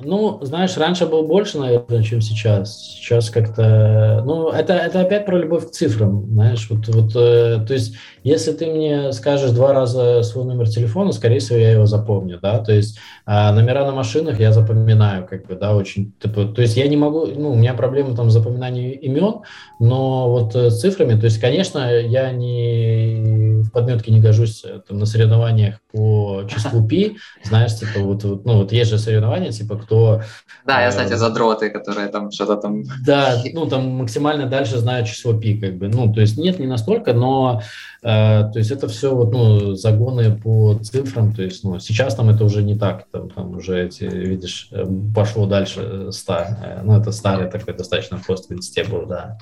[0.00, 2.76] Ну, знаешь, раньше был больше, наверное, чем сейчас.
[2.78, 4.22] Сейчас как-то...
[4.26, 6.68] Ну, это, это опять про любовь к цифрам, знаешь.
[6.68, 11.38] Вот, вот, э, то есть, если ты мне скажешь два раза свой номер телефона, скорее
[11.38, 12.58] всего, я его запомню, да.
[12.58, 16.12] То есть, э, номера на машинах я запоминаю, как бы, да, очень...
[16.20, 17.26] Типа, то есть, я не могу...
[17.26, 19.42] Ну, у меня проблемы там с запоминанием имен,
[19.80, 24.80] но вот э, с цифрами, то есть, конечно, я не в подметке не гожусь э,
[24.86, 29.52] там, на соревнованиях по числу пи, знаешь, типа, вот, вот, ну, вот есть же соревнования,
[29.52, 30.22] типа, кто...
[30.64, 32.84] Да, я, кстати, э, задроты, которые там что-то там...
[33.04, 36.66] Да, ну, там максимально дальше знают число пи, как бы, ну, то есть нет, не
[36.66, 37.62] настолько, но,
[38.02, 42.30] э, то есть это все вот, ну, загоны по цифрам, то есть, ну, сейчас там
[42.30, 44.84] это уже не так, там, там уже эти, видишь, э,
[45.14, 49.38] пошло дальше 100, э, ну, это старый такой достаточно пост в инсте был, да,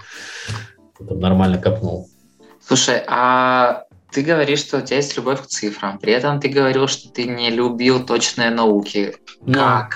[0.98, 2.08] там нормально копнул.
[2.66, 3.84] Слушай, а
[4.14, 5.98] ты говоришь, что у тебя есть любовь к цифрам.
[5.98, 9.16] При этом ты говорил, что ты не любил точные науки.
[9.40, 9.46] Но.
[9.46, 9.54] Ну.
[9.54, 9.90] Как?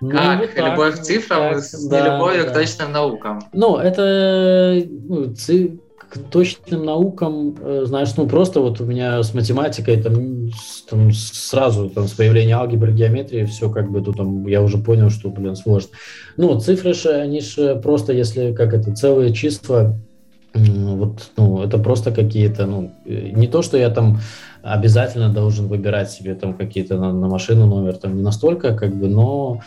[0.00, 0.40] Ну, как?
[0.40, 2.50] Вот так, любовь к цифрам так, с да, нелюбовью да.
[2.50, 3.40] к точным наукам.
[3.52, 5.78] Ну, это ну, ци...
[5.96, 10.50] к точным наукам, э, знаешь, ну просто вот у меня с математикой там,
[10.90, 15.08] там сразу там, с появлением алгебры, геометрии все как бы тут там я уже понял,
[15.08, 15.90] что, блин, сложно.
[16.36, 19.96] Ну, цифры же, они же просто, если как это, целые числа,
[20.54, 24.20] вот, ну, это просто какие-то, ну, э, не то, что я там
[24.62, 29.08] обязательно должен выбирать себе там какие-то на, на машину номер, там не настолько, как бы,
[29.08, 29.60] но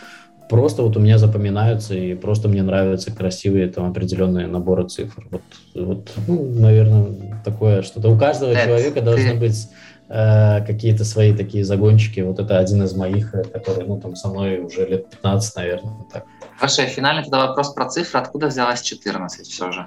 [0.48, 5.26] просто вот у меня запоминаются и просто мне нравятся красивые там определенные наборы цифр.
[5.30, 5.42] Вот,
[5.74, 8.08] вот ну, наверное, такое что-то.
[8.08, 9.68] У каждого это человека должны быть
[10.08, 12.20] э, какие-то свои такие загончики.
[12.20, 15.94] Вот это один из моих, э, который, ну, там, со мной уже лет 15, наверное,
[16.12, 16.24] так.
[16.58, 18.20] Хорошо, финальный тогда вопрос про цифры.
[18.20, 19.86] Откуда взялась 14 все же?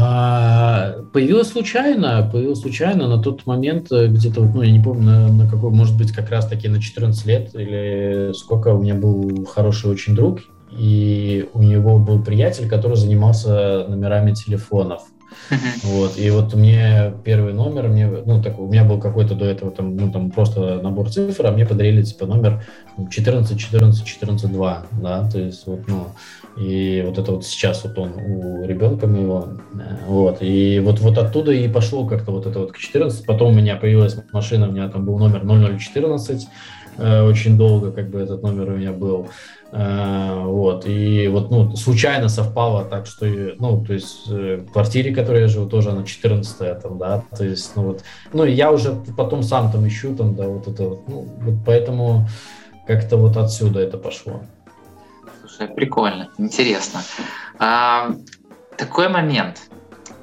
[0.00, 5.28] А, появилась случайно, появилась случайно на тот момент, э, где-то, ну, я не помню, на,
[5.28, 9.90] на какой, может быть, как раз-таки на 14 лет или сколько, у меня был хороший
[9.90, 10.38] очень друг,
[10.70, 15.02] и у него был приятель, который занимался номерами телефонов.
[15.82, 19.72] Вот, и вот мне первый номер, мне, ну, так, у меня был какой-то до этого,
[19.72, 22.62] там, ну, там просто набор цифр, а мне подарили, типа, номер
[23.10, 26.06] 14, 14, 14, 2, да, то есть, вот, ну,
[26.58, 31.16] и вот это вот сейчас вот он у ребенка моего, э, вот, и вот, вот
[31.16, 34.72] оттуда и пошло как-то вот это вот к 14, потом у меня появилась машина, у
[34.72, 36.48] меня там был номер 0014,
[36.96, 39.28] э, очень долго как бы этот номер у меня был,
[39.70, 45.14] э, вот, и вот, ну, случайно совпало так, что, ну, то есть в квартире, в
[45.14, 48.02] которой я живу, тоже она 14 там, да, то есть, ну, вот,
[48.32, 52.26] ну, я уже потом сам там ищу, там, да, вот это вот, ну, вот поэтому
[52.88, 54.40] как-то вот отсюда это пошло.
[55.58, 57.02] Слушай, прикольно, интересно.
[57.58, 58.12] А,
[58.76, 59.60] такой момент.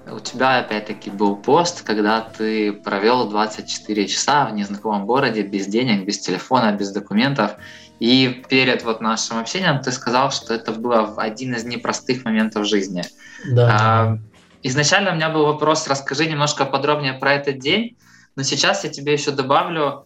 [0.10, 6.06] У тебя опять-таки был пост, когда ты провел 24 часа в незнакомом городе без денег,
[6.06, 7.56] без телефона, без документов.
[8.00, 13.04] И перед вот нашим общением ты сказал, что это было один из непростых моментов жизни.
[13.52, 13.78] Да.
[13.78, 14.18] А,
[14.64, 17.98] изначально у меня был вопрос, расскажи немножко подробнее про этот день,
[18.38, 20.06] но сейчас я тебе еще добавлю,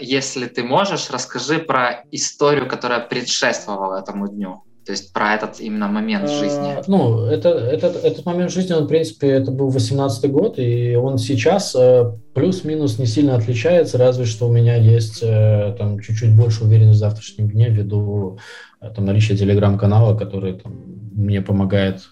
[0.00, 4.62] если ты можешь, расскажи про историю, которая предшествовала этому дню.
[4.88, 6.78] То есть про этот именно момент жизни.
[6.78, 10.96] А, ну, это, этот, этот момент жизни, он, в принципе, это был 18 год, и
[10.96, 16.34] он сейчас э, плюс-минус не сильно отличается, разве что у меня есть э, там чуть-чуть
[16.34, 18.38] больше уверенности в завтрашнем дне ввиду
[18.80, 20.72] э, там, наличия телеграм-канала, который там,
[21.12, 22.08] мне помогает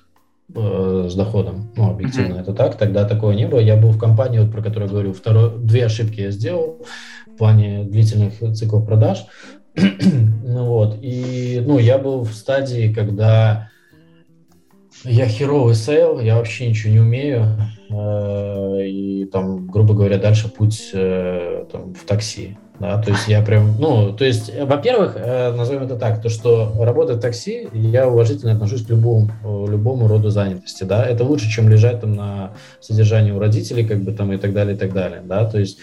[0.49, 1.73] с доходом.
[1.77, 2.41] Ну, объективно mm-hmm.
[2.43, 2.77] это так.
[2.77, 3.59] Тогда такого не было.
[3.59, 6.87] Я был в компании, вот, про которую я говорю, второй, две ошибки я сделал
[7.37, 9.27] в плане длительных циклов продаж.
[9.77, 13.69] ну вот, и, ну, я был в стадии, когда
[15.05, 17.59] я херовый sales, я вообще ничего не умею,
[17.91, 22.57] э, и там, грубо говоря, дальше путь э, там, в такси.
[22.81, 26.73] Да, то есть я прям, ну, то есть, во-первых, э, назовем это так, то, что
[26.79, 29.31] работа в такси, я уважительно отношусь к любому,
[29.67, 34.13] любому роду занятости, да, это лучше, чем лежать там на содержании у родителей, как бы
[34.13, 35.79] там и так далее, и так далее, да, то есть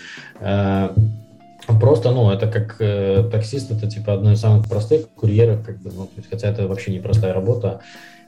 [1.68, 5.91] Просто, ну, это как э, таксист, это типа одно из самых простых курьеров, как бы,
[5.94, 7.81] ну, хотя это вообще непростая работа.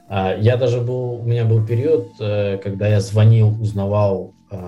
[0.08, 4.58] А, я даже был, у меня был период, э, когда я звонил, узнавал, э,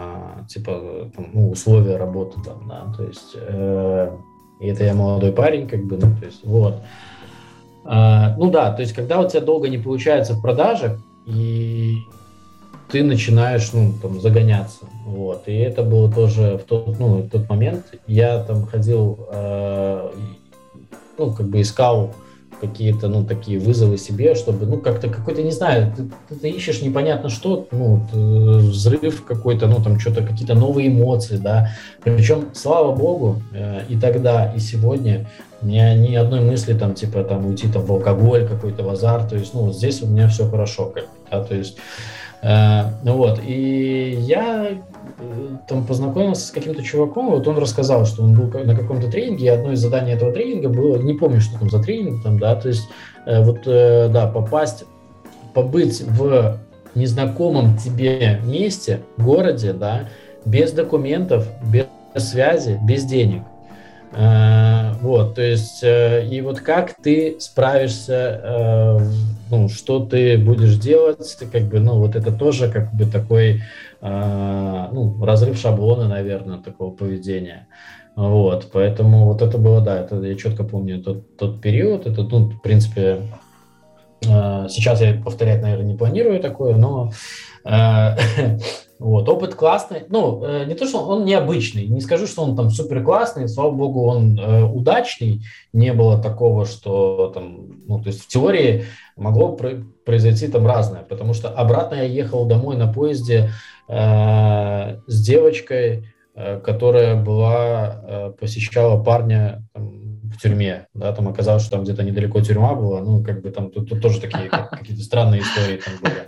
[0.49, 4.16] типа, там, ну, условия работы там, да, то есть, э,
[4.61, 6.82] и это я молодой парень, как бы, ну, то есть, вот.
[7.85, 11.97] А, ну да, то есть, когда у тебя долго не получается в продаже, и
[12.90, 17.48] ты начинаешь, ну, там, загоняться, вот, и это было тоже в тот, ну, в тот
[17.48, 20.10] момент, я там ходил, э,
[21.19, 22.15] ну, как бы искал
[22.60, 25.93] какие-то, ну, такие вызовы себе, чтобы, ну, как-то какой-то, не знаю,
[26.28, 31.36] ты, ты, ищешь непонятно что, ну, ты, взрыв какой-то, ну, там, что-то, какие-то новые эмоции,
[31.36, 31.70] да,
[32.02, 35.28] причем, слава богу, э, и тогда, и сегодня
[35.60, 39.28] у меня ни одной мысли, там, типа, там, уйти там в алкоголь какой-то, в азарт,
[39.28, 41.77] то есть, ну, здесь у меня все хорошо, как да, то есть,
[42.43, 48.23] Э, ну вот, и я э, там познакомился с каким-то чуваком, вот он рассказал, что
[48.23, 51.59] он был на каком-то тренинге, и одно из заданий этого тренинга было, не помню, что
[51.59, 52.89] там за тренинг, там, да, то есть
[53.27, 54.85] э, вот, да, попасть,
[55.55, 56.59] побыть в
[56.94, 60.09] незнакомом тебе месте, городе, да,
[60.44, 61.86] без документов, без
[62.16, 63.43] связи, без денег–
[64.12, 68.98] вот, то есть, э, и вот как ты справишься, э,
[69.51, 73.62] ну, что ты будешь делать, ты как бы, ну, вот это тоже как бы такой,
[74.01, 77.66] ну, разрыв шаблона, наверное, такого поведения.
[78.14, 82.51] Вот, поэтому вот это было, да, это я четко помню тот, тот период, это, ну,
[82.51, 83.22] в принципе,
[84.20, 87.10] сейчас я повторять, наверное, не планирую такое, но
[88.99, 90.05] Вот, опыт классный.
[90.09, 91.87] Ну, э, не то, что он, необычный.
[91.87, 93.49] Не скажу, что он там супер классный.
[93.49, 95.43] Слава богу, он э, удачный.
[95.73, 99.57] Не было такого, что там, ну, то есть в теории могло
[100.05, 101.03] произойти там разное.
[101.03, 103.51] Потому что обратно я ехал домой на поезде
[103.89, 111.62] э, с девочкой, э, которая была, э, посещала парня там, в тюрьме, да, там оказалось,
[111.62, 115.03] что там где-то недалеко тюрьма была, ну, как бы там тут, тут тоже такие какие-то
[115.03, 116.25] странные истории там были.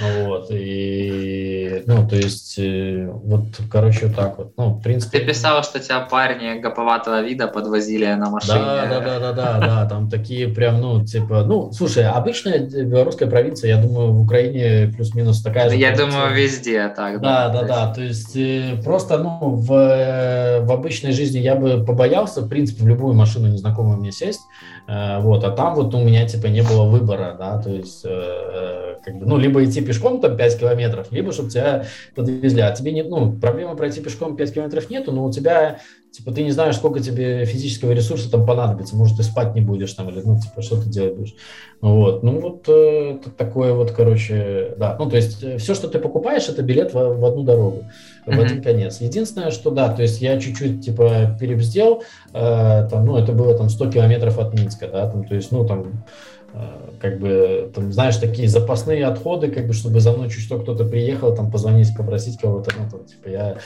[0.00, 4.52] Вот, и, ну, то есть, э, вот, короче, вот так вот.
[4.56, 5.18] Ну, в принципе...
[5.18, 8.54] Ты писал, что тебя парни гоповатого вида подвозили на машине.
[8.54, 13.26] Да, да, да, да, да, да, там такие прям, ну, типа, ну, слушай, обычная белорусская
[13.26, 15.76] провинция, я думаю, в Украине плюс-минус такая же.
[15.76, 17.20] Я думаю, везде так.
[17.20, 21.84] Да, да, да, то есть, э, просто, ну, в, э, в обычной жизни я бы
[21.84, 24.40] побоялся, в принципе, в любую машину незнакомую мне сесть,
[24.88, 29.26] вот, а там вот у меня, типа, не было выбора, да, то есть, как бы,
[29.26, 31.84] ну, либо идти пешком там 5 километров, либо чтобы тебя
[32.14, 32.60] подвезли.
[32.60, 35.80] А тебе не, ну, проблемы пройти пешком 5 километров нету, но у тебя,
[36.12, 38.94] типа, ты не знаешь, сколько тебе физического ресурса там понадобится.
[38.94, 41.34] Может, ты спать не будешь там, или, ну, типа, что ты делать будешь.
[41.80, 44.94] Вот, ну, вот э, такое вот, короче, да.
[44.96, 47.86] Ну, то есть, э, все, что ты покупаешь, это билет в, в одну дорогу,
[48.24, 48.44] в mm-hmm.
[48.44, 49.00] один конец.
[49.00, 52.02] Единственное, что, да, то есть, я чуть-чуть, типа, перебздел,
[52.32, 55.66] э, там, ну, это было там 100 километров от Минска, да, там, то есть, ну,
[55.66, 56.04] там,
[56.52, 60.58] Э, как бы, там, знаешь, такие запасные отходы, как бы, чтобы за мной чуть что
[60.58, 63.56] кто-то приехал, там, позвонить, попросить кого-то, ну, там, типа, я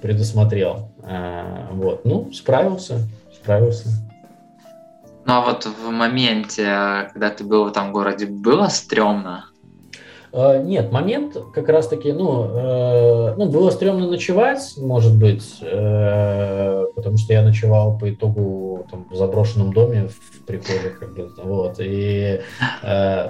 [0.00, 0.90] предусмотрел.
[1.02, 3.88] А, вот, ну, справился, справился.
[5.24, 9.46] Ну, а вот в моменте, когда ты был в этом городе, было стрёмно?
[10.30, 17.16] Uh, нет, момент как раз-таки, ну, uh, ну, было стрёмно ночевать, может быть, uh, потому
[17.16, 22.40] что я ночевал по итогу там, в заброшенном доме в прихожей, как бы, вот, и,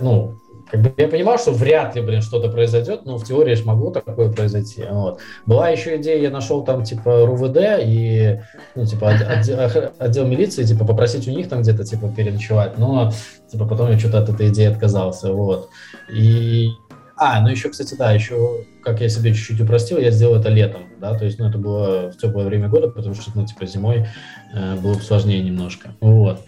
[0.00, 0.34] ну,
[0.70, 3.90] как бы я понимал, что вряд ли, блин, что-то произойдет, но в теории же могло
[3.90, 4.84] такое произойти.
[4.90, 5.18] Вот.
[5.46, 8.40] Была еще идея, я нашел там, типа, РУВД и,
[8.74, 9.58] ну, типа, отдел,
[9.98, 13.12] отдел милиции, типа, попросить у них там где-то, типа, переночевать, но,
[13.50, 15.70] типа, потом я что-то от этой идеи отказался, вот.
[16.10, 16.72] И
[17.18, 20.82] а, ну еще, кстати, да, еще, как я себе чуть-чуть упростил, я сделал это летом,
[21.00, 24.06] да, то есть, ну, это было в теплое время года, потому что, ну, типа, зимой
[24.54, 26.40] э, было бы сложнее немножко, вот.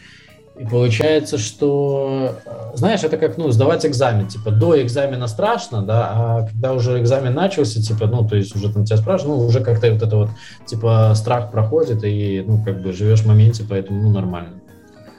[0.60, 2.36] И получается, что,
[2.74, 4.26] знаешь, это как, ну, сдавать экзамен.
[4.26, 8.70] Типа, до экзамена страшно, да, а когда уже экзамен начался, типа, ну, то есть уже
[8.70, 10.28] там тебя спрашивают, ну, уже как-то вот это вот,
[10.66, 14.60] типа, страх проходит, и, ну, как бы живешь в моменте, поэтому, ну, нормально.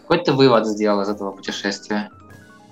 [0.03, 2.09] Какой ты вывод сделал из этого путешествия?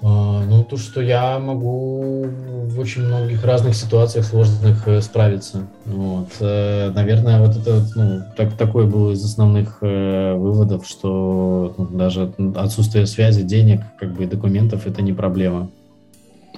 [0.01, 5.67] А, ну, то, что я могу в очень многих разных ситуациях сложных э, справиться.
[5.85, 6.29] Вот.
[6.39, 12.31] Э, наверное, вот это ну, так, такой был из основных э, выводов, что ну, даже
[12.55, 15.69] отсутствие связи, денег, как бы документов это не проблема.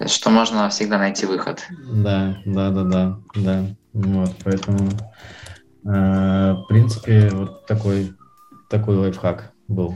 [0.06, 1.62] Что можно всегда найти выход.
[1.92, 3.66] Да, да, да, да, да.
[3.94, 4.90] Вот, поэтому,
[5.86, 8.14] э, в принципе, вот такой,
[8.70, 9.96] такой лайфхак был.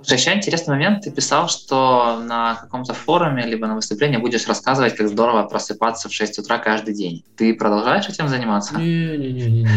[0.00, 1.02] Слушай, еще интересный момент.
[1.02, 6.14] Ты писал, что на каком-то форуме либо на выступлении будешь рассказывать, как здорово просыпаться в
[6.14, 7.24] 6 утра каждый день.
[7.36, 8.78] Ты продолжаешь этим заниматься?
[8.78, 9.68] Не-не-не.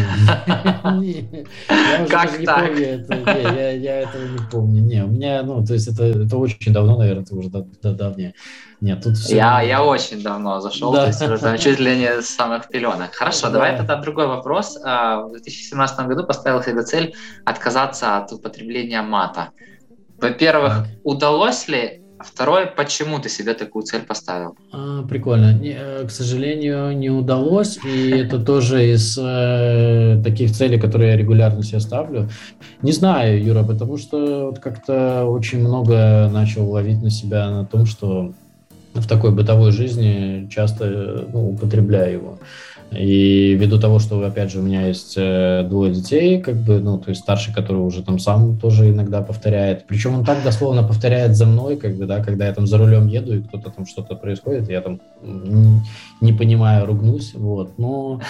[0.82, 1.46] Помню
[2.86, 3.72] это.
[3.72, 4.82] Я этого не помню.
[4.82, 7.50] Не, у меня, ну, то есть это очень давно, наверное, это уже
[7.82, 8.34] давнее.
[8.80, 9.36] Нет, тут все...
[9.36, 11.02] Я, я очень давно зашел, да.
[11.02, 13.14] то есть уже чуть ли не с самых пеленок.
[13.14, 13.52] Хорошо, да.
[13.52, 14.76] давай тогда другой вопрос.
[14.84, 19.50] А, в 2017 году поставил себе цель отказаться от употребления мата.
[20.22, 20.88] Во-первых, так.
[21.02, 21.98] удалось ли?
[22.18, 24.54] А второе, почему ты себе такую цель поставил?
[24.72, 25.52] А, прикольно.
[25.52, 27.80] Не, э, к сожалению, не удалось.
[27.84, 32.28] И это тоже из э, таких целей, которые я регулярно себе ставлю.
[32.80, 37.86] Не знаю, Юра, потому что вот как-то очень много начал ловить на себя на том,
[37.86, 38.32] что
[38.94, 42.38] в такой бытовой жизни часто ну, употребляю его.
[42.96, 46.98] И ввиду того, что, опять же, у меня есть э, двое детей, как бы, ну,
[46.98, 49.86] то есть старший, который уже там сам тоже иногда повторяет.
[49.86, 53.06] Причем он так дословно повторяет за мной, как бы, да, когда я там за рулем
[53.06, 55.80] еду, и кто-то там что-то происходит, я там не,
[56.20, 57.78] не понимаю, ругнусь, вот.
[57.78, 58.20] Но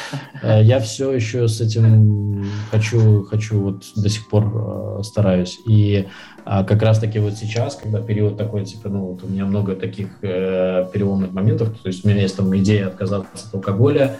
[0.43, 5.59] э, я все еще с этим хочу, хочу вот до сих пор э, стараюсь.
[5.69, 6.07] И
[6.45, 10.09] а как раз-таки вот сейчас, когда период такой, типа, ну, вот у меня много таких
[10.23, 14.17] э, переломных моментов, то есть у меня есть там идея отказаться от алкоголя,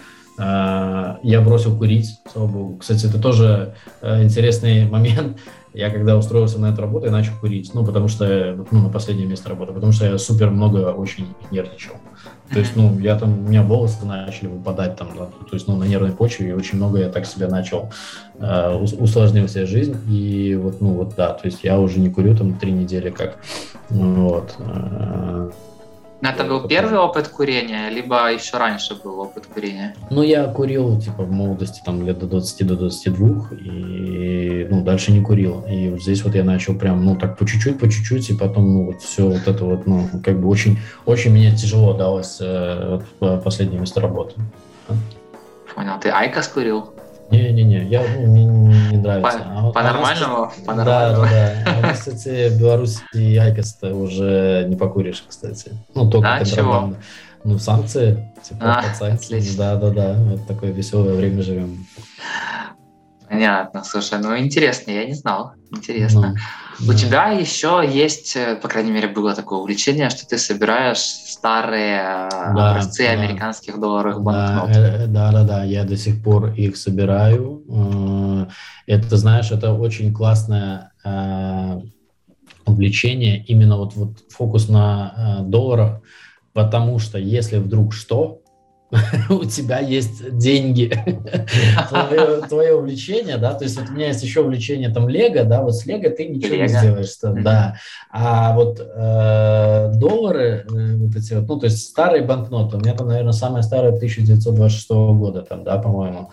[1.23, 2.77] я бросил курить, слава богу.
[2.79, 5.39] Кстати, это тоже э, интересный момент.
[5.75, 7.71] Я когда устроился на эту работу, я начал курить.
[7.75, 11.95] Ну, потому что, ну, на последнее место работы, потому что я супер много очень нервничал.
[12.53, 15.77] То есть, ну, я там, у меня волосы начали выпадать там, да, то есть, ну,
[15.77, 17.91] на нервной почве, и очень много я так себя начал,
[18.39, 22.37] э, усложнил себе жизнь, и вот, ну, вот, да, то есть, я уже не курю
[22.37, 23.39] там три недели как,
[23.89, 25.51] вот, э,
[26.31, 29.97] это был первый опыт курения, либо еще раньше был опыт курения?
[30.11, 35.11] Ну, я курил, типа, в молодости, там, лет до 20, до 22, и, ну, дальше
[35.11, 35.65] не курил.
[35.69, 38.73] И вот здесь вот я начал прям, ну, так по чуть-чуть, по чуть-чуть, и потом,
[38.73, 43.01] ну, вот все вот это вот, ну, как бы очень, очень мне тяжело далось э,
[43.19, 44.37] вот, последнее место работы.
[45.75, 45.99] Понял.
[46.01, 46.95] Ты IQOS курил?
[47.33, 49.39] Не-не-не, я, ну, мне не нравится.
[49.39, 50.45] По, а, по-нормальному?
[50.45, 51.79] А по да, да, да.
[51.83, 53.03] А кстати, в Беларуси
[53.39, 55.73] IQOS уже не покуришь, кстати.
[55.95, 56.95] Ну, только а, чего?
[57.45, 59.57] Ну, санкции, типа, а, под санкциями.
[59.57, 60.15] Да, да, да.
[60.15, 61.87] Вот такое веселое время живем.
[63.29, 65.53] Понятно, слушай, ну интересно, я не знал.
[65.75, 66.35] Интересно.
[66.35, 66.37] Ну,
[66.89, 72.01] У тебя еще есть, э, по крайней мере, было такое увлечение, что ты собираешь старые
[72.01, 73.13] э, да, образцы да.
[73.13, 74.73] американских долларовых банкнот.
[74.73, 78.49] Да, э, да, да, да, я до сих пор их собираю.
[78.87, 80.93] Это, знаешь, это очень классное
[82.67, 86.01] увлечение, именно вот, вот фокус на долларах,
[86.53, 88.42] потому что если вдруг что,
[89.31, 90.93] у тебя есть деньги,
[91.89, 95.63] твое, твое увлечение, да, то есть вот у меня есть еще увлечение там Лего, да,
[95.63, 96.63] вот с Лего ты ничего Лего.
[96.63, 97.77] не сделаешь, там, да,
[98.11, 102.93] а вот э, доллары, э, вот эти вот, ну, то есть старые банкноты, у меня
[102.95, 106.31] там, наверное, самая старая 1926 года, там, да, по-моему,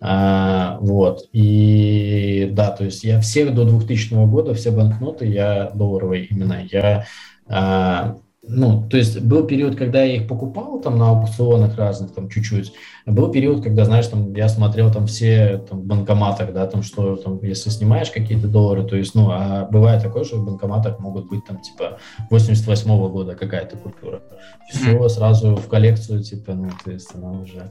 [0.00, 6.24] а, вот, и да, то есть я всех до 2000 года, все банкноты, я долларовые
[6.24, 7.04] именно, я
[7.46, 12.30] а, ну, то есть был период, когда я их покупал там на аукционах разных, там
[12.30, 12.72] чуть-чуть.
[13.04, 17.16] Был период, когда, знаешь, там я смотрел там все там, в банкоматах, да, там что,
[17.16, 21.28] там, если снимаешь какие-то доллары, то есть, ну, а бывает такое, что в банкоматах могут
[21.28, 21.98] быть там, типа,
[22.30, 24.22] 88-го года какая-то купюра.
[24.70, 27.70] Все сразу в коллекцию, типа, ну, то есть она уже...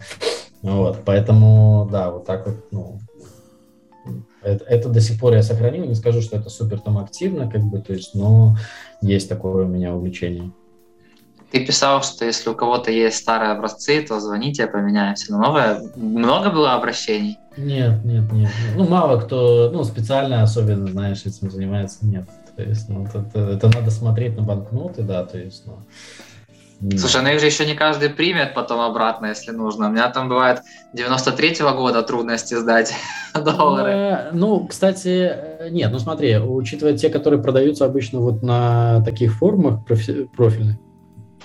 [0.62, 3.00] Вот, поэтому, да, вот так вот, ну,
[4.42, 7.62] это, это до сих пор я сохранил, не скажу, что это супер там активно, как
[7.64, 8.58] бы, то есть, но
[9.02, 10.52] есть такое у меня увлечение.
[11.52, 15.82] Ты писал, что если у кого-то есть старые образцы, то звоните, поменяемся на новое.
[15.96, 17.40] Много было обращений?
[17.58, 18.52] Нет, нет, нет.
[18.76, 22.26] Ну, мало кто, ну, специально особенно, знаешь, этим занимается, нет.
[22.56, 25.80] То есть, ну, это, это надо смотреть на банкноты, да, то есть, ну,
[26.98, 29.90] Слушай, ну их же еще не каждый примет потом обратно, если нужно.
[29.90, 30.62] У меня там бывает
[30.96, 32.94] 93-го года трудности сдать
[33.34, 33.92] доллары.
[33.92, 39.34] Э, ну, кстати, э, нет, ну смотри, учитывая те, которые продаются обычно вот на таких
[39.34, 40.78] форумах профильных,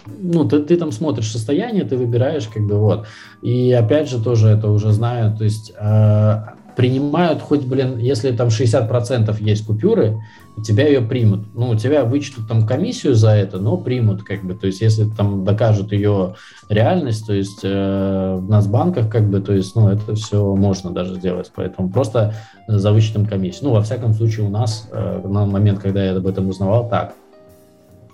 [0.07, 3.07] ну, ты, ты там смотришь состояние, ты выбираешь, как бы, вот.
[3.43, 6.35] И опять же, тоже это уже знаю, то есть э,
[6.77, 10.21] принимают хоть, блин, если там 60% есть купюры,
[10.57, 11.55] у тебя ее примут.
[11.55, 15.05] Ну, у тебя вычтут там комиссию за это, но примут, как бы, то есть, если
[15.09, 16.37] там докажут ее
[16.69, 20.91] реальность, то есть, э, в нас банках, как бы, то есть, ну, это все можно
[20.91, 22.35] даже сделать, поэтому просто
[22.69, 23.65] за вычетом комиссии.
[23.65, 27.15] Ну, во всяком случае, у нас э, на момент, когда я об этом узнавал, так.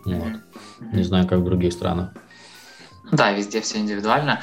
[0.07, 0.41] Вот.
[0.93, 2.13] Не знаю, как в других странах.
[3.13, 4.41] Да, везде все индивидуально.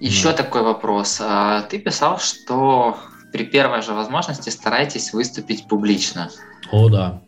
[0.00, 0.38] Еще да.
[0.38, 1.18] такой вопрос.
[1.20, 2.96] А, ты писал, что
[3.38, 6.28] при первой же возможности старайтесь выступить публично.
[6.72, 7.20] О, да.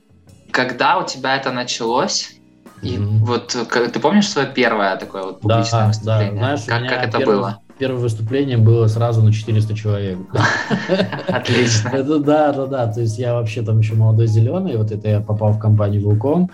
[0.51, 2.33] Когда у тебя это началось?
[2.83, 3.19] И mm-hmm.
[3.19, 6.33] вот как, ты помнишь свое первое такое вот публичное да, выступление?
[6.33, 7.59] Да, знаешь, как, как это первое, было?
[7.79, 10.19] Первое выступление было сразу на 400 человек.
[11.29, 11.91] Отлично.
[11.91, 12.93] Это да, да, да.
[12.93, 16.51] То есть я вообще там еще молодой зеленый, вот это я попал в компанию Вулком.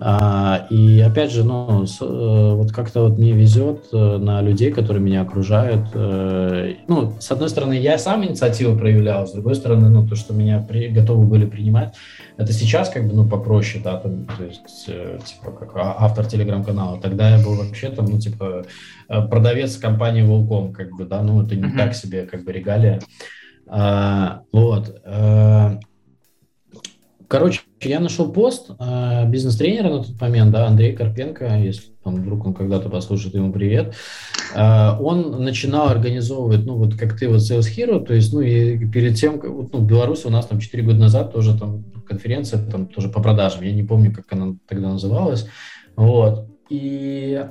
[0.00, 4.70] А, и опять же, ну, с, э, вот как-то вот мне везет э, на людей,
[4.70, 5.88] которые меня окружают.
[5.92, 10.34] Э, ну, с одной стороны, я сам инициативу проявлял, с другой стороны, ну, то, что
[10.34, 11.96] меня при, готовы были принимать,
[12.36, 17.00] это сейчас как бы, ну, попроще, да, там, то есть, типа, как а, автор телеграм-канала.
[17.00, 18.66] Тогда я был вообще там, ну, типа,
[19.08, 21.76] продавец компании Волком, как бы, да, ну, это не mm-hmm.
[21.76, 23.00] так себе, как бы, регалия.
[23.66, 25.02] А, вот.
[27.26, 32.46] Короче, я нашел пост э, бизнес-тренера на тот момент, да, Андрей Карпенко, если там вдруг
[32.46, 33.94] он когда-то послушает, ему привет.
[34.54, 38.86] Э, он начинал организовывать, ну, вот как ты, вот Sales Hero, то есть, ну, и
[38.88, 42.64] перед тем, вот, ну, в Беларуси у нас там 4 года назад тоже там конференция,
[42.64, 45.46] там тоже по продажам, я не помню, как она тогда называлась,
[45.96, 47.44] вот, и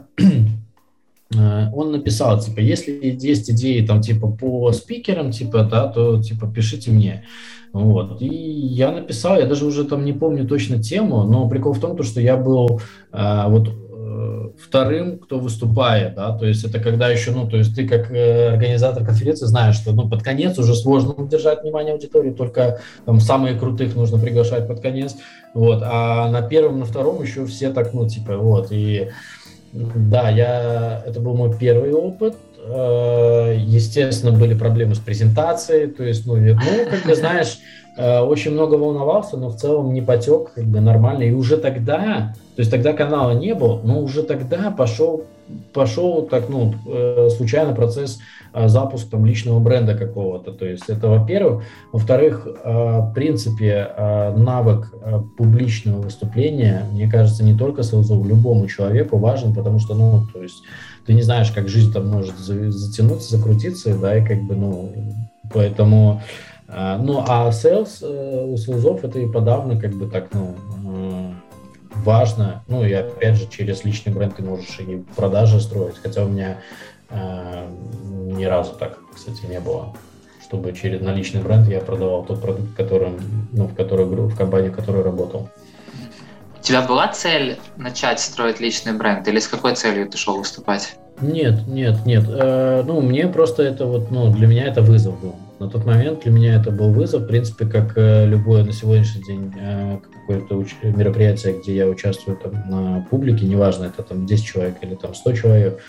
[1.33, 6.91] он написал, типа, если есть идеи, там, типа, по спикерам, типа, да, то, типа, пишите
[6.91, 7.25] мне.
[7.73, 8.21] Вот.
[8.21, 11.95] И я написал, я даже уже там не помню точно тему, но прикол в том,
[11.95, 12.81] то, что я был
[13.11, 17.75] э, вот э, вторым, кто выступает, да, то есть это когда еще, ну, то есть
[17.75, 22.31] ты как э, организатор конференции знаешь, что, ну, под конец уже сложно удержать внимание аудитории,
[22.31, 25.15] только там самые крутых нужно приглашать под конец,
[25.53, 29.09] вот, а на первом, на втором еще все так, ну, типа, вот, и
[29.95, 32.35] да, я, это был мой первый опыт,
[32.69, 36.55] Э, естественно, были проблемы с презентацией, то есть, ну, ну
[36.89, 37.59] как бы, знаешь,
[37.97, 41.23] э, очень много волновался, но в целом не потек, как бы нормально.
[41.23, 45.23] И уже тогда, то есть тогда канала не было, но уже тогда пошел,
[45.71, 48.19] пошел так, ну, э, случайно процесс
[48.53, 50.51] запуска там личного бренда какого-то.
[50.51, 51.63] То есть это, во-первых.
[51.91, 53.89] Во-вторых, в принципе,
[54.35, 54.93] навык
[55.37, 60.63] публичного выступления, мне кажется, не только селзу, любому человеку важен, потому что, ну, то есть
[61.07, 64.91] ты не знаешь, как жизнь там может затянуться, закрутиться, да, и как бы, ну,
[65.53, 66.21] поэтому,
[66.67, 70.55] э, ну, а sales э, у селзов это и подавно как бы так, ну,
[70.85, 71.31] э,
[72.03, 76.27] важно, ну, и опять же, через личный бренд ты можешь и продажи строить, хотя у
[76.27, 79.93] меня э, ни разу так, кстати, не было
[80.47, 83.19] чтобы через наличный бренд я продавал тот продукт, которым,
[83.51, 85.49] ну, в, который, в компании, в которой работал.
[86.57, 90.97] У тебя была цель начать строить личный бренд или с какой целью ты шел выступать?
[91.19, 92.23] Нет, нет, нет.
[92.29, 95.35] Э, ну, мне просто это вот, ну, для меня это вызов был.
[95.59, 99.23] На тот момент для меня это был вызов, в принципе, как э, любое на сегодняшний
[99.23, 104.75] день э, какое-то мероприятие, где я участвую там на публике, неважно, это там 10 человек
[104.81, 105.79] или там 100 человек,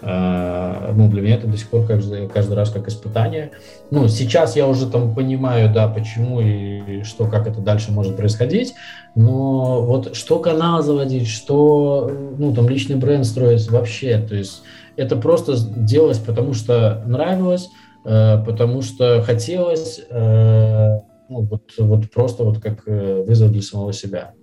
[0.00, 3.50] ну, для меня это до сих пор каждый, каждый раз как испытание.
[3.90, 8.74] Ну, сейчас я уже там понимаю, да, почему и что, как это дальше может происходить,
[9.14, 14.62] но вот что канал заводить, что, ну, там, личный бренд строить вообще, то есть
[14.98, 17.70] это просто делалось, потому что нравилось,
[18.04, 20.98] э, потому что хотелось, э,
[21.28, 24.34] ну, вот, вот просто вот как э, вызов для самого себя.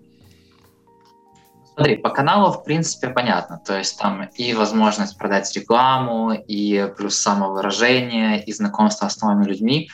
[1.75, 3.59] Смотри, по каналу, в принципе, понятно.
[3.65, 9.89] То есть там и возможность продать рекламу, и плюс самовыражение, и знакомство с новыми людьми.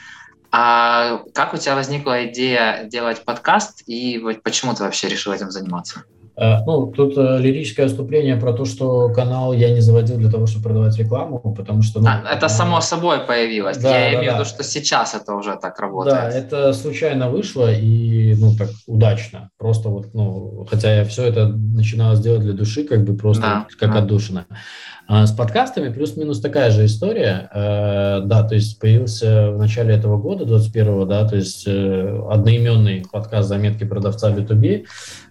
[0.52, 6.03] А как у тебя возникла идея делать подкаст, и почему ты вообще решил этим заниматься?
[6.38, 10.48] Э, ну, тут э, лирическое отступление про то, что канал я не заводил для того,
[10.48, 11.99] чтобы продавать рекламу, потому что...
[11.99, 13.78] Ну, а, это само собой появилось.
[13.78, 14.34] Да, я да, имею в да.
[14.36, 16.16] виду, что сейчас это уже так работает.
[16.16, 19.49] Да, это случайно вышло и, ну, так удачно.
[19.58, 23.68] Просто вот, ну, хотя я все это начинал делать для души, как бы просто да,
[23.78, 23.99] как да.
[23.99, 24.45] отдушина.
[25.08, 27.49] А с подкастами плюс-минус такая же история.
[27.53, 33.49] Э, да, то есть появился в начале этого года, 21-го, да, то есть одноименный подкаст
[33.49, 34.86] «Заметки продавца B2B»,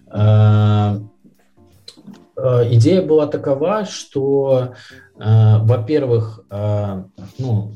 [2.71, 4.73] идея была такова, что,
[5.17, 7.03] э, во-первых, э,
[7.37, 7.73] ну,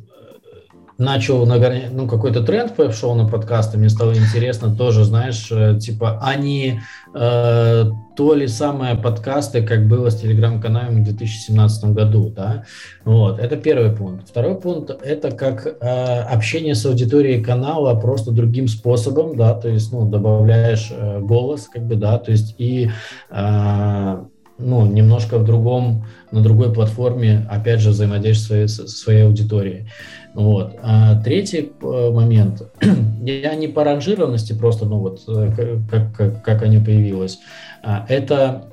[0.98, 6.20] начал нагонять, ну, какой-то тренд пошел на подкасты, мне стало интересно тоже, знаешь, э, типа,
[6.22, 6.80] они
[7.14, 7.86] э,
[8.16, 12.64] то ли самые подкасты, как было с телеграм-каналами в 2017 году, да,
[13.04, 14.30] вот, это первый пункт.
[14.30, 19.92] Второй пункт– это как э, общение с аудиторией канала просто другим способом, да, то есть,
[19.92, 22.90] ну, добавляешь э, голос, как бы, да, то есть и
[23.32, 24.18] э,
[24.58, 29.88] ну, немножко в другом, на другой платформе, опять же, взаимодействие со своей аудиторией.
[30.36, 30.76] Вот.
[30.84, 32.62] А третий э, момент,
[33.22, 35.52] я не по ранжированности просто, ну вот, э,
[35.90, 37.40] как, как, как они появилось,
[37.82, 38.66] а это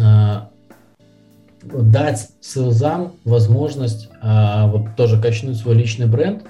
[0.00, 0.48] а,
[1.62, 6.44] дать sales ам возможность а, вот тоже качнуть свой личный бренд.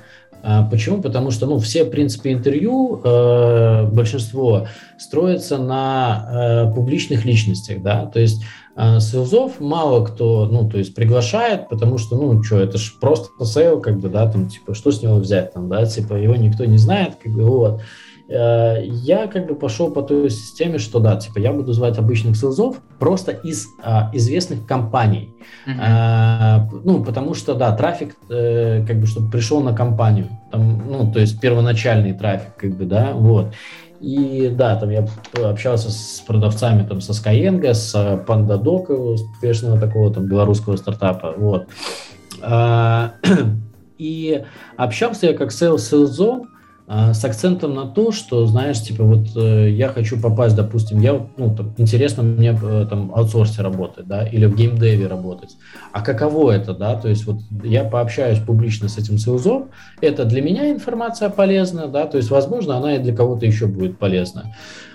[0.71, 1.03] Почему?
[1.03, 8.07] Потому что, ну, все, в принципе, интервью, э, большинство строится на э, публичных личностях, да,
[8.07, 8.43] то есть
[8.83, 12.93] а sales ов мало кто, ну, то есть приглашает, потому что, ну, что, это же
[12.99, 16.35] просто sales, как бы, да, там, типа, что с него взять, там, да, типа, его
[16.35, 17.83] никто не знает, как бы, вот.
[18.31, 22.37] Э, я как бы пошел по той системе, что да, типа я буду звать обычных
[22.37, 25.35] селзов просто из а, известных компаний,
[25.67, 25.77] uh-huh.
[25.81, 31.13] а, ну потому что да, трафик э, как бы чтобы пришел на компанию, там, ну
[31.13, 33.53] то есть первоначальный трафик как бы да, вот.
[34.01, 35.07] И да, там я
[35.45, 37.95] общался с продавцами там со Skyeng, с
[38.27, 41.67] PandaDoc, успешного такого там белорусского стартапа, вот.
[42.41, 43.13] А,
[43.99, 44.43] и
[44.79, 46.47] общался я как sales а,
[46.91, 51.55] с акцентом на то, что, знаешь, типа вот э, я хочу попасть, допустим, я, ну,
[51.55, 55.57] там, интересно мне э, там аутсорсе работать, да, или в геймдеве работать.
[55.93, 59.69] А каково это, да, то есть вот я пообщаюсь публично с этим селзом,
[60.01, 63.99] это для меня информация полезна, да, то есть, возможно, она и для кого-то еще будет
[63.99, 64.53] полезна.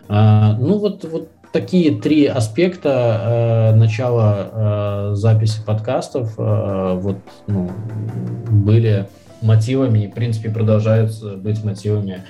[0.10, 7.16] А, ну вот, вот такие три аспекта э, начала э, записи подкастов э, вот,
[7.48, 7.72] ну,
[8.50, 9.08] были
[9.46, 12.24] мотивами и, в принципе, продолжают быть мотивами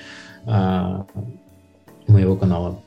[0.46, 1.02] э,
[2.06, 2.78] моего канала.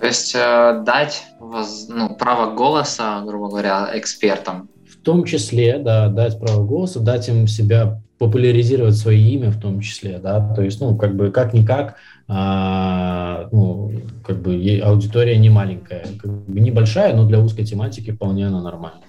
[0.00, 4.68] То есть э, дать воз, ну, право голоса, грубо говоря, экспертам.
[4.88, 9.80] В том числе, да, дать право голоса, дать им себя популяризировать свое имя в том
[9.80, 11.96] числе, да, то есть, ну, как бы, как-никак,
[12.28, 13.92] а, ну,
[14.26, 19.02] как бы аудитория не маленькая, как бы небольшая, но для узкой тематики вполне она нормальная.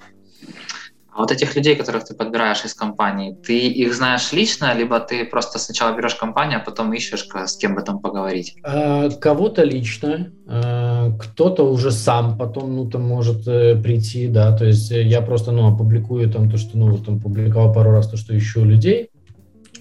[1.17, 5.25] А вот этих людей, которых ты подбираешь из компании, ты их знаешь лично, либо ты
[5.25, 8.53] просто сначала берешь компанию, а потом ищешь, с кем бы там поговорить?
[8.63, 14.65] А, кого-то лично, а, кто-то уже сам потом, ну, там может э, прийти, да, то
[14.65, 18.37] есть я просто, ну, опубликую там то, что, ну, там публиковал пару раз то, что
[18.37, 19.09] ищу людей,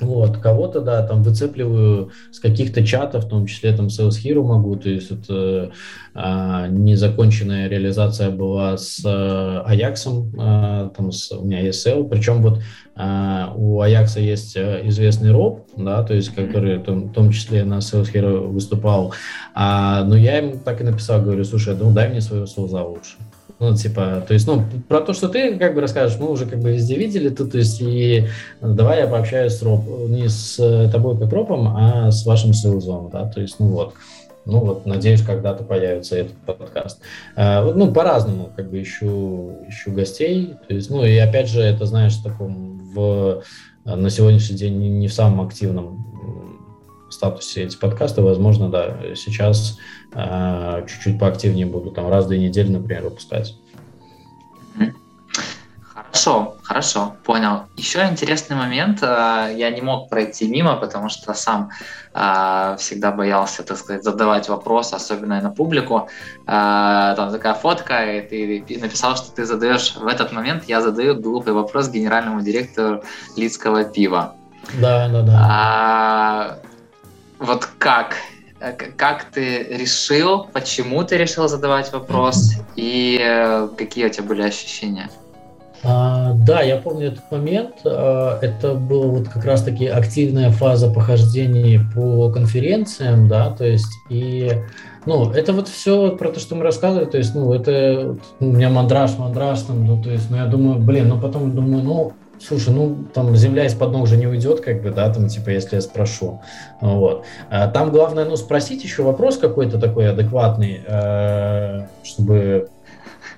[0.01, 4.77] вот, кого-то, да, там выцепливаю с каких-то чатов, в том числе там Sales Hero могу,
[4.77, 5.73] то есть это
[6.15, 12.43] а, незаконченная реализация была с а, Ajax, а, там с, у меня есть SEO, причем
[12.43, 12.61] вот
[12.95, 17.65] а, у Ajax есть э, известный Роб, да, то есть который там, в том числе
[17.65, 19.13] на Sales Hero выступал,
[19.55, 23.17] а, но я ему так и написал, говорю, слушай, ну дай мне своего селза лучше.
[23.59, 26.59] Ну, типа, то есть, ну, про то, что ты как бы расскажешь, мы уже как
[26.59, 28.27] бы везде видели, то, то есть, и
[28.61, 30.57] давай я пообщаюсь с Роб, не с
[30.93, 33.95] тобой как Робом, а с вашим сейлзом, да, то есть, ну вот.
[34.49, 37.01] Ну вот, надеюсь, когда-то появится этот подкаст.
[37.35, 40.55] А, ну, по-разному, как бы ищу, ищу гостей.
[40.69, 43.43] То есть, ну, и опять же, это, знаешь, в таком в,
[43.85, 46.16] на сегодняшний день не в самом активном
[47.17, 49.79] статусе эти подкасты, возможно, да, сейчас
[50.13, 53.57] э, чуть-чуть поактивнее буду, там раз в две недели, например, выпускать.
[56.17, 57.67] Хорошо, хорошо, понял.
[57.77, 61.71] Еще интересный момент, э, я не мог пройти мимо, потому что сам
[62.15, 66.09] э, всегда боялся, так сказать, задавать вопросы, особенно на публику.
[66.47, 71.21] Э, там такая фотка, и ты написал, что ты задаешь в этот момент, я задаю
[71.21, 73.03] глупый вопрос генеральному директору
[73.37, 74.35] Лицкого пива.
[74.81, 75.47] Да, да, да.
[75.49, 76.59] А,
[77.39, 78.17] вот как?
[78.61, 84.43] Э, как ты решил, почему ты решил задавать вопрос и э, какие у тебя были
[84.43, 85.11] ощущения?
[85.83, 87.75] А, да, я помню этот момент.
[87.85, 94.51] А, это была вот как раз-таки активная фаза похождений по конференциям, да, то есть и
[95.05, 98.71] ну, это вот все про то, что мы рассказывали, то есть, ну, это у меня
[98.71, 102.75] мандраж, мандраж, там, ну, то есть, ну, я думаю, блин, ну, потом думаю, ну, Слушай,
[102.75, 105.83] ну там земля из-под ног уже не уйдет, как бы, да, там, типа, если я
[105.83, 106.43] спрошу.
[106.81, 107.25] Вот.
[107.51, 112.69] А там главное, ну, спросить еще вопрос какой-то такой адекватный, э, чтобы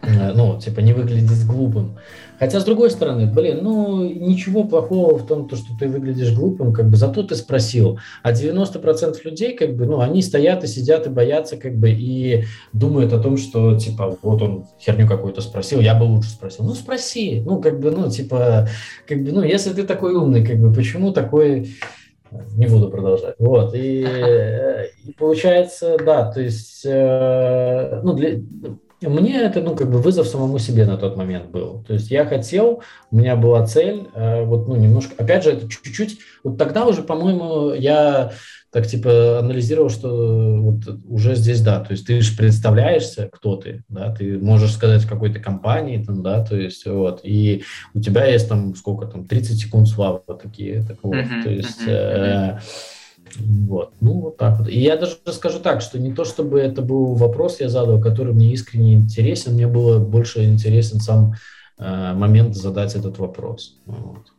[0.02, 1.98] Э, ну, типа, не выглядеть глупым.
[2.39, 6.73] Хотя, с другой стороны, блин, ну, ничего плохого в том, то, что ты выглядишь глупым,
[6.73, 7.98] как бы, зато ты спросил.
[8.23, 12.44] А 90% людей, как бы, ну, они стоят и сидят и боятся, как бы, и
[12.73, 16.65] думают о том, что, типа, вот он херню какую-то спросил, я бы лучше спросил.
[16.65, 17.43] Ну, спроси.
[17.44, 18.69] Ну, как бы, ну, типа,
[19.06, 21.70] как бы, ну, если ты такой умный, как бы, почему такой
[22.31, 23.35] не буду продолжать.
[23.39, 24.06] Вот, и,
[25.05, 28.40] и получается, да, то есть, э, ну, для,
[29.00, 31.84] мне это, ну, как бы вызов самому себе на тот момент был.
[31.86, 35.68] То есть я хотел, у меня была цель, э, вот, ну, немножко, опять же, это
[35.68, 38.32] чуть-чуть, вот тогда уже, по-моему, я
[38.70, 43.84] так, типа, анализировал, что вот уже здесь, да, то есть ты же представляешься, кто ты,
[43.88, 47.62] да, ты можешь сказать в какой-то компании, там, да, то есть, вот, и
[47.94, 51.82] у тебя есть там, сколько там, 30 секунд славы такие, так вот, uh-huh, то есть...
[51.86, 52.60] Uh-huh, uh-huh.
[53.36, 54.68] Вот, ну вот так вот.
[54.68, 58.32] И я даже скажу так, что не то чтобы это был вопрос, я задал, который
[58.32, 61.34] мне искренне интересен, мне было больше интересен сам
[61.78, 63.78] э, момент задать этот вопрос.
[63.86, 64.32] Вот.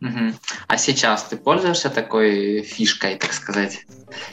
[0.00, 0.32] Угу.
[0.66, 3.84] А сейчас ты пользуешься такой фишкой, так сказать?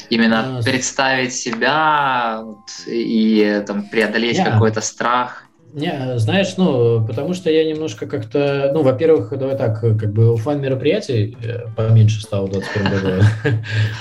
[0.09, 4.45] Именно а, представить себя вот, и там, преодолеть yeah.
[4.45, 5.46] какой-то страх?
[5.73, 10.61] Не, знаешь, ну, потому что я немножко как-то, ну, во-первых, давай так, как бы офлайн
[10.61, 13.23] мероприятий э, поменьше стало в 21 году,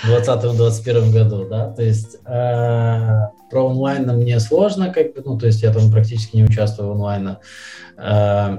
[0.04, 3.18] в 2020-2021 году, да, то есть э,
[3.50, 6.92] про онлайн мне сложно, как бы, ну, то есть я там практически не участвую в
[6.92, 7.38] онлайне.
[7.98, 8.58] Э,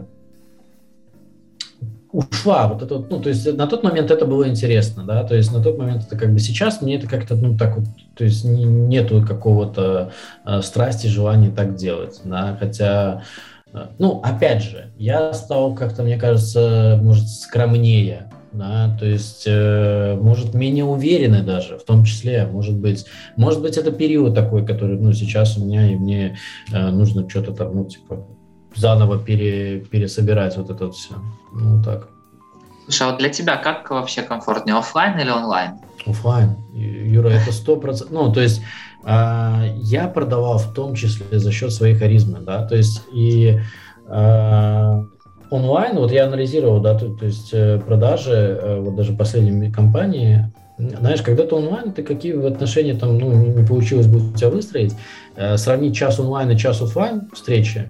[2.17, 2.67] ушла.
[2.67, 5.61] Вот это, ну, то есть на тот момент это было интересно, да, то есть на
[5.61, 7.85] тот момент это как бы сейчас мне это как-то, ну, так вот,
[8.15, 10.11] то есть не, нету какого-то
[10.43, 13.21] э, страсти, желания так делать, да, хотя,
[13.71, 20.17] э, ну, опять же, я стал как-то, мне кажется, может, скромнее, да, то есть, э,
[20.19, 24.97] может, менее уверенный даже, в том числе, может быть, может быть, это период такой, который,
[24.97, 26.37] ну, сейчас у меня, и мне
[26.73, 28.25] э, нужно что-то там, ну, типа,
[28.77, 31.15] заново пере, пересобирать вот это вот все.
[31.53, 32.07] Ну, так.
[32.85, 35.71] Слушай, а вот для тебя как вообще комфортнее, офлайн или онлайн?
[36.05, 36.55] Офлайн.
[36.73, 38.13] Юра, это сто процентов.
[38.13, 38.61] Ну, то есть
[39.03, 43.59] э, я продавал в том числе за счет своей харизмы, да, то есть и
[44.07, 45.03] э,
[45.49, 50.51] онлайн, вот я анализировал, да, то, то есть э, продажи, э, вот даже последней компании,
[50.77, 54.93] знаешь, когда ты онлайн, ты какие отношения там, ну, не получилось бы у тебя выстроить,
[55.35, 57.89] э, сравнить час онлайн и час офлайн встречи,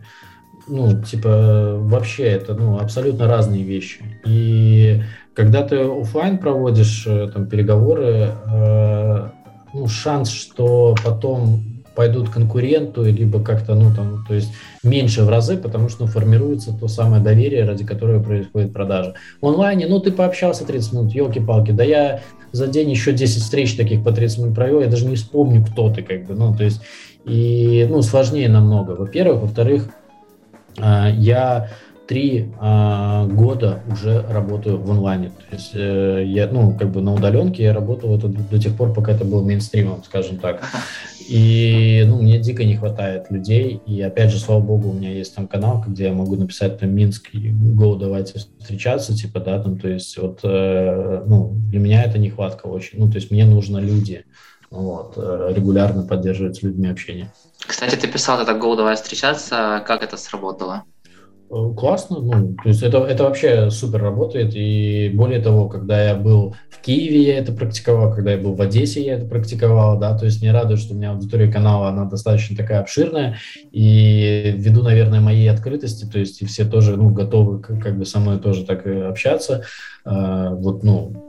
[0.67, 4.01] ну, типа, вообще это, ну, абсолютно разные вещи.
[4.25, 5.01] И
[5.33, 9.29] когда ты офлайн проводишь э, там переговоры, э,
[9.73, 11.63] ну, шанс, что потом
[11.95, 14.51] пойдут конкуренту, либо как-то, ну, там, то есть
[14.83, 19.15] меньше в разы, потому что ну, формируется то самое доверие, ради которого происходит продажа.
[19.41, 22.21] В онлайне, ну, ты пообщался 30 минут, елки-палки, да я
[22.51, 25.91] за день еще 10 встреч таких по 30 минут провел, я даже не вспомню, кто
[25.91, 26.81] ты, как бы, ну, то есть,
[27.25, 29.41] и, ну, сложнее намного, во-первых.
[29.41, 29.89] Во-вторых,
[30.79, 31.69] я
[32.07, 35.29] три а, года уже работаю в онлайне.
[35.29, 38.93] То есть э, я, ну, как бы на удаленке я работал это до тех пор,
[38.93, 40.63] пока это был мейнстримом, скажем так.
[41.27, 43.81] И, ну, мне дико не хватает людей.
[43.85, 46.95] И, опять же, слава богу, у меня есть там канал, где я могу написать там
[46.95, 52.03] Минск и го, давайте встречаться, типа, да, там, то есть вот, э, ну, для меня
[52.03, 52.99] это нехватка очень.
[52.99, 54.23] Ну, то есть мне нужно люди,
[54.69, 57.31] вот, э, регулярно поддерживать с людьми общение.
[57.65, 59.83] Кстати, ты писал это «Go, давай встречаться».
[59.85, 60.83] Как это сработало?
[61.49, 66.15] Э, классно, ну, то есть это, это вообще супер работает, и более того, когда я
[66.15, 70.17] был в Киеве, я это практиковал, когда я был в Одессе, я это практиковал, да,
[70.17, 73.37] то есть мне радует, что у меня аудитория канала, она достаточно такая обширная,
[73.71, 78.19] и ввиду, наверное, моей открытости, то есть и все тоже, ну, готовы как бы со
[78.19, 79.63] мной тоже так общаться,
[80.05, 81.23] э, вот, ну,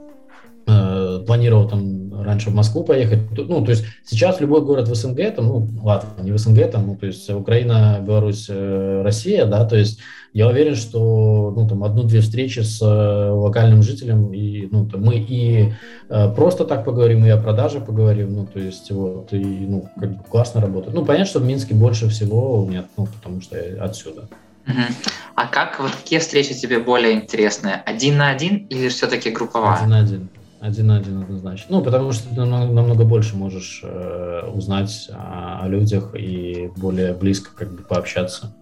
[1.25, 3.19] планировал там раньше в Москву поехать.
[3.37, 6.87] Ну, то есть сейчас любой город в СНГ, там, ну, ладно, не в СНГ, там,
[6.87, 9.99] ну, то есть Украина, Беларусь, э, Россия, да, то есть
[10.33, 15.15] я уверен, что, ну, там, одну-две встречи с э, локальным жителем, и, ну, там, мы
[15.17, 15.73] и
[16.35, 20.23] просто так поговорим, и о продаже поговорим, ну, то есть, вот, и, ну, как бы
[20.23, 20.93] классно работает.
[20.93, 24.27] Ну, понятно, что в Минске больше всего нет, ну, потому что я отсюда.
[25.35, 27.81] А как, вот какие встречи тебе более интересны?
[27.85, 29.77] Один на один или все-таки групповая?
[29.77, 30.29] Один на один.
[30.59, 31.77] Один на один однозначно.
[31.77, 37.51] Ну, потому что ты намного больше можешь э, узнать о, о людях и более близко
[37.55, 38.53] как бы пообщаться.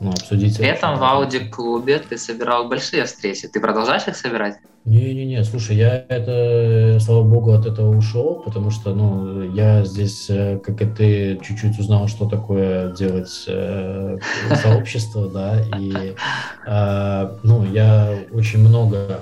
[0.00, 0.58] Ну, обсудить.
[0.58, 3.46] При этом в аудиоклубе ты собирал большие встречи.
[3.46, 4.56] Ты продолжаешь их собирать?
[4.84, 10.58] Не-не-не, слушай, я это, слава богу, от этого ушел, потому что, ну, я здесь, э,
[10.58, 14.18] как и ты, чуть-чуть узнал, что такое делать э,
[14.62, 16.14] сообщество, да, и,
[16.66, 19.20] э, ну, я очень много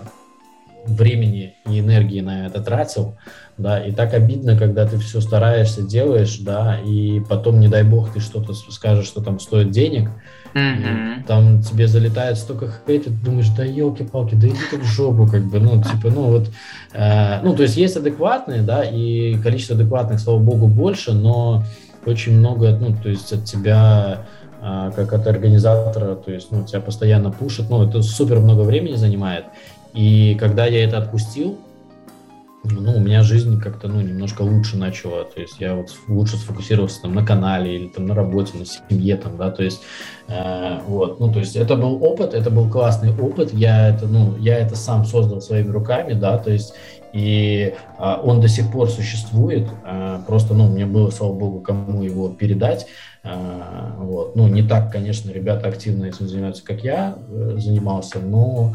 [0.86, 3.16] времени и энергии на это тратил,
[3.58, 8.12] да, и так обидно, когда ты все стараешься, делаешь, да, и потом, не дай бог,
[8.12, 10.10] ты что-то скажешь, что там стоит денег,
[10.54, 11.24] Mm-hmm.
[11.26, 15.44] Там тебе залетает столько хейта, ты думаешь, да елки-палки, да иди ты в жопу, как
[15.44, 16.50] бы, ну, типа, ну вот,
[16.92, 21.64] э, ну, то есть есть адекватные, да, и количество адекватных, слава богу, больше, но
[22.04, 24.26] очень много, ну, то есть от тебя
[24.60, 28.96] э, как от организатора, то есть, ну, тебя постоянно пушат, ну, это супер много времени
[28.96, 29.46] занимает,
[29.94, 31.58] и когда я это отпустил,
[32.64, 37.02] ну, у меня жизнь как-то, ну, немножко лучше начала, то есть я вот лучше сфокусировался
[37.02, 39.82] там на канале или там на работе, на семье там, да, то есть,
[40.28, 44.36] э, вот, ну, то есть это был опыт, это был классный опыт, я это, ну,
[44.38, 46.74] я это сам создал своими руками, да, то есть,
[47.12, 52.04] и э, он до сих пор существует, э, просто, ну, мне было, слава богу, кому
[52.04, 52.86] его передать,
[53.24, 58.74] э, вот, ну, не так, конечно, ребята активно этим занимаются, как я э, занимался, но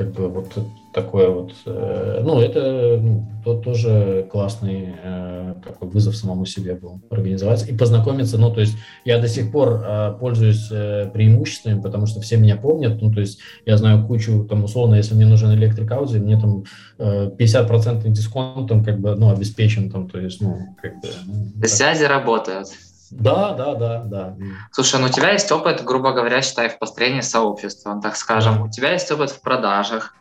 [0.00, 0.46] как бы вот
[0.94, 7.02] такое вот, э, ну, это ну, то, тоже классный э, такой вызов самому себе был
[7.10, 10.68] организоваться и познакомиться, ну, то есть я до сих пор э, пользуюсь
[11.12, 15.14] преимуществами, потому что все меня помнят, ну, то есть я знаю кучу, там, условно, если
[15.14, 16.64] мне нужен электрик Audi, мне там
[16.98, 21.08] э, 50% дисконт, там, как бы, ну, обеспечен, там, то есть, ну, как бы...
[21.26, 22.68] Ну, Связи работают.
[23.10, 24.36] Да, да, да, да.
[24.72, 28.56] Слушай, ну у тебя есть опыт, грубо говоря, считай, в построении сообщества, так скажем.
[28.56, 28.62] Да.
[28.62, 30.14] У тебя есть опыт в продажах.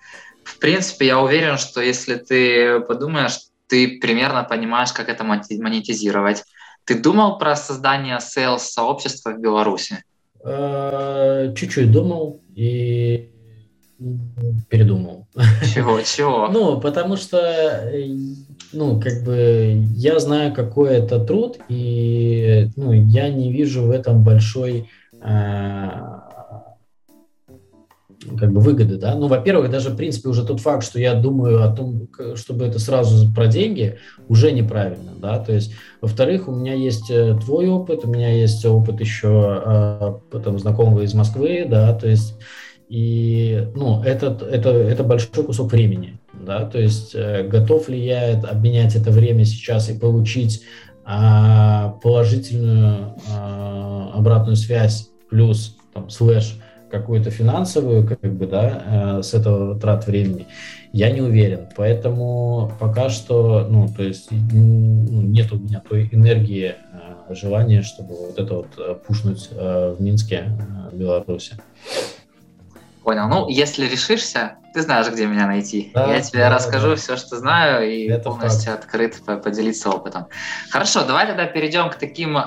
[0.43, 6.43] В принципе, я уверен, что если ты подумаешь, ты примерно понимаешь, как это монетизировать.
[6.85, 10.03] Ты думал про создание sales сообщества в Беларуси?
[10.43, 13.29] Э, чуть-чуть думал и
[14.69, 15.27] передумал.
[15.73, 16.01] Чего?
[16.01, 16.47] Чего?
[16.51, 17.37] Ну, потому что
[18.73, 24.23] ну, как бы я знаю, какой это труд, и ну, я не вижу в этом
[24.23, 24.89] большой
[25.21, 25.89] э,
[28.37, 29.15] как бы выгоды, да.
[29.15, 32.79] Ну, во-первых, даже, в принципе, уже тот факт, что я думаю о том, чтобы это
[32.79, 33.97] сразу про деньги,
[34.27, 35.39] уже неправильно, да.
[35.39, 40.39] То есть, во-вторых, у меня есть э, твой опыт, у меня есть опыт еще э,
[40.43, 42.35] там, знакомого из Москвы, да, то есть
[42.89, 46.18] и ну, это, это, это большой кусок времени.
[46.49, 46.65] Да?
[46.65, 50.63] То есть э, готов ли я обменять это время сейчас и получить
[51.05, 56.55] а, положительную а, обратную связь плюс там, слэш
[56.89, 60.47] какую-то финансовую, как бы, да, э, с этого трат времени,
[60.91, 61.67] я не уверен.
[61.77, 66.73] Поэтому пока что, ну, то есть ну, нет у меня той энергии,
[67.29, 70.45] э, желания, чтобы вот это вот пушнуть в Минске,
[70.91, 71.57] в Беларуси.
[73.03, 73.27] Понял.
[73.27, 75.91] Ну, если решишься, ты знаешь, где меня найти.
[75.93, 76.95] Да, я тебе да, расскажу да.
[76.95, 78.83] все, что знаю, и это полностью факт.
[78.83, 80.27] открыт поделиться опытом.
[80.69, 82.41] Хорошо, давай тогда перейдем к таким, э,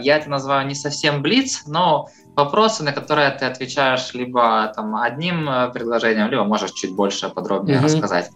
[0.00, 5.48] я это называю не совсем блиц, но вопросы, на которые ты отвечаешь либо там одним
[5.48, 7.84] э, предложением, либо можешь чуть больше подробнее mm-hmm.
[7.84, 8.30] рассказать.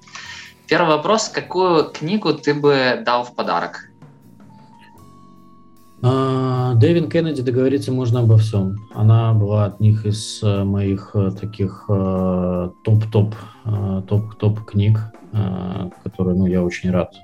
[0.69, 3.89] Первый вопрос: какую книгу ты бы дал в подарок?
[6.05, 8.77] А, Дэвин Кеннеди договориться можно обо всем.
[8.93, 13.35] Она была от них из э, моих э, таких э, топ-топ
[14.09, 14.99] топ-топ книг,
[16.03, 17.15] которые, ну, я очень рад,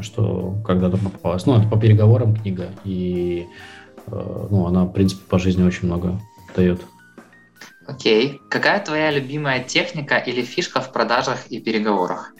[0.00, 1.44] что когда-то попалась.
[1.44, 3.46] Ну, это по переговорам книга, и,
[4.10, 6.18] ну, она, в принципе, по жизни очень много
[6.56, 6.80] дает.
[7.86, 8.40] Окей.
[8.48, 12.32] Какая твоя любимая техника или фишка в продажах и переговорах?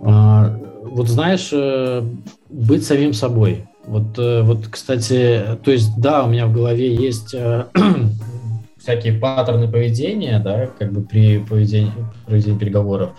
[0.00, 0.55] А,
[0.96, 1.52] вот знаешь,
[2.48, 3.66] быть самим собой.
[3.86, 7.66] Вот, э, вот, кстати, то есть, да, у меня в голове есть э,
[8.78, 11.92] всякие паттерны поведения, да, как бы при поведении,
[12.26, 13.10] проведении переговоров,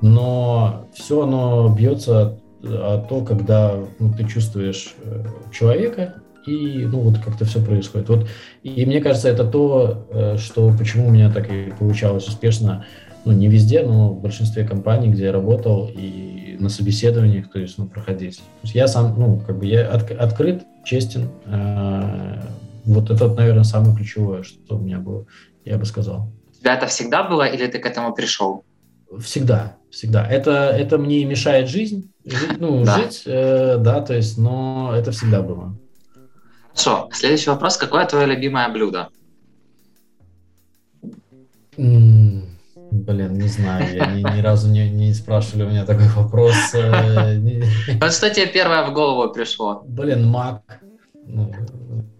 [0.00, 6.14] но все оно бьется о то, когда ну, ты чувствуешь э, человека,
[6.44, 8.08] и ну вот как-то все происходит.
[8.08, 8.26] Вот,
[8.64, 12.84] и мне кажется, это то, что почему у меня так и получалось успешно
[13.24, 17.78] ну, не везде, но в большинстве компаний, где я работал, и на собеседованиях, то есть,
[17.78, 18.38] ну, проходить.
[18.38, 21.28] То есть я сам, ну, как бы я от, открыт, честен.
[21.46, 22.42] Э,
[22.84, 25.26] вот это, наверное, самое ключевое, что у меня было,
[25.64, 26.28] я бы сказал.
[26.50, 28.64] У тебя это всегда было или ты к этому пришел?
[29.20, 30.26] Всегда, всегда.
[30.26, 32.98] Это, это мне мешает жизнь, жить, ну, да.
[32.98, 35.76] жить, э, да, то есть, но это всегда было.
[36.76, 37.08] Хорошо.
[37.12, 37.76] Следующий вопрос.
[37.76, 39.08] Какое твое любимое блюдо?
[43.04, 46.54] Блин, не знаю, я ни, ни разу не, не спрашивали у меня такой вопрос.
[46.74, 47.38] Э,
[48.00, 49.82] вот что тебе первое в голову пришло?
[49.86, 50.62] Блин, мак.
[51.26, 51.52] Ну,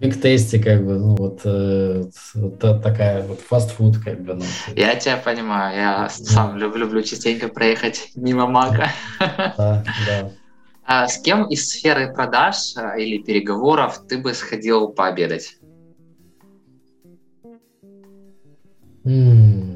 [0.00, 2.04] Big Tasty, как бы, ну вот, э,
[2.34, 4.34] вот такая вот фастфуд, как бы.
[4.34, 4.44] Ну.
[4.74, 8.90] Я тебя понимаю, я сам люблю, люблю частенько проехать мимо мака.
[9.18, 10.30] Да, да.
[10.88, 15.56] А с кем из сферы продаж э, или переговоров ты бы сходил пообедать?
[19.02, 19.75] Блин,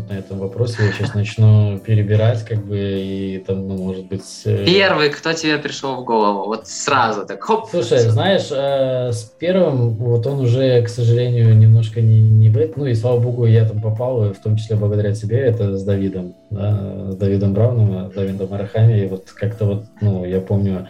[0.00, 0.76] зависнуть на этом вопросе.
[0.84, 4.42] Я сейчас начну перебирать, как бы, и там, ну, может быть...
[4.44, 6.46] Э, Первый, кто тебе пришел в голову?
[6.46, 7.68] Вот сразу так, хоп.
[7.70, 12.86] Слушай, знаешь, э, с первым, вот он уже, к сожалению, немножко не, не в Ну,
[12.86, 17.10] и слава богу, я там попал, в том числе благодаря тебе, это с Давидом, да,
[17.10, 19.04] с Давидом Брауном, Давидом Арахами.
[19.04, 20.88] И вот как-то вот, ну, я помню,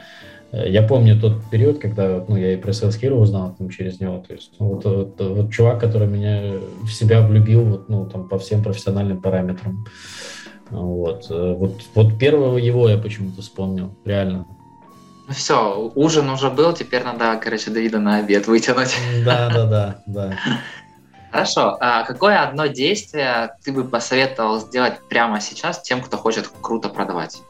[0.53, 4.19] я помню тот период, когда ну, я и про Sales Hero узнал там, через него.
[4.27, 8.29] То есть, ну, вот, вот, вот чувак, который меня в себя влюбил вот, ну, там,
[8.29, 9.87] по всем профессиональным параметрам.
[10.71, 11.27] Вот.
[11.31, 14.47] Э, вот, вот первого его я почему-то вспомнил, реально.
[15.29, 18.97] Ну все, ужин уже был, теперь надо, короче, Давида на обед вытянуть.
[19.25, 20.39] Да, да, да, да.
[21.31, 21.77] Хорошо.
[21.81, 27.41] А какое одно действие ты бы посоветовал сделать прямо сейчас тем, кто хочет круто продавать?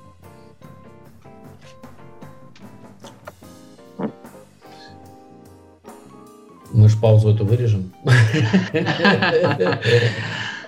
[6.72, 7.92] Мы ж паузу эту вырежем.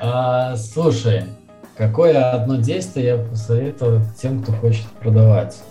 [0.05, 1.27] А, слушай,
[1.77, 5.63] какое одно действие я посоветую тем, кто хочет продавать?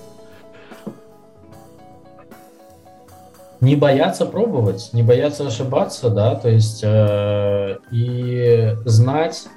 [3.59, 9.47] Не бояться пробовать, не бояться ошибаться, да, то есть э, и знать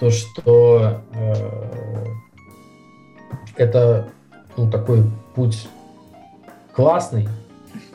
[0.00, 1.34] то, что э,
[3.56, 4.08] это
[4.56, 5.04] ну, такой
[5.36, 5.68] путь
[6.74, 7.28] классный,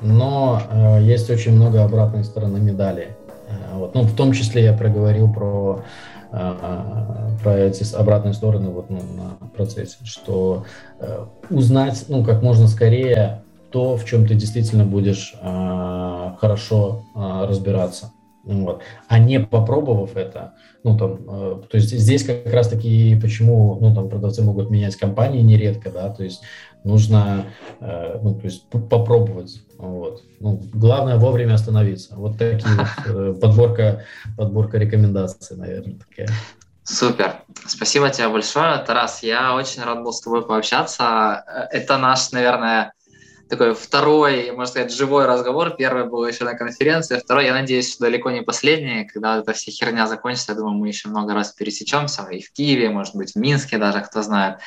[0.04, 3.16] но э, есть очень много обратной стороны медали.
[3.48, 3.96] Э, вот.
[3.96, 5.82] Ну, в том числе я проговорил про,
[6.32, 6.54] э,
[7.42, 9.00] про эти обратные стороны вот, ну,
[9.42, 10.66] на процессе, что
[11.00, 17.46] э, узнать ну, как можно скорее то, в чем ты действительно будешь э, хорошо э,
[17.48, 18.12] разбираться.
[18.44, 18.82] Вот.
[19.08, 20.54] А не попробовав это,
[20.84, 24.98] ну там, э, то есть здесь как раз таки почему, ну там продавцы могут менять
[24.98, 26.42] компании нередко, да, то есть
[26.84, 27.46] нужно,
[27.80, 30.24] э, ну то есть попробовать, вот.
[30.40, 32.16] Ну, главное вовремя остановиться.
[32.16, 34.06] Вот такие вот, э, подборка,
[34.38, 36.30] подборка рекомендаций, наверное, такая.
[36.84, 37.36] Супер.
[37.66, 39.24] Спасибо тебе большое, Тарас.
[39.24, 41.44] Я очень рад был с тобой пообщаться.
[41.48, 42.94] Э, это наш, наверное,
[43.50, 45.76] такой второй, можно сказать, живой разговор.
[45.76, 49.06] Первый был еще на конференции, второй, я надеюсь, далеко не последний.
[49.06, 52.90] Когда эта вся херня закончится, я думаю, мы еще много раз пересечемся и в Киеве,
[52.90, 54.60] может быть, в Минске даже, кто знает.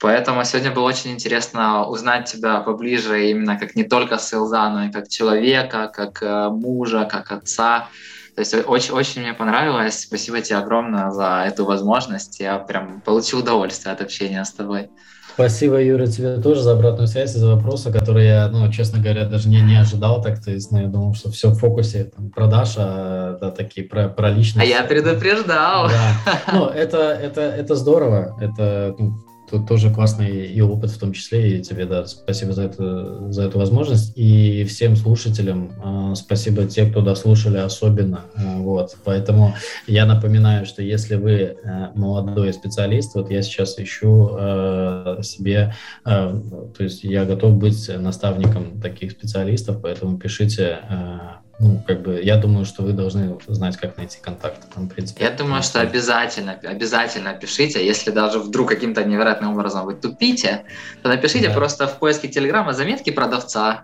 [0.00, 4.92] Поэтому сегодня было очень интересно узнать тебя поближе, именно как не только селза, но и
[4.92, 7.88] как человека, как э, мужа, как отца.
[8.36, 10.02] То есть очень, очень мне понравилось.
[10.02, 12.38] Спасибо тебе огромное за эту возможность.
[12.38, 14.88] Я прям получил удовольствие от общения с тобой.
[15.34, 19.24] Спасибо, Юра, тебе тоже за обратную связь и за вопросы, которые я, ну, честно говоря,
[19.24, 20.42] даже не, не ожидал так.
[20.42, 24.08] То есть, ну, я думал, что все в фокусе там, продаж, а да, такие про,
[24.08, 24.68] про личность.
[24.68, 25.88] А я предупреждал.
[25.88, 26.40] Да.
[26.52, 28.36] Ну, это, это, это здорово.
[28.40, 29.18] Это ну,
[29.50, 33.44] Тут тоже классный и опыт в том числе, и тебе, да, спасибо за, это, за
[33.44, 34.12] эту возможность.
[34.16, 38.24] И всем слушателям э, спасибо те, кто дослушали особенно.
[38.34, 38.96] Э, вот.
[39.04, 39.54] Поэтому
[39.86, 41.56] я напоминаю, что если вы э,
[41.94, 46.40] молодой специалист, вот я сейчас ищу э, себе, э,
[46.76, 51.18] то есть я готов быть наставником таких специалистов, поэтому пишите э,
[51.60, 54.62] ну, как бы, я думаю, что вы должны знать, как найти контакт.
[54.72, 57.84] Там, в принципе, я думаю, что обязательно, обязательно пишите.
[57.84, 60.64] Если даже вдруг каким-то невероятным образом вы тупите,
[61.02, 61.54] то напишите да.
[61.54, 63.82] просто в поиске Телеграма заметки продавца,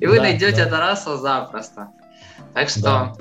[0.00, 0.70] и вы да, найдете да.
[0.70, 1.88] Тараса запросто.
[2.52, 3.14] Так что да.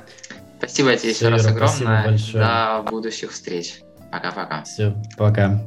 [0.58, 2.18] спасибо тебе еще раз огромное.
[2.34, 3.82] До будущих встреч.
[4.12, 4.64] Пока-пока.
[4.64, 5.64] Все, пока.